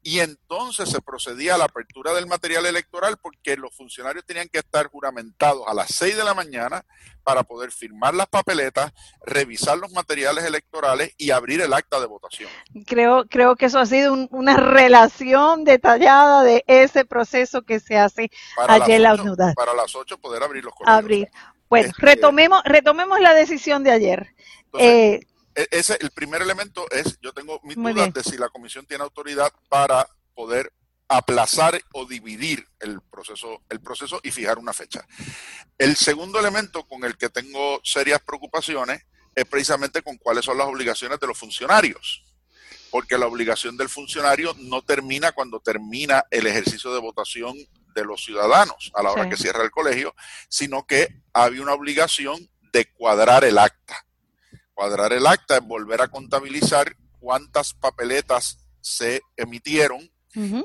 y 0.03 0.21
entonces 0.21 0.89
se 0.89 1.03
procedía 1.03 1.55
a 1.55 1.59
la 1.59 1.67
apertura 1.67 2.15
del 2.15 2.27
material 2.27 2.65
electoral 2.65 3.19
porque 3.21 3.59
los 3.59 3.77
funcionarios 3.77 4.25
tenían 4.25 4.49
que 4.49 4.61
estar 4.61 4.87
juramentados 4.87 5.63
a 5.69 5.75
las 5.75 5.95
6 5.95 6.17
de 6.17 6.25
la 6.25 6.33
mañana 6.33 6.83
para 7.23 7.43
poder 7.43 7.71
firmar 7.71 8.15
las 8.15 8.27
papeletas, 8.27 8.91
revisar 9.27 9.77
los 9.77 9.93
materiales 9.93 10.45
electorales 10.45 11.13
y 11.19 11.31
abrir 11.31 11.61
el 11.61 11.75
acta 11.75 12.01
de 12.01 12.07
votación. 12.07 12.49
Creo, 12.87 13.27
creo 13.27 13.55
que 13.55 13.67
eso 13.67 13.79
ha 13.79 13.87
sido 13.87 14.15
una 14.31 14.57
relación 14.57 15.65
detallada 15.65 16.43
de 16.45 16.65
ese 16.67 17.05
proceso 17.05 17.63
que 17.63 17.81
se 17.81 17.99
hace 17.99 18.31
ayer 18.67 18.97
en 18.97 19.03
la 19.03 19.15
unidad. 19.15 19.53
Para 19.55 19.75
las 19.75 19.95
8 19.95 20.17
poder 20.17 20.43
abrir 20.43 20.65
los 20.65 20.75
correos. 20.75 20.99
Abrir. 20.99 21.31
Bueno, 21.69 21.89
este, 21.89 22.01
retomemos, 22.01 22.63
retomemos 22.65 23.21
la 23.21 23.35
decisión 23.35 23.85
de 23.85 23.91
ayer. 23.91 24.35
eh, 24.79 25.21
ese, 25.55 25.99
el 26.01 26.11
primer 26.11 26.43
elemento 26.43 26.87
es, 26.91 27.19
yo 27.21 27.33
tengo 27.33 27.61
mis 27.65 27.77
dudas 27.77 28.13
de 28.13 28.23
si 28.23 28.37
la 28.37 28.49
comisión 28.49 28.87
tiene 28.87 29.05
autoridad 29.05 29.53
para 29.69 30.09
poder 30.35 30.73
aplazar 31.09 31.81
o 31.93 32.07
dividir 32.07 32.67
el 32.81 33.01
proceso, 33.03 33.63
el 33.69 33.81
proceso 33.81 34.21
y 34.23 34.31
fijar 34.31 34.59
una 34.59 34.73
fecha. 34.73 35.07
El 35.77 35.97
segundo 35.97 36.39
elemento 36.39 36.85
con 36.85 37.05
el 37.05 37.17
que 37.17 37.29
tengo 37.29 37.81
serias 37.85 38.21
preocupaciones 38.23 39.05
es 39.35 39.45
precisamente 39.45 40.03
con 40.03 40.17
cuáles 40.17 40.45
son 40.45 40.59
las 40.59 40.67
obligaciones 40.67 41.21
de 41.21 41.27
los 41.27 41.39
funcionarios, 41.39 42.25
porque 42.91 43.19
la 43.19 43.27
obligación 43.27 43.77
del 43.77 43.89
funcionario 43.89 44.55
no 44.59 44.83
termina 44.83 45.33
cuando 45.33 45.61
termina 45.61 46.25
el 46.31 46.47
ejercicio 46.47 46.93
de 46.95 47.01
votación 47.01 47.57
de 47.95 48.05
los 48.05 48.25
ciudadanos 48.25 48.91
a 48.95 49.03
la 49.03 49.13
hora 49.13 49.29
que 49.29 49.37
cierra 49.37 49.65
el 49.65 49.71
colegio, 49.71 50.15
sino 50.49 50.87
que 50.87 51.09
había 51.35 51.63
una 51.63 51.75
obligación 51.75 52.49
de 52.73 52.91
cuadrar 52.91 53.45
el 53.45 53.59
acta 53.59 54.07
cuadrar 54.75 55.13
el 55.13 55.27
acta 55.27 55.57
es 55.57 55.63
volver 55.63 56.03
a 56.03 56.09
contabilizar 56.09 56.97
cuántas 57.21 57.75
papeletas 57.75 58.59
se 58.81 59.23
emitieron, 59.37 60.11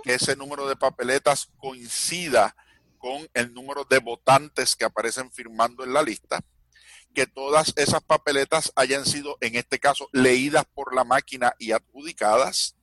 que 0.03 0.13
ese 0.13 0.35
número 0.35 0.67
de 0.67 0.77
papeletas 0.77 1.49
coincida 1.57 2.55
con 2.97 3.27
el 3.33 3.53
número 3.53 3.83
de 3.83 3.99
votantes 3.99 4.75
que 4.75 4.85
aparecen 4.85 5.31
firmando 5.31 5.83
en 5.83 5.93
la 5.93 6.01
lista, 6.01 6.39
que 7.13 7.27
todas 7.27 7.73
esas 7.75 8.01
papeletas 8.01 8.71
hayan 8.75 9.05
sido, 9.05 9.37
en 9.41 9.55
este 9.55 9.79
caso, 9.79 10.07
leídas 10.13 10.65
por 10.73 10.95
la 10.95 11.03
máquina 11.03 11.53
y 11.59 11.73
adjudicadas, 11.73 12.75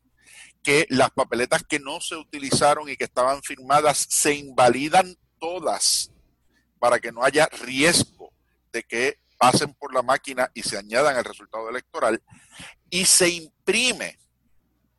que 0.62 0.86
las 0.88 1.10
papeletas 1.10 1.62
que 1.62 1.78
no 1.78 2.00
se 2.00 2.16
utilizaron 2.16 2.88
y 2.88 2.96
que 2.96 3.04
estaban 3.04 3.42
firmadas 3.42 4.06
se 4.08 4.34
invalidan 4.34 5.16
todas 5.38 6.10
para 6.78 6.98
que 6.98 7.12
no 7.12 7.22
haya 7.22 7.46
riesgo 7.46 8.32
de 8.72 8.82
que 8.82 9.18
pasen 9.38 9.74
por 9.74 9.94
la 9.94 10.02
máquina 10.02 10.50
y 10.54 10.62
se 10.62 10.78
añadan 10.78 11.16
al 11.16 11.24
resultado 11.24 11.68
electoral 11.68 12.22
y 12.90 13.04
se 13.04 13.28
imprime, 13.28 14.18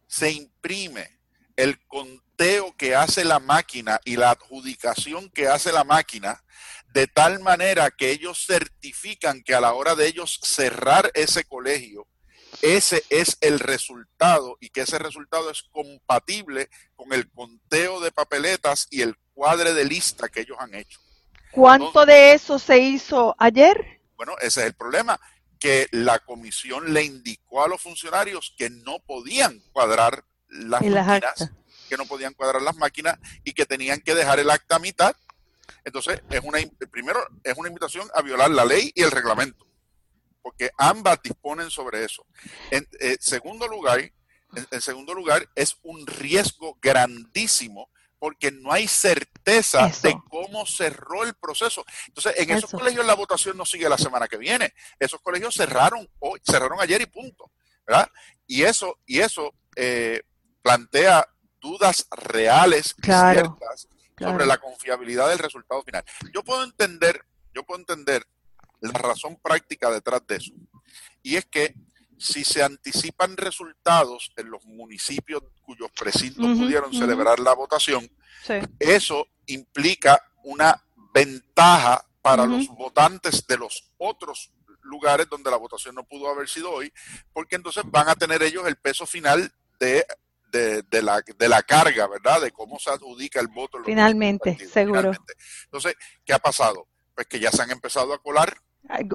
se 0.07 0.31
imprime 0.31 1.19
el 1.55 1.79
conteo 1.87 2.75
que 2.77 2.95
hace 2.95 3.23
la 3.23 3.39
máquina 3.39 3.99
y 4.03 4.17
la 4.17 4.31
adjudicación 4.31 5.29
que 5.29 5.47
hace 5.47 5.71
la 5.71 5.83
máquina 5.83 6.43
de 6.95 7.07
tal 7.07 7.39
manera 7.41 7.91
que 7.91 8.11
ellos 8.11 8.45
certifican 8.47 9.43
que 9.43 9.53
a 9.53 9.59
la 9.59 9.73
hora 9.73 9.95
de 9.95 10.07
ellos 10.07 10.39
cerrar 10.41 11.11
ese 11.13 11.43
colegio, 11.43 12.07
ese 12.61 13.03
es 13.09 13.37
el 13.41 13.59
resultado 13.59 14.57
y 14.61 14.69
que 14.69 14.81
ese 14.81 14.97
resultado 14.97 15.51
es 15.51 15.63
compatible 15.71 16.69
con 16.95 17.11
el 17.11 17.29
conteo 17.31 17.99
de 17.99 18.13
papeletas 18.13 18.87
y 18.89 19.01
el 19.01 19.17
cuadre 19.33 19.73
de 19.73 19.83
lista 19.83 20.29
que 20.29 20.41
ellos 20.41 20.57
han 20.57 20.73
hecho. 20.73 21.01
¿Cuánto 21.51 22.05
de 22.05 22.33
eso 22.33 22.59
se 22.59 22.79
hizo 22.79 23.35
ayer? 23.39 23.94
Bueno, 24.15 24.33
ese 24.39 24.61
es 24.61 24.67
el 24.67 24.73
problema, 24.73 25.19
que 25.59 25.87
la 25.91 26.19
comisión 26.19 26.93
le 26.93 27.03
indicó 27.03 27.63
a 27.63 27.67
los 27.67 27.81
funcionarios 27.81 28.53
que 28.57 28.69
no 28.69 28.99
podían 28.99 29.59
cuadrar 29.71 30.23
las 30.47 30.81
máquinas 30.81 31.51
que 31.87 31.97
no 31.97 32.05
podían 32.05 32.33
cuadrar 32.33 32.61
las 32.61 32.75
máquinas 32.75 33.17
y 33.43 33.53
que 33.53 33.65
tenían 33.65 34.01
que 34.01 34.15
dejar 34.15 34.39
el 34.39 34.49
acta 34.49 34.75
a 34.75 34.79
mitad. 34.79 35.15
Entonces, 35.83 36.21
es 36.29 36.41
una, 36.43 36.59
primero, 36.91 37.19
es 37.43 37.57
una 37.57 37.69
invitación 37.69 38.09
a 38.13 38.21
violar 38.21 38.51
la 38.51 38.65
ley 38.65 38.91
y 38.93 39.03
el 39.03 39.11
reglamento, 39.11 39.67
porque 40.41 40.71
ambas 40.77 41.21
disponen 41.23 41.69
sobre 41.69 42.03
eso. 42.03 42.25
En 42.71 42.87
eh, 42.99 43.17
segundo 43.19 43.67
lugar, 43.67 43.99
en, 44.71 44.81
segundo 44.81 45.13
lugar, 45.13 45.47
es 45.55 45.77
un 45.83 46.05
riesgo 46.05 46.77
grandísimo 46.81 47.89
porque 48.19 48.51
no 48.51 48.71
hay 48.71 48.87
certeza 48.87 49.87
de 50.01 50.15
cómo 50.45 50.65
cerró 50.65 51.23
el 51.23 51.33
proceso. 51.35 51.83
Entonces, 52.07 52.33
en 52.37 52.51
esos 52.51 52.69
colegios 52.69 53.05
la 53.05 53.15
votación 53.15 53.57
no 53.57 53.65
sigue 53.65 53.89
la 53.89 53.97
semana 53.97 54.27
que 54.27 54.37
viene. 54.37 54.73
Esos 54.99 55.21
colegios 55.21 55.55
cerraron 55.55 56.07
hoy, 56.19 56.39
cerraron 56.43 56.79
ayer 56.79 57.01
y 57.01 57.05
punto. 57.07 57.51
¿verdad? 57.85 58.09
Y 58.47 58.63
eso, 58.63 58.99
y 59.05 59.19
eso 59.19 59.53
eh, 59.75 60.21
plantea 60.61 61.27
dudas 61.59 62.07
reales 62.11 62.95
y 62.97 63.05
ciertas 63.05 63.87
sobre 64.17 64.45
la 64.45 64.57
confiabilidad 64.57 65.29
del 65.29 65.39
resultado 65.39 65.83
final. 65.83 66.03
Yo 66.33 66.43
puedo 66.43 66.63
entender, 66.63 67.21
yo 67.53 67.63
puedo 67.63 67.79
entender 67.79 68.25
la 68.79 68.93
razón 68.93 69.37
práctica 69.41 69.89
detrás 69.89 70.25
de 70.27 70.37
eso. 70.37 70.53
Y 71.21 71.35
es 71.35 71.45
que 71.45 71.75
si 72.17 72.43
se 72.45 72.63
anticipan 72.63 73.35
resultados 73.35 74.31
en 74.37 74.49
los 74.49 74.63
municipios 74.65 75.43
cuyos 75.63 75.91
precintos 75.91 76.45
pudieron 76.57 76.93
celebrar 76.93 77.39
la 77.39 77.53
votación, 77.53 78.09
eso 78.79 79.27
implica 79.47 80.21
una 80.45 80.81
ventaja 81.13 82.05
para 82.21 82.45
los 82.45 82.67
votantes 82.69 83.45
de 83.45 83.57
los 83.57 83.91
otros 83.97 84.51
lugares 84.81 85.27
donde 85.29 85.51
la 85.51 85.57
votación 85.57 85.95
no 85.95 86.03
pudo 86.03 86.29
haber 86.29 86.47
sido 86.47 86.71
hoy, 86.71 86.91
porque 87.33 87.55
entonces 87.55 87.83
van 87.87 88.09
a 88.09 88.15
tener 88.15 88.41
ellos 88.41 88.65
el 88.67 88.77
peso 88.77 89.05
final 89.05 89.51
de, 89.79 90.05
de, 90.51 91.01
la, 91.01 91.21
de 91.21 91.49
la 91.49 91.61
carga, 91.63 92.07
¿verdad? 92.07 92.41
De 92.41 92.51
cómo 92.51 92.79
se 92.79 92.89
adjudica 92.89 93.39
el 93.39 93.47
voto. 93.47 93.79
Finalmente, 93.83 94.57
seguro. 94.67 95.11
Entonces, 95.65 95.95
¿qué 96.23 96.33
ha 96.33 96.39
pasado? 96.39 96.87
Pues 97.13 97.27
que 97.27 97.39
ya 97.39 97.51
se 97.51 97.61
han 97.61 97.71
empezado 97.71 98.13
a 98.13 98.21
colar 98.21 98.57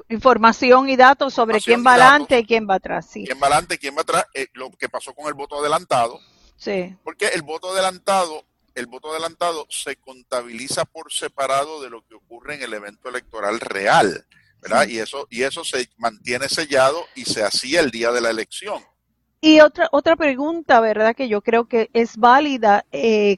información 0.09 0.89
y 0.89 0.95
datos 0.95 1.33
sobre 1.33 1.61
quién 1.61 1.85
va 1.85 1.93
adelante 1.93 2.39
y 2.39 2.45
quién 2.45 2.67
va 2.69 2.75
atrás. 2.75 3.07
Sí. 3.09 3.23
Quién 3.25 3.39
va 3.41 3.47
adelante 3.47 3.75
y 3.75 3.77
quién 3.77 3.95
va 3.95 4.01
atrás. 4.01 4.25
Eh, 4.33 4.47
lo 4.53 4.69
que 4.71 4.89
pasó 4.89 5.13
con 5.13 5.27
el 5.27 5.33
voto 5.33 5.59
adelantado. 5.59 6.19
Sí. 6.57 6.95
Porque 7.03 7.27
el 7.27 7.41
voto 7.41 7.71
adelantado, 7.71 8.45
el 8.75 8.87
voto 8.87 9.11
adelantado 9.11 9.67
se 9.69 9.95
contabiliza 9.97 10.85
por 10.85 11.11
separado 11.11 11.81
de 11.81 11.89
lo 11.89 12.05
que 12.05 12.15
ocurre 12.15 12.55
en 12.55 12.63
el 12.63 12.73
evento 12.73 13.09
electoral 13.09 13.59
real. 13.59 14.25
¿verdad? 14.61 14.87
Y 14.87 14.99
eso, 14.99 15.27
y 15.29 15.43
eso 15.43 15.63
se 15.63 15.89
mantiene 15.97 16.47
sellado 16.47 17.03
y 17.15 17.25
se 17.25 17.43
hacía 17.43 17.79
el 17.79 17.89
día 17.89 18.11
de 18.11 18.21
la 18.21 18.29
elección. 18.29 18.81
Y 19.41 19.59
otra, 19.59 19.89
otra 19.91 20.15
pregunta, 20.15 20.79
¿verdad? 20.79 21.15
Que 21.15 21.27
yo 21.27 21.41
creo 21.41 21.67
que 21.67 21.89
es 21.93 22.15
válida. 22.17 22.85
Eh, 22.91 23.37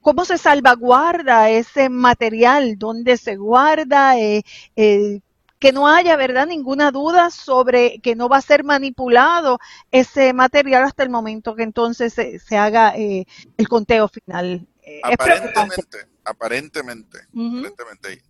¿Cómo 0.00 0.24
se 0.24 0.38
salvaguarda 0.38 1.50
ese 1.50 1.90
material? 1.90 2.78
¿Dónde 2.78 3.16
se 3.18 3.36
guarda? 3.36 4.18
Eh, 4.18 4.42
eh, 4.76 5.20
que 5.64 5.72
no 5.72 5.88
haya, 5.88 6.14
¿verdad?, 6.16 6.46
ninguna 6.46 6.90
duda 6.90 7.30
sobre 7.30 7.98
que 8.00 8.14
no 8.14 8.28
va 8.28 8.36
a 8.36 8.42
ser 8.42 8.64
manipulado 8.64 9.58
ese 9.90 10.34
material 10.34 10.82
hasta 10.82 11.02
el 11.02 11.08
momento 11.08 11.56
que 11.56 11.62
entonces 11.62 12.12
se, 12.12 12.56
haga 12.58 12.92
el 12.94 13.68
conteo 13.70 14.08
final. 14.08 14.68
aparentemente, 15.02 16.06
aparentemente, 16.22 17.18
aparentemente 17.32 18.22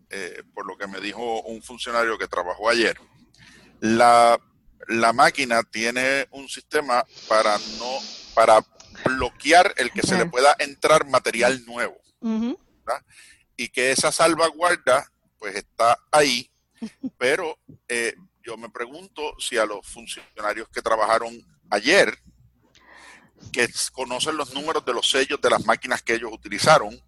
por 0.55 0.65
lo 0.65 0.77
que 0.77 0.87
me 0.87 1.01
dijo 1.01 1.43
un 1.43 1.61
funcionario 1.61 2.17
que 2.19 2.29
trabajó 2.29 2.69
ayer, 2.69 2.97
la 3.81 4.39
la 4.87 5.13
máquina 5.13 5.65
tiene 5.65 6.29
un 6.31 6.49
sistema 6.49 7.05
para 7.29 7.59
no 7.81 7.99
para 8.37 8.65
bloquear 9.07 9.75
el 9.77 9.91
que 9.91 10.03
se 10.03 10.17
le 10.17 10.27
pueda 10.27 10.55
entrar 10.61 11.05
material 11.09 11.65
nuevo 11.67 11.97
y 13.57 13.71
que 13.71 13.91
esa 13.91 14.13
salvaguarda 14.13 15.11
pues 15.41 15.57
está 15.57 15.99
ahí 16.13 16.54
pero 17.19 17.59
eh, 17.89 18.15
yo 18.43 18.57
me 18.57 18.71
pregunto 18.71 19.35
si 19.39 19.57
a 19.57 19.67
los 19.67 19.87
funcionarios 19.87 20.69
que 20.69 20.83
trabajaron 20.83 21.35
ayer 21.71 22.19
que 23.53 23.69
conocen 23.93 24.37
los 24.37 24.55
números 24.55 24.85
de 24.85 24.95
los 24.95 25.11
sellos 25.11 25.41
de 25.41 25.51
las 25.51 25.65
máquinas 25.67 26.03
que 26.03 26.15
ellos 26.15 26.31
utilizaron 26.33 26.99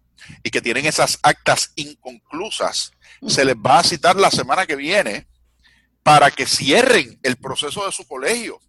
y 0.43 0.49
que 0.49 0.61
tienen 0.61 0.85
esas 0.85 1.19
actas 1.23 1.71
inconclusas, 1.75 2.91
se 3.27 3.45
les 3.45 3.55
va 3.55 3.79
a 3.79 3.83
citar 3.83 4.15
la 4.15 4.31
semana 4.31 4.65
que 4.65 4.75
viene 4.75 5.27
para 6.03 6.31
que 6.31 6.45
cierren 6.45 7.19
el 7.23 7.37
proceso 7.37 7.85
de 7.85 7.91
su 7.91 8.07
colegio 8.07 8.59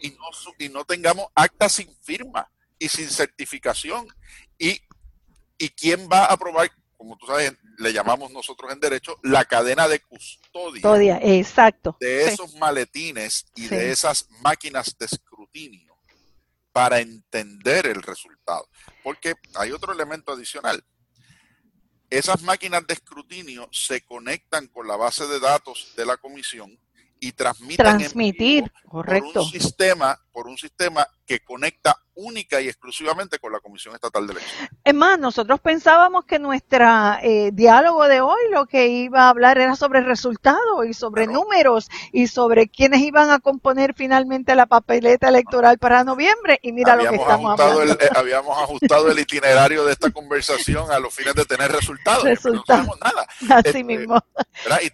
y, 0.00 0.10
no, 0.10 0.54
y 0.58 0.68
no 0.68 0.84
tengamos 0.84 1.26
actas 1.34 1.72
sin 1.72 1.94
firma 2.02 2.50
y 2.78 2.88
sin 2.88 3.08
certificación. 3.08 4.06
Y, 4.58 4.80
y 5.58 5.68
quién 5.70 6.08
va 6.10 6.26
a 6.26 6.32
aprobar, 6.32 6.70
como 6.96 7.16
tú 7.16 7.26
sabes, 7.26 7.52
le 7.78 7.92
llamamos 7.92 8.30
nosotros 8.30 8.72
en 8.72 8.80
derecho, 8.80 9.18
la 9.22 9.44
cadena 9.44 9.88
de 9.88 10.00
custodia. 10.00 11.18
exacto. 11.22 11.96
De 12.00 12.24
esos 12.24 12.54
maletines 12.54 13.46
y 13.54 13.68
de 13.68 13.90
esas 13.90 14.28
máquinas 14.42 14.96
de 14.98 15.06
escrutinio 15.06 15.94
para 16.72 17.00
entender 17.00 17.86
el 17.86 18.02
resultado. 18.02 18.68
Porque 19.02 19.34
hay 19.54 19.72
otro 19.72 19.92
elemento 19.92 20.32
adicional 20.32 20.84
esas 22.10 22.42
máquinas 22.42 22.86
de 22.86 22.94
escrutinio 22.94 23.68
se 23.72 24.04
conectan 24.04 24.68
con 24.68 24.86
la 24.86 24.96
base 24.96 25.26
de 25.26 25.40
datos 25.40 25.92
de 25.96 26.06
la 26.06 26.16
comisión 26.16 26.78
y 27.18 27.32
transmiten 27.32 27.76
transmitir, 27.76 28.70
correcto. 28.88 29.32
por 29.32 29.42
un 29.42 29.50
sistema, 29.50 30.20
por 30.36 30.48
un 30.48 30.58
sistema 30.58 31.08
que 31.24 31.40
conecta 31.40 31.96
única 32.14 32.60
y 32.60 32.68
exclusivamente 32.68 33.38
con 33.38 33.52
la 33.52 33.60
Comisión 33.60 33.94
Estatal 33.94 34.26
de 34.26 34.34
Elecciones. 34.34 34.70
Es 34.84 34.94
más, 34.94 35.18
nosotros 35.18 35.60
pensábamos 35.60 36.26
que 36.26 36.38
nuestro 36.38 36.86
eh, 37.22 37.50
diálogo 37.54 38.06
de 38.06 38.20
hoy 38.20 38.40
lo 38.50 38.66
que 38.66 38.86
iba 38.88 39.22
a 39.22 39.28
hablar 39.30 39.56
era 39.56 39.76
sobre 39.76 40.02
resultados 40.02 40.86
y 40.86 40.92
sobre 40.92 41.26
números 41.26 41.88
y 42.12 42.26
sobre 42.26 42.68
quiénes 42.68 43.00
iban 43.00 43.30
a 43.30 43.38
componer 43.38 43.94
finalmente 43.94 44.54
la 44.54 44.66
papeleta 44.66 45.30
electoral 45.30 45.78
para 45.78 46.04
noviembre 46.04 46.58
y 46.62 46.72
mira 46.72 46.96
lo 46.96 47.08
que 47.08 47.16
estamos 47.16 47.58
hablando. 47.58 47.94
Eh, 47.94 48.08
habíamos 48.14 48.58
ajustado 48.58 49.10
el 49.10 49.18
itinerario 49.18 49.86
de 49.86 49.92
esta 49.92 50.10
conversación 50.10 50.90
a 50.90 50.98
los 50.98 51.14
fines 51.14 51.34
de 51.34 51.46
tener 51.46 51.72
resultados. 51.72 52.24
resultados. 52.24 52.86
No 52.86 52.94
nada. 53.02 53.26
Así 53.58 53.68
este, 53.68 53.84
mismo. 53.84 54.22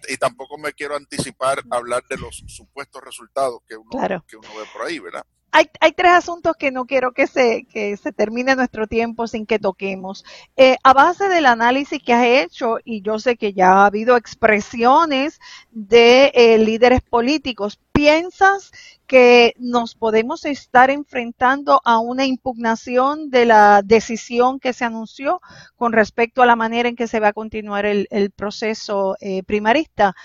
Y, 0.07 0.15
tampoco 0.15 0.57
me 0.57 0.71
quiero 0.71 0.95
anticipar 0.95 1.61
hablar 1.69 2.01
de 2.09 2.17
los 2.17 2.43
supuestos 2.47 3.01
resultados 3.03 3.59
que 3.67 3.75
uno, 3.75 3.89
que 4.25 4.37
uno 4.37 4.47
ve 4.57 4.63
por 4.71 4.83
ahí, 4.83 4.99
¿verdad? 4.99 5.25
Hay, 5.53 5.69
hay, 5.79 5.91
tres 5.91 6.13
asuntos 6.13 6.55
que 6.57 6.71
no 6.71 6.85
quiero 6.85 7.11
que 7.11 7.27
se, 7.27 7.65
que 7.65 7.95
se 7.95 8.11
termine 8.11 8.55
nuestro 8.55 8.87
tiempo 8.87 9.27
sin 9.27 9.45
que 9.45 9.59
toquemos. 9.59 10.25
Eh, 10.57 10.77
a 10.83 10.93
base 10.93 11.29
del 11.29 11.45
análisis 11.45 12.01
que 12.01 12.11
has 12.11 12.25
hecho, 12.25 12.77
y 12.83 13.03
yo 13.03 13.19
sé 13.19 13.37
que 13.37 13.53
ya 13.53 13.71
ha 13.73 13.85
habido 13.85 14.17
expresiones 14.17 15.39
de 15.69 16.31
eh, 16.33 16.57
líderes 16.57 17.01
políticos, 17.01 17.79
¿piensas 17.91 18.71
que 19.05 19.53
nos 19.59 19.93
podemos 19.93 20.43
estar 20.45 20.89
enfrentando 20.89 21.81
a 21.85 21.99
una 21.99 22.25
impugnación 22.25 23.29
de 23.29 23.45
la 23.45 23.83
decisión 23.83 24.59
que 24.59 24.73
se 24.73 24.85
anunció 24.85 25.39
con 25.75 25.93
respecto 25.93 26.41
a 26.41 26.47
la 26.47 26.55
manera 26.55 26.89
en 26.89 26.95
que 26.95 27.07
se 27.07 27.19
va 27.19 27.27
a 27.27 27.33
continuar 27.33 27.85
el, 27.85 28.07
el 28.09 28.31
proceso 28.31 29.17
eh, 29.21 29.43
primarista? 29.43 30.15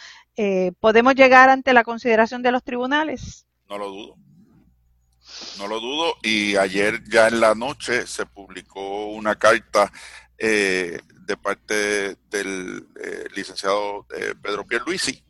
¿Podemos 0.78 1.16
llegar 1.16 1.50
ante 1.50 1.72
la 1.72 1.82
consideración 1.82 2.42
de 2.42 2.52
los 2.52 2.62
tribunales? 2.62 3.44
No 3.68 3.76
lo 3.76 3.88
dudo 3.88 4.27
no 5.58 5.66
lo 5.66 5.80
dudo. 5.80 6.16
Y 6.22 6.56
ayer 6.56 7.02
ya 7.08 7.28
en 7.28 7.40
la 7.40 7.54
noche 7.54 8.06
se 8.06 8.26
publicó 8.26 9.06
una 9.06 9.36
carta 9.36 9.92
eh, 10.36 10.98
de 11.26 11.36
parte 11.36 12.16
del 12.30 12.86
eh, 13.02 13.24
licenciado 13.34 14.06
eh, 14.16 14.34
Pedro 14.40 14.66
Pierluisi, 14.66 15.22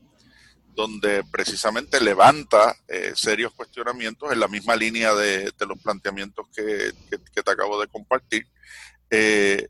donde 0.75 1.25
precisamente 1.25 2.01
levanta 2.01 2.77
serios 3.15 3.53
cuestionamientos 3.53 4.33
en 4.33 4.39
la 4.39 4.47
misma 4.47 4.77
línea 4.77 5.13
de, 5.13 5.53
los 5.67 5.83
planteamientos 5.83 6.47
que, 6.55 6.93
te 7.11 7.51
acabo 7.51 7.81
de 7.81 7.89
compartir 7.89 8.47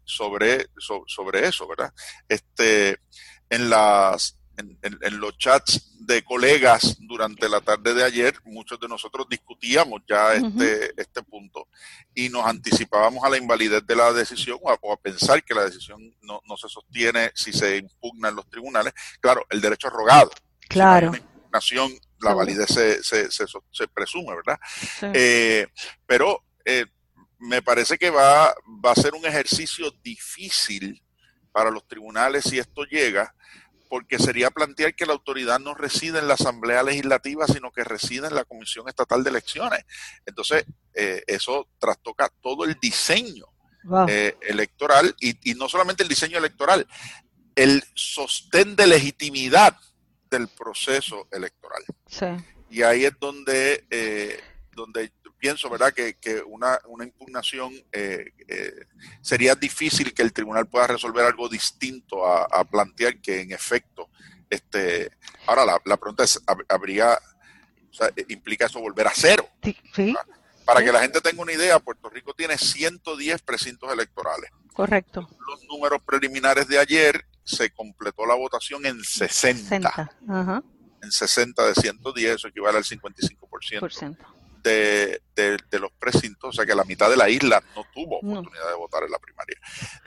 sobre, 0.05 0.67
sobre 1.07 1.49
eso, 1.49 1.67
¿verdad? 1.67 1.95
Este, 2.29 2.99
en 3.49 3.71
las 3.71 4.38
en, 4.59 5.21
los 5.21 5.37
chats 5.39 5.95
de 6.01 6.23
colegas 6.23 6.97
durante 7.01 7.49
la 7.49 7.61
tarde 7.61 7.95
de 7.95 8.05
ayer, 8.05 8.35
muchos 8.45 8.79
de 8.81 8.89
nosotros 8.89 9.27
discutíamos 9.29 10.03
ya 10.09 10.35
este, 10.35 10.93
este 11.01 11.23
punto 11.23 11.69
y 12.15 12.29
nos 12.29 12.47
anticipábamos 12.47 13.25
a 13.25 13.31
la 13.31 13.37
invalidez 13.37 13.87
de 13.87 13.97
la 13.97 14.13
decisión 14.13 14.59
o 14.63 14.93
a, 14.93 14.97
pensar 14.97 15.43
que 15.45 15.55
la 15.55 15.65
decisión 15.65 16.01
no, 16.23 16.41
se 16.57 16.69
sostiene 16.69 17.31
si 17.35 17.53
se 17.53 17.77
impugna 17.77 18.29
en 18.29 18.37
los 18.37 18.49
tribunales. 18.49 18.93
Claro, 19.21 19.45
el 19.51 19.61
derecho 19.61 19.89
es 19.89 19.93
rogado. 19.93 20.31
Claro. 20.69 21.13
Si 21.13 21.21
impugnación, 21.21 21.93
la 22.21 22.35
validez 22.35 22.69
se, 22.69 23.03
se, 23.03 23.29
se, 23.31 23.89
presume, 23.89 24.35
¿verdad? 24.35 24.59
Eh, 25.15 25.67
pero 26.07 26.45
eh, 26.65 26.87
me 27.39 27.63
parece 27.63 27.97
que 27.97 28.11
va, 28.11 28.55
va 28.85 28.93
a 28.93 29.01
ser 29.01 29.15
un 29.15 29.25
ejercicio 29.25 29.91
difícil 30.03 31.03
para 31.53 31.71
los 31.71 31.87
tribunales 31.87 32.45
si 32.45 32.59
esto 32.59 32.85
llega, 32.85 33.35
porque 33.89 34.19
sería 34.19 34.51
plantear 34.51 34.95
que 34.95 35.07
la 35.07 35.13
autoridad 35.13 35.59
no 35.59 35.75
reside 35.75 36.19
en 36.19 36.29
la 36.29 36.35
Asamblea 36.35 36.83
Legislativa, 36.83 37.47
sino 37.47 37.73
que 37.73 37.85
reside 37.85 38.27
en 38.27 38.35
la 38.35 38.45
Comisión 38.45 38.89
Estatal 38.89 39.25
de 39.25 39.31
Elecciones. 39.31 39.85
Entonces, 40.27 40.65
eh, 40.95 41.23
eso 41.27 41.69
trastoca 41.79 42.31
todo 42.41 42.65
el 42.65 42.79
diseño 42.81 43.47
eh, 44.09 44.37
electoral 44.43 45.15
y, 45.21 45.55
no 45.55 45.69
solamente 45.69 46.03
el 46.03 46.09
diseño 46.09 46.39
electoral, 46.39 46.87
el 47.55 47.83
sostén 47.95 48.77
de 48.77 48.87
legitimidad 48.87 49.77
del 50.31 50.49
proceso 50.49 51.27
electoral. 51.33 51.83
Y 52.71 52.83
ahí 52.83 53.05
es 53.05 53.19
donde, 53.19 53.87
eh, 53.91 54.41
donde 54.73 55.11
pienso, 55.39 55.71
¿verdad?, 55.71 55.93
que, 55.93 56.43
una, 56.47 56.79
impugnación 57.03 57.73
eh, 57.93 58.33
sería 59.23 59.55
difícil 59.55 60.13
que 60.13 60.23
el 60.23 60.33
tribunal 60.33 60.67
pueda 60.67 60.89
resolver 60.89 61.25
algo 61.25 61.49
distinto 61.49 62.27
a, 62.27 62.65
plantear 62.65 63.19
que 63.21 63.41
en 63.41 63.53
efecto, 63.53 64.09
este, 64.51 65.11
ahora 65.47 65.65
la, 65.65 65.81
la 65.85 65.97
pregunta 65.97 66.25
es, 66.25 66.41
¿habría, 66.69 67.19
o 67.91 67.95
sea, 67.95 68.11
implica 68.29 68.67
eso 68.67 68.81
volver 68.81 69.07
a 69.07 69.13
cero? 69.15 69.49
Sí. 69.95 70.15
Para 70.65 70.85
que 70.85 70.93
la 70.93 71.01
gente 71.01 71.21
tenga 71.21 71.41
una 71.41 71.53
idea, 71.53 71.79
Puerto 71.79 72.11
Rico 72.11 72.35
tiene 72.35 72.59
110 72.59 73.41
precintos 73.43 73.91
electorales. 73.91 74.51
Correcto. 74.75 75.29
Los 75.47 75.65
números 75.65 76.03
preliminares 76.05 76.69
de 76.69 76.79
ayer 76.79 77.25
se 77.43 77.71
completó 77.71 78.27
la 78.27 78.35
votación 78.35 78.85
en 78.85 79.03
60. 79.03 80.11
En 81.03 81.11
60 81.11 81.67
de 81.69 81.75
110, 81.75 82.35
eso 82.35 82.49
equivale 82.49 82.77
al 82.77 82.85
55% 82.85 84.38
de, 84.71 85.59
de, 85.71 85.79
los 85.79 85.93
precintos, 85.99 86.51
o 86.51 86.53
sea 86.53 86.67
que 86.67 86.75
la 86.75 86.85
mitad 86.85 87.09
de 87.09 87.17
la 87.17 87.29
isla 87.29 87.63
no 87.75 87.85
tuvo 87.93 88.19
oportunidad 88.19 88.69
de 88.69 88.77
votar 88.77 89.03
en 89.05 89.11
la 89.11 89.19
primaria. 89.19 89.57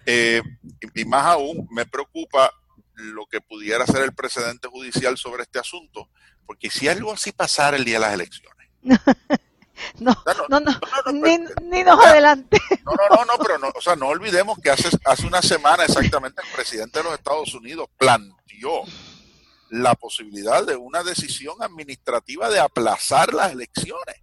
Eh, 0.06 0.42
y, 0.82 1.02
y 1.02 1.06
más 1.06 1.26
aún, 1.26 1.68
me 1.72 1.86
preocupa 1.86 2.52
lo 2.96 3.26
que 3.26 3.42
pudiera 3.42 3.86
ser 3.88 4.04
el 4.04 4.14
precedente 4.14 4.68
judicial 4.68 5.18
sobre 5.18 5.44
este 5.44 5.60
asunto, 5.60 6.10
porque 6.46 6.70
si 6.70 6.88
algo 6.88 7.14
así 7.14 7.32
pasara 7.32 7.78
el 7.78 7.86
día 7.86 7.96
de 7.96 8.02
las 8.02 8.14
elecciones, 8.14 8.68
No, 10.00 10.16
no, 10.50 10.60
no, 10.60 11.12
ni, 11.12 11.38
ni, 11.64 11.84
nos 11.84 12.06
adelante. 12.06 12.60
No, 12.86 12.94
no, 12.94 13.16
no, 13.16 13.26
no, 13.26 13.44
pero 13.44 13.58
no, 13.58 13.70
o 13.74 13.82
sea, 13.82 13.96
no 13.96 14.08
olvidemos 14.08 14.60
que 14.60 14.70
hace, 14.70 14.90
hace 15.06 15.26
una 15.26 15.42
semana 15.42 15.86
exactamente 15.86 16.42
el 16.46 16.54
presidente 16.54 17.00
de 17.00 17.06
los 17.06 17.14
Estados 17.14 17.54
Unidos 17.56 17.88
planteó 17.98 18.84
la 19.70 19.96
posibilidad 19.96 20.66
de 20.66 20.76
una 20.76 21.04
decisión 21.04 21.56
administrativa 21.62 22.50
de 22.50 22.60
aplazar 22.60 23.34
las 23.34 23.54
elecciones, 23.54 24.22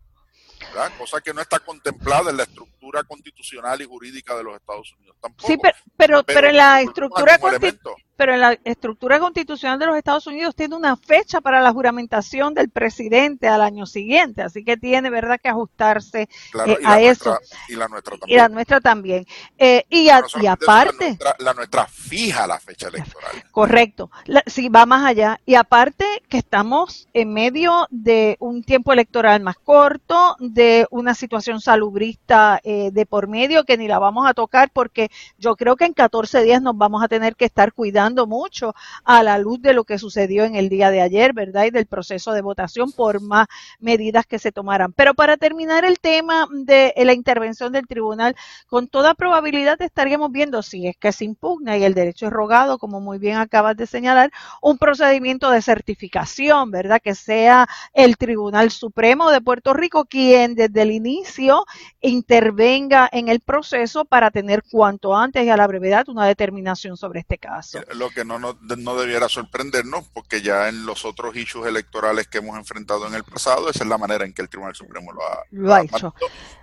cosa 0.97 1.21
que 1.21 1.35
no 1.35 1.41
está 1.41 1.59
contemplada 1.61 2.31
en 2.31 2.37
la 2.37 2.45
estructura 2.45 3.03
constitucional 3.05 3.81
y 3.83 3.85
jurídica 3.85 4.37
de 4.37 4.45
los 4.45 4.57
Estados 4.57 4.93
Unidos 4.99 5.16
tampoco. 5.21 5.47
Sí, 5.47 5.59
pero, 5.97 6.23
pero, 6.25 6.49
en 6.49 6.57
la 6.57 6.81
estructura 6.83 7.39
constitucional 7.39 8.08
pero 8.19 8.35
en 8.35 8.41
la 8.41 8.59
estructura 8.64 9.21
constitucional 9.21 9.79
de 9.79 9.87
los 9.87 9.97
Estados 9.97 10.27
Unidos 10.27 10.57
tiene 10.57 10.75
una 10.75 10.97
fecha 10.97 11.41
para 11.41 11.61
la 11.61 11.73
juramentación 11.73 12.53
del 12.53 12.69
presidente 12.69 13.47
al 13.47 13.62
año 13.62 13.87
siguiente, 13.87 14.43
así 14.43 14.64
que 14.64 14.77
tiene, 14.77 15.09
¿verdad?, 15.09 15.39
que 15.41 15.49
ajustarse 15.49 16.29
eh, 16.66 16.79
a 16.85 17.01
eso. 17.01 17.39
y 17.69 17.77
la 17.77 17.87
nuestra 17.87 18.19
también. 18.19 18.35
Y 18.35 18.37
la 18.37 18.49
nuestra 18.49 18.81
también. 18.81 19.27
Eh, 19.57 19.85
y, 19.89 20.09
aparte... 20.09 21.16
La 21.39 21.55
nuestra, 21.55 21.87
fija 21.87 22.45
la 22.49 22.59
fecha 22.59 22.89
electoral. 22.89 23.45
Correcto. 23.53 24.11
sí, 24.47 24.69
va 24.69 24.85
más 24.85 25.07
allá. 25.07 25.41
Y 25.47 25.55
aparte 25.55 26.05
que 26.29 26.39
estamos 26.39 27.07
en 27.12 27.33
medio 27.33 27.87
de 27.91 28.37
un 28.41 28.64
tiempo 28.64 28.93
electoral 28.93 29.41
más 29.43 29.59
corto, 29.59 30.35
de 30.41 30.89
una 30.91 31.14
situación 31.14 31.61
salubrista 31.61 32.61
eh, 32.64 32.91
de 32.93 33.07
por 33.07 33.29
medio 33.29 33.62
que 33.62 33.77
ni 33.77 33.87
la 33.87 34.01
vamos 34.01 34.27
a 34.27 34.35
tocar 34.35 34.71
porque 34.73 35.09
yo 35.39 35.55
creo 35.55 35.77
que 35.77 35.85
en 35.85 35.93
14 35.93 36.43
días 36.43 36.61
nos 36.61 36.77
vamos 36.77 37.01
a 37.05 37.07
tener 37.07 37.37
que 37.37 37.45
estar 37.45 37.73
cuidando 37.73 38.08
mucho 38.17 38.75
a 39.05 39.23
la 39.23 39.39
luz 39.39 39.61
de 39.61 39.73
lo 39.73 39.85
que 39.85 39.99
sucedió 39.99 40.45
en 40.45 40.55
el 40.55 40.69
día 40.69 40.91
de 40.91 41.01
ayer, 41.01 41.33
¿verdad? 41.33 41.65
Y 41.65 41.71
del 41.71 41.87
proceso 41.87 42.33
de 42.33 42.43
votación 42.43 42.93
por 42.93 43.21
más 43.21 43.47
medidas 43.79 44.27
que 44.27 44.39
se 44.39 44.53
tomaran. 44.53 44.93
Pero 44.93 45.15
para 45.15 45.37
terminar 45.37 45.85
el 45.85 45.99
tema 45.99 46.49
de 46.51 46.93
la 46.97 47.13
intervención 47.13 47.73
del 47.73 47.87
tribunal, 47.87 48.37
con 48.67 48.89
toda 48.89 49.15
probabilidad 49.15 49.81
estaríamos 49.83 50.33
viendo, 50.33 50.63
si 50.63 50.87
es 50.87 50.97
que 50.97 51.13
se 51.13 51.25
impugna 51.25 51.77
y 51.77 51.85
el 51.85 51.95
derecho 51.95 52.27
es 52.27 52.33
rogado, 52.33 52.79
como 52.79 53.01
muy 53.01 53.19
bien 53.19 53.37
acabas 53.37 53.77
de 53.77 53.87
señalar, 53.87 54.31
un 54.63 54.79
procedimiento 54.79 55.51
de 55.51 55.63
certificación, 55.63 56.71
¿verdad? 56.71 57.01
Que 57.03 57.15
sea 57.15 57.69
el 57.93 58.17
Tribunal 58.17 58.71
Supremo 58.71 59.31
de 59.31 59.41
Puerto 59.41 59.75
Rico 59.75 60.05
quien 60.05 60.55
desde 60.55 60.83
el 60.83 60.91
inicio 60.91 61.65
intervenga 62.01 63.09
en 63.11 63.29
el 63.29 63.41
proceso 63.41 64.05
para 64.05 64.31
tener 64.31 64.63
cuanto 64.71 65.17
antes 65.17 65.45
y 65.45 65.51
a 65.51 65.57
la 65.57 65.67
brevedad 65.67 66.09
una 66.09 66.27
determinación 66.27 66.97
sobre 66.97 67.21
este 67.21 67.39
caso 67.39 67.81
lo 67.99 68.11
que 68.11 68.24
no, 68.24 68.38
no, 68.38 68.55
debiera 68.96 69.28
sorprendernos, 69.28 70.07
porque 70.14 70.40
ya 70.40 70.68
en 70.68 70.86
los 70.86 71.05
otros 71.05 71.36
issues 71.36 71.66
electorales 71.66 72.28
que 72.28 72.38
hemos 72.38 72.57
enfrentado 72.57 73.07
en 73.07 73.14
el 73.14 73.24
pasado, 73.24 73.68
esa 73.68 73.84
es 73.84 73.88
la 73.88 73.99
manera 73.99 74.24
en 74.24 74.32
que 74.32 74.42
el 74.42 74.49
Tribunal 74.49 74.74
Supremo 74.74 75.12
lo 75.12 75.22
ha, 75.22 75.42
lo 75.51 75.74
ha 75.74 75.82
hecho. 75.82 76.14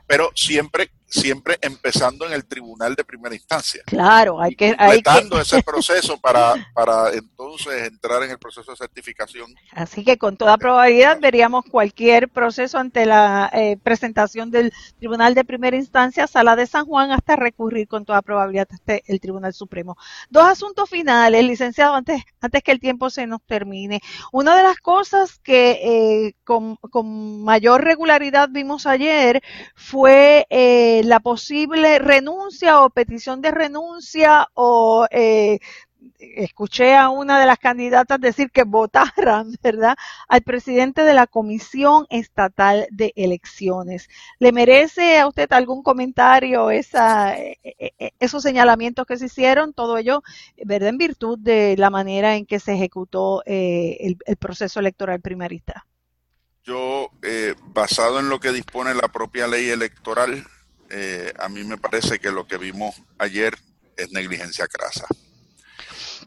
Pero 0.07 0.31
siempre 0.35 0.91
siempre 1.07 1.57
empezando 1.61 2.25
en 2.25 2.33
el 2.33 2.45
tribunal 2.45 2.95
de 2.95 3.03
primera 3.03 3.35
instancia. 3.35 3.83
Claro, 3.85 4.41
hay 4.41 4.55
que... 4.55 4.75
Hay 4.77 5.01
ese 5.41 5.61
proceso 5.63 6.17
para, 6.19 6.55
para 6.73 7.11
entonces 7.11 7.87
entrar 7.87 8.23
en 8.23 8.31
el 8.31 8.39
proceso 8.39 8.71
de 8.71 8.77
certificación. 8.77 9.53
Así 9.71 10.03
que 10.03 10.17
con 10.17 10.37
toda 10.37 10.57
probabilidad 10.57 11.19
veríamos 11.19 11.65
cualquier 11.65 12.29
proceso 12.29 12.77
ante 12.77 13.05
la 13.05 13.49
eh, 13.53 13.77
presentación 13.81 14.51
del 14.51 14.73
tribunal 14.97 15.35
de 15.35 15.43
primera 15.43 15.77
instancia, 15.77 16.27
sala 16.27 16.55
de 16.55 16.67
San 16.67 16.85
Juan, 16.85 17.11
hasta 17.11 17.35
recurrir 17.35 17.87
con 17.87 18.05
toda 18.05 18.21
probabilidad 18.21 18.67
hasta 18.71 18.99
el 19.05 19.19
Tribunal 19.19 19.53
Supremo. 19.53 19.97
Dos 20.29 20.45
asuntos 20.45 20.89
finales, 20.89 21.43
licenciado, 21.43 21.95
antes, 21.95 22.23
antes 22.41 22.63
que 22.63 22.71
el 22.71 22.79
tiempo 22.79 23.09
se 23.09 23.27
nos 23.27 23.41
termine. 23.43 24.01
Una 24.31 24.55
de 24.57 24.63
las 24.63 24.77
cosas 24.77 25.39
que 25.39 25.71
eh, 25.83 26.35
con, 26.43 26.77
con 26.77 27.43
mayor 27.43 27.83
regularidad 27.83 28.49
vimos 28.49 28.85
ayer 28.85 29.41
fue... 29.75 30.47
Eh, 30.49 30.94
la 31.03 31.19
posible 31.19 31.99
renuncia 31.99 32.81
o 32.81 32.89
petición 32.89 33.41
de 33.41 33.51
renuncia 33.51 34.47
o 34.53 35.07
eh, 35.11 35.59
escuché 36.19 36.95
a 36.95 37.09
una 37.09 37.39
de 37.39 37.45
las 37.45 37.57
candidatas 37.57 38.19
decir 38.19 38.51
que 38.51 38.63
votaran, 38.63 39.55
¿verdad?, 39.63 39.95
al 40.27 40.41
presidente 40.41 41.03
de 41.03 41.13
la 41.13 41.27
Comisión 41.27 42.05
Estatal 42.09 42.87
de 42.91 43.13
Elecciones. 43.15 44.09
¿Le 44.39 44.51
merece 44.51 45.19
a 45.19 45.27
usted 45.27 45.51
algún 45.51 45.83
comentario 45.83 46.69
esa, 46.69 47.37
eh, 47.37 47.57
eh, 47.63 48.11
esos 48.19 48.43
señalamientos 48.43 49.05
que 49.05 49.17
se 49.17 49.25
hicieron? 49.25 49.73
Todo 49.73 49.97
ello, 49.97 50.23
¿verdad?, 50.63 50.89
en 50.89 50.97
virtud 50.97 51.39
de 51.39 51.75
la 51.77 51.89
manera 51.89 52.35
en 52.35 52.45
que 52.45 52.59
se 52.59 52.73
ejecutó 52.73 53.43
el, 53.45 54.17
proceso 54.39 54.79
electoral 54.79 55.21
primarista. 55.21 55.85
Yo, 56.63 57.09
basado 57.73 58.19
en 58.19 58.29
lo 58.29 58.39
que 58.39 58.51
dispone 58.51 58.93
la 58.93 59.07
propia 59.07 59.47
ley 59.47 59.69
electoral, 59.69 60.45
eh, 60.97 61.33
a 61.37 61.49
mí 61.49 61.61
me 61.65 61.77
parece 61.77 62.19
que 62.19 62.31
lo 62.31 62.47
que 62.47 62.57
vimos 62.57 62.95
ayer 63.17 63.53
es 63.97 64.13
negligencia 64.13 64.65
crasa. 64.65 65.05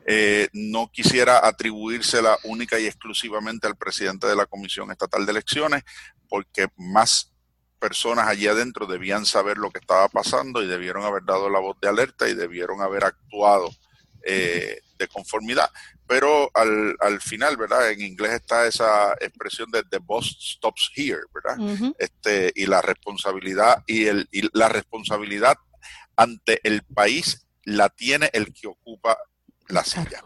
Eh, 0.05 0.49
no 0.53 0.91
quisiera 0.93 1.47
atribuírsela 1.47 2.37
única 2.45 2.79
y 2.79 2.85
exclusivamente 2.85 3.66
al 3.66 3.79
presidente 3.79 4.27
de 4.27 4.37
la 4.37 4.45
Comisión 4.45 4.91
Estatal 4.91 5.25
de 5.25 5.33
Elecciones, 5.33 5.85
porque 6.29 6.69
más 6.77 7.33
personas 7.79 8.29
allí 8.29 8.47
adentro 8.47 8.85
debían 8.85 9.25
saber 9.25 9.57
lo 9.57 9.71
que 9.71 9.79
estaba 9.79 10.07
pasando 10.11 10.62
y 10.62 10.66
debieron 10.66 11.03
haber 11.05 11.25
dado 11.25 11.49
la 11.49 11.61
voz 11.61 11.79
de 11.81 11.89
alerta 11.89 12.29
y 12.29 12.35
debieron 12.35 12.83
haber 12.83 13.05
actuado 13.05 13.71
eh, 14.23 14.83
de 14.99 15.09
conformidad. 15.09 15.70
Pero 16.07 16.51
al, 16.55 16.96
al, 17.01 17.20
final, 17.20 17.57
¿verdad? 17.57 17.90
En 17.90 18.01
inglés 18.01 18.32
está 18.32 18.66
esa 18.66 19.12
expresión 19.20 19.70
de 19.70 19.82
the 19.84 19.99
boss 19.99 20.36
stops 20.40 20.90
here, 20.94 21.20
¿verdad? 21.32 21.94
este, 21.99 22.53
y 22.55 22.66
la 22.66 22.82
responsabilidad 22.82 23.82
y, 23.86 24.07
el, 24.07 24.28
y 24.32 24.49
la 24.57 24.68
responsabilidad 24.68 25.57
ante 26.16 26.61
el 26.64 26.82
país 26.82 27.46
la 27.64 27.88
tiene 27.88 28.30
el 28.32 28.53
que 28.53 28.66
ocupa 28.66 29.16
la 29.68 29.84
silla. 29.84 30.22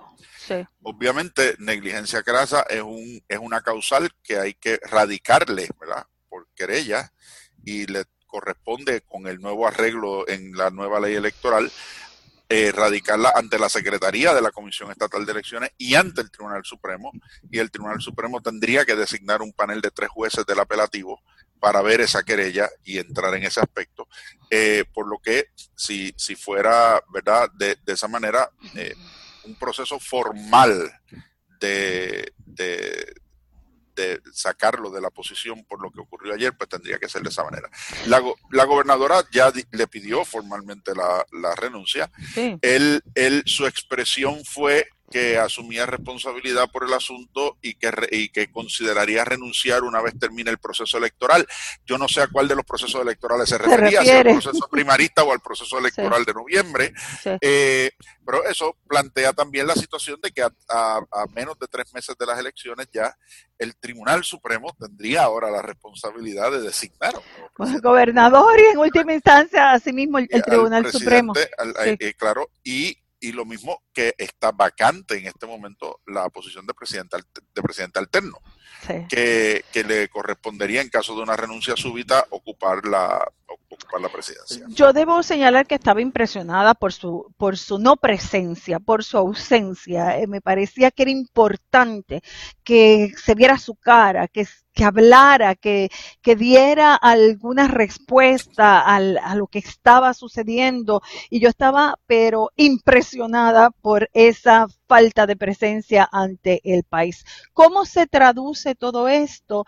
Obviamente, 0.83 1.55
negligencia 1.59 2.23
crasa 2.23 2.65
es, 2.69 2.83
un, 2.83 3.23
es 3.29 3.39
una 3.39 3.61
causal 3.61 4.11
que 4.23 4.39
hay 4.39 4.55
que 4.55 4.79
radicarle, 4.83 5.69
¿verdad? 5.81 6.07
Por 6.29 6.49
querella 6.55 7.13
y 7.65 7.87
le 7.87 8.05
corresponde 8.27 9.03
con 9.03 9.27
el 9.27 9.41
nuevo 9.41 9.67
arreglo 9.67 10.29
en 10.29 10.57
la 10.57 10.71
nueva 10.71 11.01
ley 11.01 11.15
electoral 11.15 11.71
eh, 12.49 12.73
radicarla 12.73 13.33
ante 13.35 13.59
la 13.59 13.69
Secretaría 13.69 14.35
de 14.35 14.43
la 14.43 14.51
Comisión 14.51 14.91
Estatal 14.91 15.25
de 15.25 15.33
Elecciones 15.33 15.71
y 15.79 15.95
ante 15.95 16.21
el 16.21 16.31
Tribunal 16.31 16.65
Supremo. 16.65 17.13
Y 17.51 17.59
el 17.59 17.71
Tribunal 17.71 18.01
Supremo 18.01 18.41
tendría 18.41 18.85
que 18.85 18.97
designar 18.97 19.43
un 19.43 19.53
panel 19.53 19.81
de 19.81 19.91
tres 19.91 20.11
jueces 20.11 20.45
del 20.47 20.61
apelativo 20.61 21.21
para 21.59 21.81
ver 21.81 22.01
esa 22.01 22.25
querella 22.25 22.69
y 22.83 22.99
entrar 22.99 23.35
en 23.35 23.45
ese 23.45 23.61
aspecto. 23.61 24.09
Eh, 24.51 24.85
por 24.93 25.09
lo 25.09 25.19
que 25.19 25.47
si, 25.77 26.13
si 26.17 26.35
fuera, 26.35 27.01
¿verdad?, 27.13 27.49
de, 27.55 27.77
esa 27.87 28.09
manera, 28.09 28.51
eh, 28.75 28.95
un 29.45 29.55
proceso 29.57 29.99
formal 30.01 30.93
de, 31.61 32.33
de 34.03 34.21
sacarlo 34.33 34.91
de 34.91 35.01
la 35.01 35.11
posición 35.11 35.65
por 35.65 35.83
lo 35.83 35.91
que 35.91 36.01
ocurrió 36.01 36.35
ayer, 36.35 36.57
pues 36.57 36.69
tendría 36.69 36.99
que 36.99 37.09
ser 37.09 37.23
de 37.23 37.31
esa 37.31 37.45
manera. 37.45 37.69
La, 38.07 38.23
la 38.51 38.65
gobernadora 38.65 39.25
ya 39.31 39.53
le 39.71 39.87
pidió 39.87 40.25
formalmente 40.25 40.93
la, 40.95 41.25
renuncia. 41.57 42.11
Él, 42.61 43.03
él, 43.15 43.43
su 43.47 43.67
expresión 43.67 44.45
fue 44.45 44.89
que 45.13 45.39
asumía 45.39 45.87
responsabilidad 45.87 46.71
por 46.71 46.85
el 46.85 46.93
asunto 46.93 47.59
y 47.63 47.75
que, 47.75 47.91
y 48.11 48.29
que 48.31 48.51
consideraría 48.51 49.25
renunciar 49.25 49.83
una 49.83 50.01
vez 50.01 50.19
termine 50.19 50.51
el 50.51 50.59
proceso 50.59 50.99
electoral. 50.99 51.47
Yo 51.87 51.99
no 51.99 52.09
sé 52.09 52.23
a 52.23 52.27
cuál 52.27 52.49
de 52.49 52.57
los 52.57 52.65
procesos 52.65 53.01
electorales 53.01 53.49
se 53.49 53.59
refería, 53.59 54.03
si 54.03 54.11
al 54.11 54.25
proceso 54.25 54.69
primarista 54.71 55.23
o 55.23 55.33
al 55.33 55.41
proceso 55.41 55.79
electoral 55.79 56.25
de 56.25 56.35
noviembre, 56.35 56.93
eh, 57.41 57.91
pero 58.25 58.45
eso 58.45 58.77
plantea 58.89 59.33
también 59.33 59.67
la 59.67 59.75
situación 59.75 60.21
de 60.23 60.31
que 60.31 60.43
a, 60.43 61.01
menos 61.35 61.59
de 61.59 61.67
tres 61.69 61.93
meses 61.93 62.17
de 62.19 62.27
las 62.27 62.39
elecciones 62.39 62.89
ya 62.93 63.17
el 63.59 63.77
Tribunal 63.77 64.25
Supremo 64.25 64.75
tendría 64.79 65.23
ahora 65.23 65.51
la 65.51 65.63
responsabilidad 65.63 66.51
de 66.51 66.63
designar. 66.63 67.15
El 67.59 67.81
gobernador 67.81 68.59
y 68.59 68.73
en 68.73 68.79
última 68.79 69.13
instancia, 69.13 69.73
asimismo, 69.73 70.19
el, 70.19 70.27
el 70.31 70.43
Tribunal 70.43 70.91
Supremo. 70.91 71.33
Eh, 71.37 72.15
claro, 72.15 72.51
y 72.65 73.02
y 73.23 73.33
lo 73.33 73.47
mismo 73.47 73.83
que 73.93 74.15
está 74.19 74.51
vacante 74.51 75.17
en 75.17 75.27
este 75.27 75.47
momento 75.47 76.01
la 76.07 76.29
posición 76.29 76.67
de 76.67 76.75
presidente, 76.75 77.17
de 77.55 77.63
presidente 77.63 78.01
alterno, 78.01 78.39
que, 79.09 79.65
que, 79.73 79.85
le 79.85 80.09
correspondería 80.09 80.83
en 80.83 80.89
caso 80.89 81.15
de 81.15 81.23
una 81.23 81.37
renuncia 81.37 81.77
súbita 81.77 82.27
ocupar 82.31 82.85
la, 82.85 83.25
ocupar 83.47 84.01
la 84.01 84.09
presidencia. 84.09 84.65
Yo 84.69 84.93
debo 84.93 85.23
señalar 85.23 85.67
que 85.67 85.77
estaba 85.77 86.01
impresionada 86.01 86.75
por 86.75 86.93
su, 86.93 87.33
por 87.37 87.57
su 87.57 87.79
no 87.79 87.97
presencia, 87.97 88.81
por 88.81 89.05
su 89.05 89.19
ausencia. 89.19 90.19
Eh, 90.19 90.27
me 90.27 90.41
parecía 90.41 90.91
que 90.91 91.03
era 91.03 91.13
importante 91.13 92.23
que 92.65 93.13
se 93.17 93.35
viera 93.35 93.57
su 93.59 93.77
cara, 93.77 94.29
que, 94.29 94.47
que 94.73 94.85
hablara, 94.85 95.55
que, 95.55 95.91
que 96.23 96.37
diera 96.37 96.95
alguna 96.95 97.69
respuesta 97.69 98.81
al, 98.81 99.19
a 99.19 99.35
lo 99.35 99.47
que 99.47 99.59
estaba 99.59 100.15
sucediendo. 100.15 101.03
Y 101.31 101.41
yo 101.41 101.49
estaba, 101.49 101.99
pero 102.07 102.51
impresionada 102.57 103.71
por 103.71 104.09
esa 104.13 104.67
falta 104.89 105.27
de 105.27 105.37
presencia 105.37 106.09
ante 106.13 106.61
el 106.65 106.85
país. 106.85 107.25
¿Cómo 107.53 107.85
se 107.85 108.07
traduce 108.07 108.75
todo 108.75 109.09
esto 109.09 109.65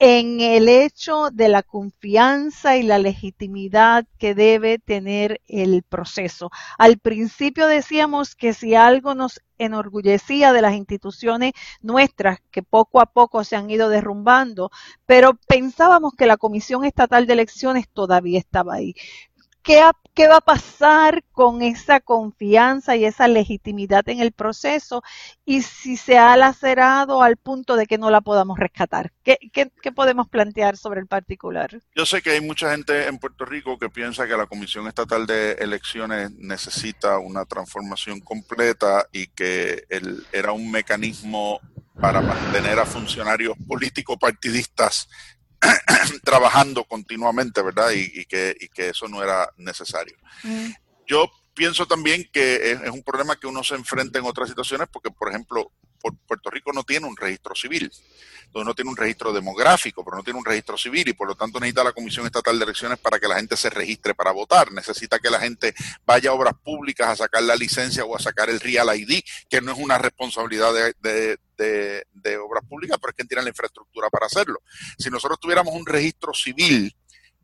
en 0.00 0.40
el 0.40 0.68
hecho 0.68 1.30
de 1.32 1.48
la 1.48 1.62
confianza 1.64 2.76
y 2.76 2.84
la 2.84 2.98
legitimidad 2.98 4.06
que 4.18 4.34
debe 4.34 4.78
tener 4.78 5.40
el 5.48 5.82
proceso. 5.82 6.50
Al 6.78 6.98
principio 6.98 7.66
decíamos 7.66 8.36
que 8.36 8.52
si 8.54 8.76
algo 8.76 9.14
nos 9.14 9.40
enorgullecía 9.58 10.52
de 10.52 10.62
las 10.62 10.74
instituciones 10.74 11.52
nuestras 11.80 12.38
que 12.52 12.62
poco 12.62 13.00
a 13.00 13.06
poco 13.06 13.42
se 13.42 13.56
han 13.56 13.70
ido 13.70 13.88
derrumbando, 13.88 14.70
pero 15.04 15.34
pensábamos 15.48 16.12
que 16.16 16.26
la 16.26 16.36
Comisión 16.36 16.84
Estatal 16.84 17.26
de 17.26 17.32
Elecciones 17.32 17.88
todavía 17.88 18.38
estaba 18.38 18.74
ahí. 18.74 18.94
¿Qué, 19.68 20.28
va 20.28 20.36
a 20.38 20.40
pasar 20.40 21.22
con 21.30 21.60
esa 21.60 22.00
confianza 22.00 22.96
y 22.96 23.04
esa 23.04 23.28
legitimidad 23.28 24.08
en 24.08 24.20
el 24.20 24.32
proceso 24.32 25.02
y 25.44 25.60
si 25.60 25.98
se 25.98 26.16
ha 26.16 26.34
lacerado 26.38 27.22
al 27.22 27.36
punto 27.36 27.76
de 27.76 27.84
que 27.84 27.98
no 27.98 28.08
la 28.08 28.22
podamos 28.22 28.58
rescatar? 28.58 29.12
¿Qué, 29.22 29.36
podemos 29.94 30.26
plantear 30.26 30.78
sobre 30.78 31.00
el 31.00 31.06
particular? 31.06 31.82
Yo 31.94 32.06
sé 32.06 32.22
que 32.22 32.30
hay 32.30 32.40
mucha 32.40 32.70
gente 32.70 33.08
en 33.08 33.18
Puerto 33.18 33.44
Rico 33.44 33.78
que 33.78 33.90
piensa 33.90 34.26
que 34.26 34.38
la 34.38 34.46
Comisión 34.46 34.88
Estatal 34.88 35.26
de 35.26 35.52
Elecciones 35.52 36.30
necesita 36.30 37.18
una 37.18 37.44
transformación 37.44 38.20
completa 38.20 39.06
y 39.12 39.26
que 39.26 39.84
era 40.32 40.52
un 40.52 40.70
mecanismo 40.70 41.60
para 42.00 42.22
mantener 42.22 42.78
a 42.78 42.86
funcionarios 42.86 43.54
políticos 43.66 44.16
partidistas 44.18 45.10
trabajando 46.24 46.84
continuamente, 46.84 47.62
¿verdad? 47.62 47.90
Y, 47.92 48.24
que, 48.26 48.56
que, 48.72 48.90
eso 48.90 49.08
no 49.08 49.22
era 49.22 49.48
necesario. 49.56 50.16
Mm. 50.42 50.70
Yo 51.06 51.30
pienso 51.54 51.86
también 51.86 52.28
que 52.32 52.72
es, 52.72 52.90
un 52.90 53.02
problema 53.02 53.34
que 53.36 53.46
uno 53.46 53.64
se 53.64 53.74
enfrenta 53.74 54.18
en 54.18 54.26
otras 54.26 54.48
situaciones 54.48 54.88
porque, 54.92 55.10
por 55.10 55.28
ejemplo, 55.28 55.72
Puerto 56.26 56.50
Rico 56.50 56.72
no 56.72 56.84
tiene 56.84 57.06
un 57.06 57.16
registro 57.16 57.54
civil, 57.56 57.90
donde 58.52 58.66
no 58.66 58.74
tiene 58.74 58.90
un 58.90 58.96
registro 58.96 59.32
demográfico, 59.32 60.04
pero 60.04 60.16
no 60.16 60.22
tiene 60.22 60.38
un 60.38 60.44
registro 60.44 60.78
civil 60.78 61.08
y 61.08 61.12
por 61.12 61.26
lo 61.26 61.34
tanto 61.34 61.58
necesita 61.58 61.82
la 61.82 61.92
Comisión 61.92 62.26
Estatal 62.26 62.56
de 62.56 62.64
Elecciones 62.64 62.98
para 62.98 63.18
que 63.18 63.26
la 63.26 63.36
gente 63.36 63.56
se 63.56 63.70
registre 63.70 64.14
para 64.14 64.30
votar. 64.30 64.70
Necesita 64.70 65.18
que 65.18 65.30
la 65.30 65.40
gente 65.40 65.74
vaya 66.06 66.30
a 66.30 66.34
obras 66.34 66.54
públicas 66.62 67.08
a 67.08 67.16
sacar 67.16 67.42
la 67.42 67.56
licencia 67.56 68.04
o 68.04 68.14
a 68.14 68.20
sacar 68.20 68.48
el 68.48 68.60
Real 68.60 68.96
ID, 68.96 69.22
que 69.50 69.60
no 69.60 69.72
es 69.72 69.78
una 69.78 69.98
responsabilidad 69.98 70.72
de, 70.72 70.94
de, 71.00 71.38
obras 72.38 72.64
públicas, 72.68 72.98
pero 73.00 73.10
es 73.10 73.16
que 73.16 73.24
tienen 73.24 73.44
la 73.44 73.50
infraestructura 73.50 74.08
para 74.10 74.26
hacerlo. 74.26 74.62
Si 74.98 75.10
nosotros 75.10 75.38
tuviéramos 75.40 75.74
un 75.74 75.86
registro 75.86 76.32
civil 76.34 76.94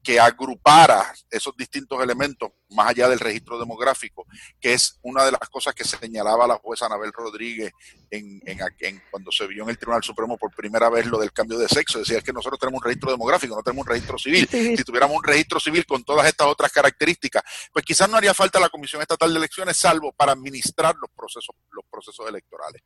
que 0.05 0.21
agrupara 0.21 1.13
esos 1.31 1.57
distintos 1.57 2.01
elementos 2.03 2.51
más 2.71 2.89
allá 2.89 3.09
del 3.09 3.19
registro 3.19 3.59
demográfico, 3.59 4.27
que 4.61 4.75
es 4.75 4.99
una 5.03 5.25
de 5.25 5.33
las 5.33 5.49
cosas 5.49 5.75
que 5.75 5.85
señalaba 5.85 6.47
la 6.47 6.57
jueza 6.57 6.87
Anabel 6.87 7.13
Rodríguez 7.13 7.73
en, 8.11 8.43
en, 8.45 9.03
cuando 9.11 9.33
se 9.33 9.47
vio 9.47 9.63
en 9.65 9.71
el 9.71 9.79
Tribunal 9.79 10.03
Supremo 10.03 10.37
por 10.37 10.55
primera 10.55 10.91
vez 10.91 11.07
lo 11.07 11.19
del 11.19 11.33
cambio 11.33 11.59
de 11.59 11.69
sexo. 11.69 11.99
Decía 11.99 12.19
es 12.19 12.25
que 12.25 12.33
nosotros 12.33 12.61
tenemos 12.61 12.81
un 12.83 12.85
registro 12.85 13.11
demográfico, 13.11 13.57
no 13.57 13.63
tenemos 13.63 13.87
un 13.87 13.91
registro 13.93 14.19
civil. 14.19 14.47
Si 14.51 14.85
tuviéramos 14.85 15.17
un 15.17 15.25
registro 15.25 15.59
civil 15.59 15.87
con 15.87 16.05
todas 16.05 16.27
estas 16.27 16.47
otras 16.47 16.71
características, 16.71 17.43
pues 17.73 17.85
quizás 17.85 18.09
no 18.09 18.19
haría 18.19 18.35
falta 18.35 18.61
la 18.61 18.69
Comisión 18.69 19.01
Estatal 19.01 19.33
de 19.33 19.39
Elecciones, 19.39 19.79
salvo 19.79 20.13
para 20.13 20.33
administrar 20.33 20.95
los 21.01 21.11
procesos, 21.17 21.57
los 21.71 21.85
procesos 21.91 22.29
electorales. 22.29 22.83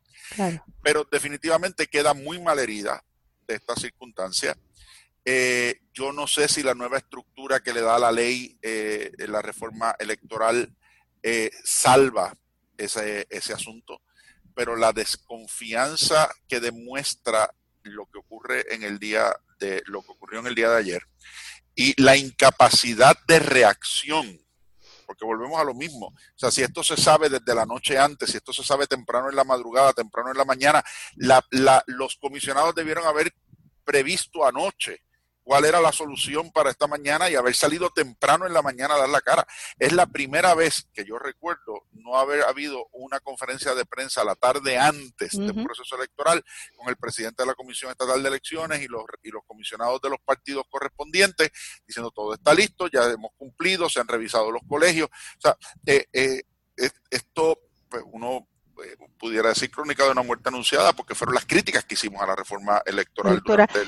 Pero 0.82 1.04
definitivamente 1.10 1.88
queda 1.88 2.14
muy 2.14 2.40
mal 2.40 2.60
herida 2.60 3.02
de 3.48 3.54
esta 3.56 3.74
circunstancia 3.74 4.56
eh, 5.30 5.82
yo 5.92 6.10
no 6.10 6.26
sé 6.26 6.48
si 6.48 6.62
la 6.62 6.72
nueva 6.72 6.96
estructura 6.96 7.60
que 7.60 7.74
le 7.74 7.82
da 7.82 7.98
la 7.98 8.10
ley, 8.10 8.58
eh, 8.62 9.12
la 9.18 9.42
reforma 9.42 9.94
electoral, 9.98 10.74
eh, 11.22 11.50
salva 11.64 12.34
ese, 12.78 13.26
ese 13.28 13.52
asunto, 13.52 14.00
pero 14.54 14.74
la 14.74 14.94
desconfianza 14.94 16.30
que 16.48 16.60
demuestra 16.60 17.54
lo 17.82 18.06
que 18.06 18.16
ocurre 18.16 18.74
en 18.74 18.84
el 18.84 18.98
día 18.98 19.36
de 19.58 19.82
lo 19.84 20.00
que 20.00 20.12
ocurrió 20.12 20.40
en 20.40 20.46
el 20.46 20.54
día 20.54 20.70
de 20.70 20.78
ayer 20.78 21.02
y 21.74 22.00
la 22.00 22.16
incapacidad 22.16 23.14
de 23.26 23.38
reacción 23.38 24.40
porque 25.04 25.24
volvemos 25.24 25.58
a 25.58 25.64
lo 25.64 25.74
mismo. 25.74 26.06
O 26.08 26.38
sea, 26.38 26.50
si 26.50 26.62
esto 26.62 26.82
se 26.82 26.96
sabe 26.96 27.30
desde 27.30 27.54
la 27.54 27.64
noche 27.64 27.98
antes, 27.98 28.30
si 28.30 28.36
esto 28.36 28.52
se 28.52 28.62
sabe 28.62 28.86
temprano 28.86 29.30
en 29.30 29.36
la 29.36 29.44
madrugada, 29.44 29.94
temprano 29.94 30.30
en 30.30 30.36
la 30.36 30.44
mañana, 30.44 30.84
la, 31.16 31.42
la, 31.50 31.82
los 31.86 32.16
comisionados 32.16 32.74
debieron 32.74 33.06
haber 33.06 33.34
previsto 33.84 34.46
anoche 34.46 35.02
cuál 35.48 35.64
era 35.64 35.80
la 35.80 35.92
solución 35.92 36.52
para 36.52 36.68
esta 36.68 36.86
mañana 36.86 37.30
y 37.30 37.34
haber 37.34 37.54
salido 37.54 37.88
temprano 37.88 38.46
en 38.46 38.52
la 38.52 38.60
mañana 38.60 38.96
a 38.96 38.98
dar 38.98 39.08
la 39.08 39.22
cara. 39.22 39.46
Es 39.78 39.94
la 39.94 40.04
primera 40.04 40.54
vez 40.54 40.86
que 40.92 41.06
yo 41.06 41.18
recuerdo 41.18 41.86
no 41.92 42.18
haber 42.18 42.42
habido 42.42 42.86
una 42.92 43.18
conferencia 43.20 43.74
de 43.74 43.86
prensa 43.86 44.22
la 44.24 44.34
tarde 44.34 44.76
antes 44.76 45.38
del 45.38 45.54
proceso 45.54 45.96
electoral 45.96 46.44
con 46.76 46.90
el 46.90 46.98
presidente 46.98 47.44
de 47.44 47.46
la 47.46 47.54
Comisión 47.54 47.90
Estatal 47.90 48.22
de 48.22 48.28
Elecciones 48.28 48.82
y 48.82 48.88
los, 48.88 49.04
y 49.22 49.30
los 49.30 49.42
comisionados 49.46 50.02
de 50.02 50.10
los 50.10 50.20
partidos 50.20 50.66
correspondientes 50.68 51.50
diciendo 51.86 52.10
todo 52.10 52.34
está 52.34 52.52
listo, 52.52 52.86
ya 52.88 53.04
hemos 53.10 53.30
cumplido, 53.38 53.88
se 53.88 54.00
han 54.00 54.08
revisado 54.08 54.52
los 54.52 54.60
colegios. 54.68 55.08
O 55.08 55.40
sea, 55.40 55.56
eh, 55.86 56.08
eh, 56.12 56.42
esto, 57.08 57.58
pues 57.88 58.04
uno 58.04 58.46
eh, 58.84 58.96
pudiera 59.18 59.48
decir 59.48 59.70
crónica 59.70 60.04
de 60.04 60.12
una 60.12 60.22
muerte 60.22 60.48
anunciada, 60.48 60.92
porque 60.92 61.14
fueron 61.14 61.34
las 61.34 61.44
críticas 61.44 61.84
que 61.84 61.94
hicimos 61.94 62.22
a 62.22 62.26
la 62.26 62.36
reforma 62.36 62.80
electoral 62.86 63.40
durante 63.44 63.80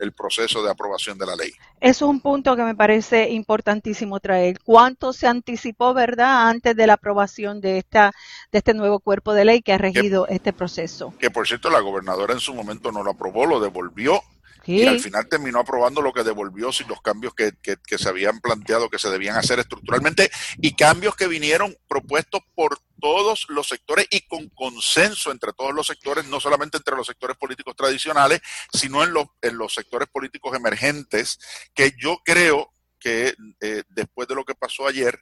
el, 0.00 0.12
proceso 0.12 0.62
de 0.62 0.70
aprobación 0.70 1.18
de 1.18 1.26
la 1.26 1.36
ley. 1.36 1.52
Eso 1.80 2.04
es 2.06 2.10
un 2.10 2.20
punto 2.20 2.56
que 2.56 2.62
me 2.62 2.74
parece 2.74 3.30
importantísimo 3.30 4.20
traer. 4.20 4.58
¿Cuánto 4.64 5.12
se 5.12 5.26
anticipó, 5.26 5.94
verdad, 5.94 6.48
antes 6.48 6.74
de 6.74 6.86
la 6.86 6.94
aprobación 6.94 7.60
de 7.60 7.78
esta 7.78 8.12
de 8.50 8.58
este 8.58 8.74
nuevo 8.74 9.00
cuerpo 9.00 9.32
de 9.34 9.44
ley 9.44 9.62
que 9.62 9.72
ha 9.72 9.78
regido 9.78 10.26
este 10.28 10.52
proceso? 10.52 11.12
Que 11.18 11.30
por 11.30 11.46
cierto 11.46 11.70
la 11.70 11.80
gobernadora 11.80 12.32
en 12.34 12.40
su 12.40 12.54
momento 12.54 12.90
no 12.92 13.02
lo 13.02 13.12
aprobó, 13.12 13.46
lo 13.46 13.60
devolvió 13.60 14.22
y 14.68 14.86
al 14.86 15.00
final 15.00 15.26
terminó 15.28 15.60
aprobando 15.60 16.02
lo 16.02 16.12
que 16.12 16.22
devolvió 16.22 16.70
sin 16.72 16.88
los 16.88 17.00
cambios 17.00 17.32
que, 17.34 17.54
se 17.96 18.08
habían 18.08 18.40
planteado 18.40 18.90
que 18.90 18.98
se 18.98 19.08
debían 19.08 19.36
hacer 19.36 19.58
estructuralmente 19.58 20.30
y 20.58 20.74
cambios 20.74 21.16
que 21.16 21.26
vinieron 21.26 21.74
propuestos 21.88 22.42
por 22.54 22.78
todos 23.00 23.46
los 23.48 23.66
sectores 23.66 24.06
y 24.10 24.20
con 24.26 24.50
consenso 24.50 25.30
entre 25.32 25.54
todos 25.54 25.72
los 25.72 25.86
sectores, 25.86 26.26
no 26.26 26.38
solamente 26.38 26.76
entre 26.76 26.96
los 26.96 27.06
sectores 27.06 27.36
políticos 27.38 27.74
tradicionales, 27.76 28.40
sino 28.72 29.02
en 29.02 29.14
los, 29.14 29.26
en 29.40 29.56
los 29.56 29.72
sectores 29.72 30.08
políticos 30.08 30.54
emergentes, 30.54 31.38
que 31.74 31.94
yo 31.98 32.18
creo 32.22 32.74
que 32.98 33.34
eh, 33.60 33.84
después 33.88 34.28
de 34.28 34.34
lo 34.34 34.44
que 34.44 34.54
pasó 34.54 34.86
ayer, 34.86 35.18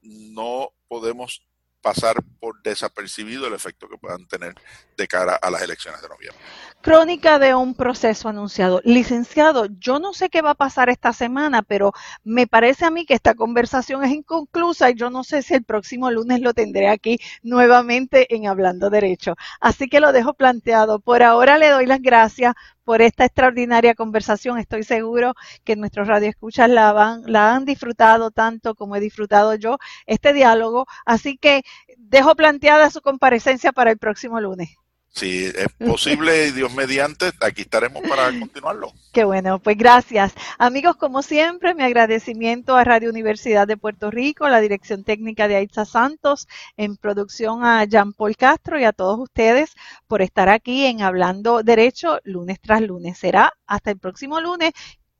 no 0.00 0.70
podemos 0.88 1.42
pasar 1.86 2.16
por 2.40 2.60
desapercibido 2.62 3.46
el 3.46 3.54
efecto 3.54 3.88
que 3.88 3.96
puedan 3.96 4.26
tener 4.26 4.56
de 4.96 5.06
cara 5.06 5.38
a 5.40 5.50
las 5.52 5.62
elecciones 5.62 6.02
de 6.02 6.08
noviembre. 6.08 6.42
Crónica 6.80 7.38
de 7.38 7.54
un 7.54 7.76
proceso 7.76 8.28
anunciado. 8.28 8.80
Licenciado, 8.84 9.66
yo 9.78 10.00
no 10.00 10.12
sé 10.12 10.28
qué 10.28 10.42
va 10.42 10.50
a 10.50 10.54
pasar 10.56 10.88
esta 10.88 11.12
semana, 11.12 11.62
pero 11.62 11.92
me 12.24 12.48
parece 12.48 12.86
a 12.86 12.90
mí 12.90 13.06
que 13.06 13.14
esta 13.14 13.34
conversación 13.34 14.02
es 14.02 14.10
inconclusa 14.10 14.90
y 14.90 14.94
yo 14.96 15.10
no 15.10 15.22
sé 15.22 15.42
si 15.42 15.54
el 15.54 15.62
próximo 15.62 16.10
lunes 16.10 16.40
lo 16.40 16.54
tendré 16.54 16.88
aquí 16.88 17.20
nuevamente 17.44 18.34
en 18.34 18.48
Hablando 18.48 18.90
Derecho. 18.90 19.36
Así 19.60 19.88
que 19.88 20.00
lo 20.00 20.10
dejo 20.10 20.34
planteado. 20.34 20.98
Por 20.98 21.22
ahora 21.22 21.56
le 21.56 21.70
doy 21.70 21.86
las 21.86 22.02
gracias 22.02 22.54
por 22.86 23.02
esta 23.02 23.24
extraordinaria 23.24 23.96
conversación. 23.96 24.58
Estoy 24.58 24.84
seguro 24.84 25.34
que 25.64 25.74
nuestros 25.74 26.06
radioescuchas 26.06 26.70
la, 26.70 26.92
van, 26.92 27.22
la 27.26 27.54
han 27.54 27.64
disfrutado 27.64 28.30
tanto 28.30 28.76
como 28.76 28.94
he 28.94 29.00
disfrutado 29.00 29.56
yo 29.56 29.78
este 30.06 30.32
diálogo. 30.32 30.86
Así 31.04 31.36
que 31.36 31.64
dejo 31.96 32.34
planteada 32.34 32.90
su 32.90 33.00
comparecencia 33.00 33.72
para 33.72 33.90
el 33.90 33.98
próximo 33.98 34.40
lunes. 34.40 34.76
Si 35.16 35.46
es 35.46 35.68
posible, 35.78 36.52
Dios 36.52 36.74
mediante, 36.74 37.32
aquí 37.40 37.62
estaremos 37.62 38.02
para 38.06 38.38
continuarlo. 38.38 38.92
Qué 39.14 39.24
bueno, 39.24 39.58
pues 39.58 39.78
gracias. 39.78 40.34
Amigos, 40.58 40.96
como 40.96 41.22
siempre, 41.22 41.74
mi 41.74 41.84
agradecimiento 41.84 42.76
a 42.76 42.84
Radio 42.84 43.08
Universidad 43.08 43.66
de 43.66 43.78
Puerto 43.78 44.10
Rico, 44.10 44.46
la 44.46 44.60
dirección 44.60 45.04
técnica 45.04 45.48
de 45.48 45.56
Aitza 45.56 45.86
Santos, 45.86 46.46
en 46.76 46.98
producción 46.98 47.64
a 47.64 47.82
Jean 47.84 48.12
Paul 48.12 48.36
Castro 48.36 48.78
y 48.78 48.84
a 48.84 48.92
todos 48.92 49.18
ustedes 49.18 49.72
por 50.06 50.20
estar 50.20 50.50
aquí 50.50 50.84
en 50.84 51.00
Hablando 51.00 51.62
Derecho 51.62 52.20
lunes 52.24 52.60
tras 52.60 52.82
lunes. 52.82 53.16
Será 53.16 53.54
hasta 53.66 53.92
el 53.92 53.98
próximo 53.98 54.38
lunes 54.42 54.74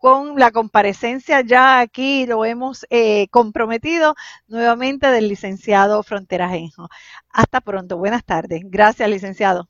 con 0.07 0.39
la 0.39 0.53
comparecencia 0.53 1.41
ya 1.41 1.81
aquí 1.81 2.27
lo 2.27 2.45
hemos 2.45 2.87
eh, 2.91 3.27
comprometido 3.33 4.15
nuevamente 4.47 5.09
del 5.09 5.27
licenciado 5.27 6.01
Fronterajenjo. 6.05 6.89
Hasta 7.29 7.61
pronto, 7.61 7.97
buenas 7.97 8.25
tardes. 8.25 8.61
Gracias, 8.67 9.11
licenciado. 9.11 9.69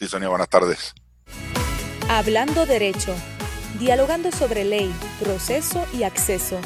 A 0.00 0.06
Sonia, 0.06 0.28
buenas 0.28 0.48
tardes. 0.48 0.94
Hablando 2.08 2.64
Derecho, 2.64 3.12
dialogando 3.80 4.30
sobre 4.30 4.62
ley, 4.62 4.94
proceso 5.18 5.84
y 5.92 6.04
acceso. 6.04 6.60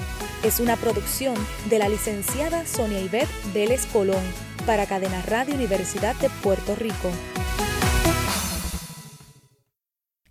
Es 0.45 0.61
una 0.61 0.77
producción 0.77 1.37
de 1.71 1.79
la 1.79 1.89
licenciada 1.89 2.67
Sonia 2.67 3.01
Ivette 3.01 3.31
Vélez 3.55 3.87
Colón 3.87 4.23
para 4.67 4.85
Cadena 4.85 5.23
Radio 5.23 5.55
Universidad 5.55 6.15
de 6.17 6.29
Puerto 6.43 6.75
Rico. 6.77 7.11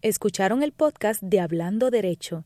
Escucharon 0.03 0.61
el 0.61 0.71
podcast 0.71 1.23
de 1.23 1.39
Hablando 1.39 1.89
Derecho, 1.89 2.45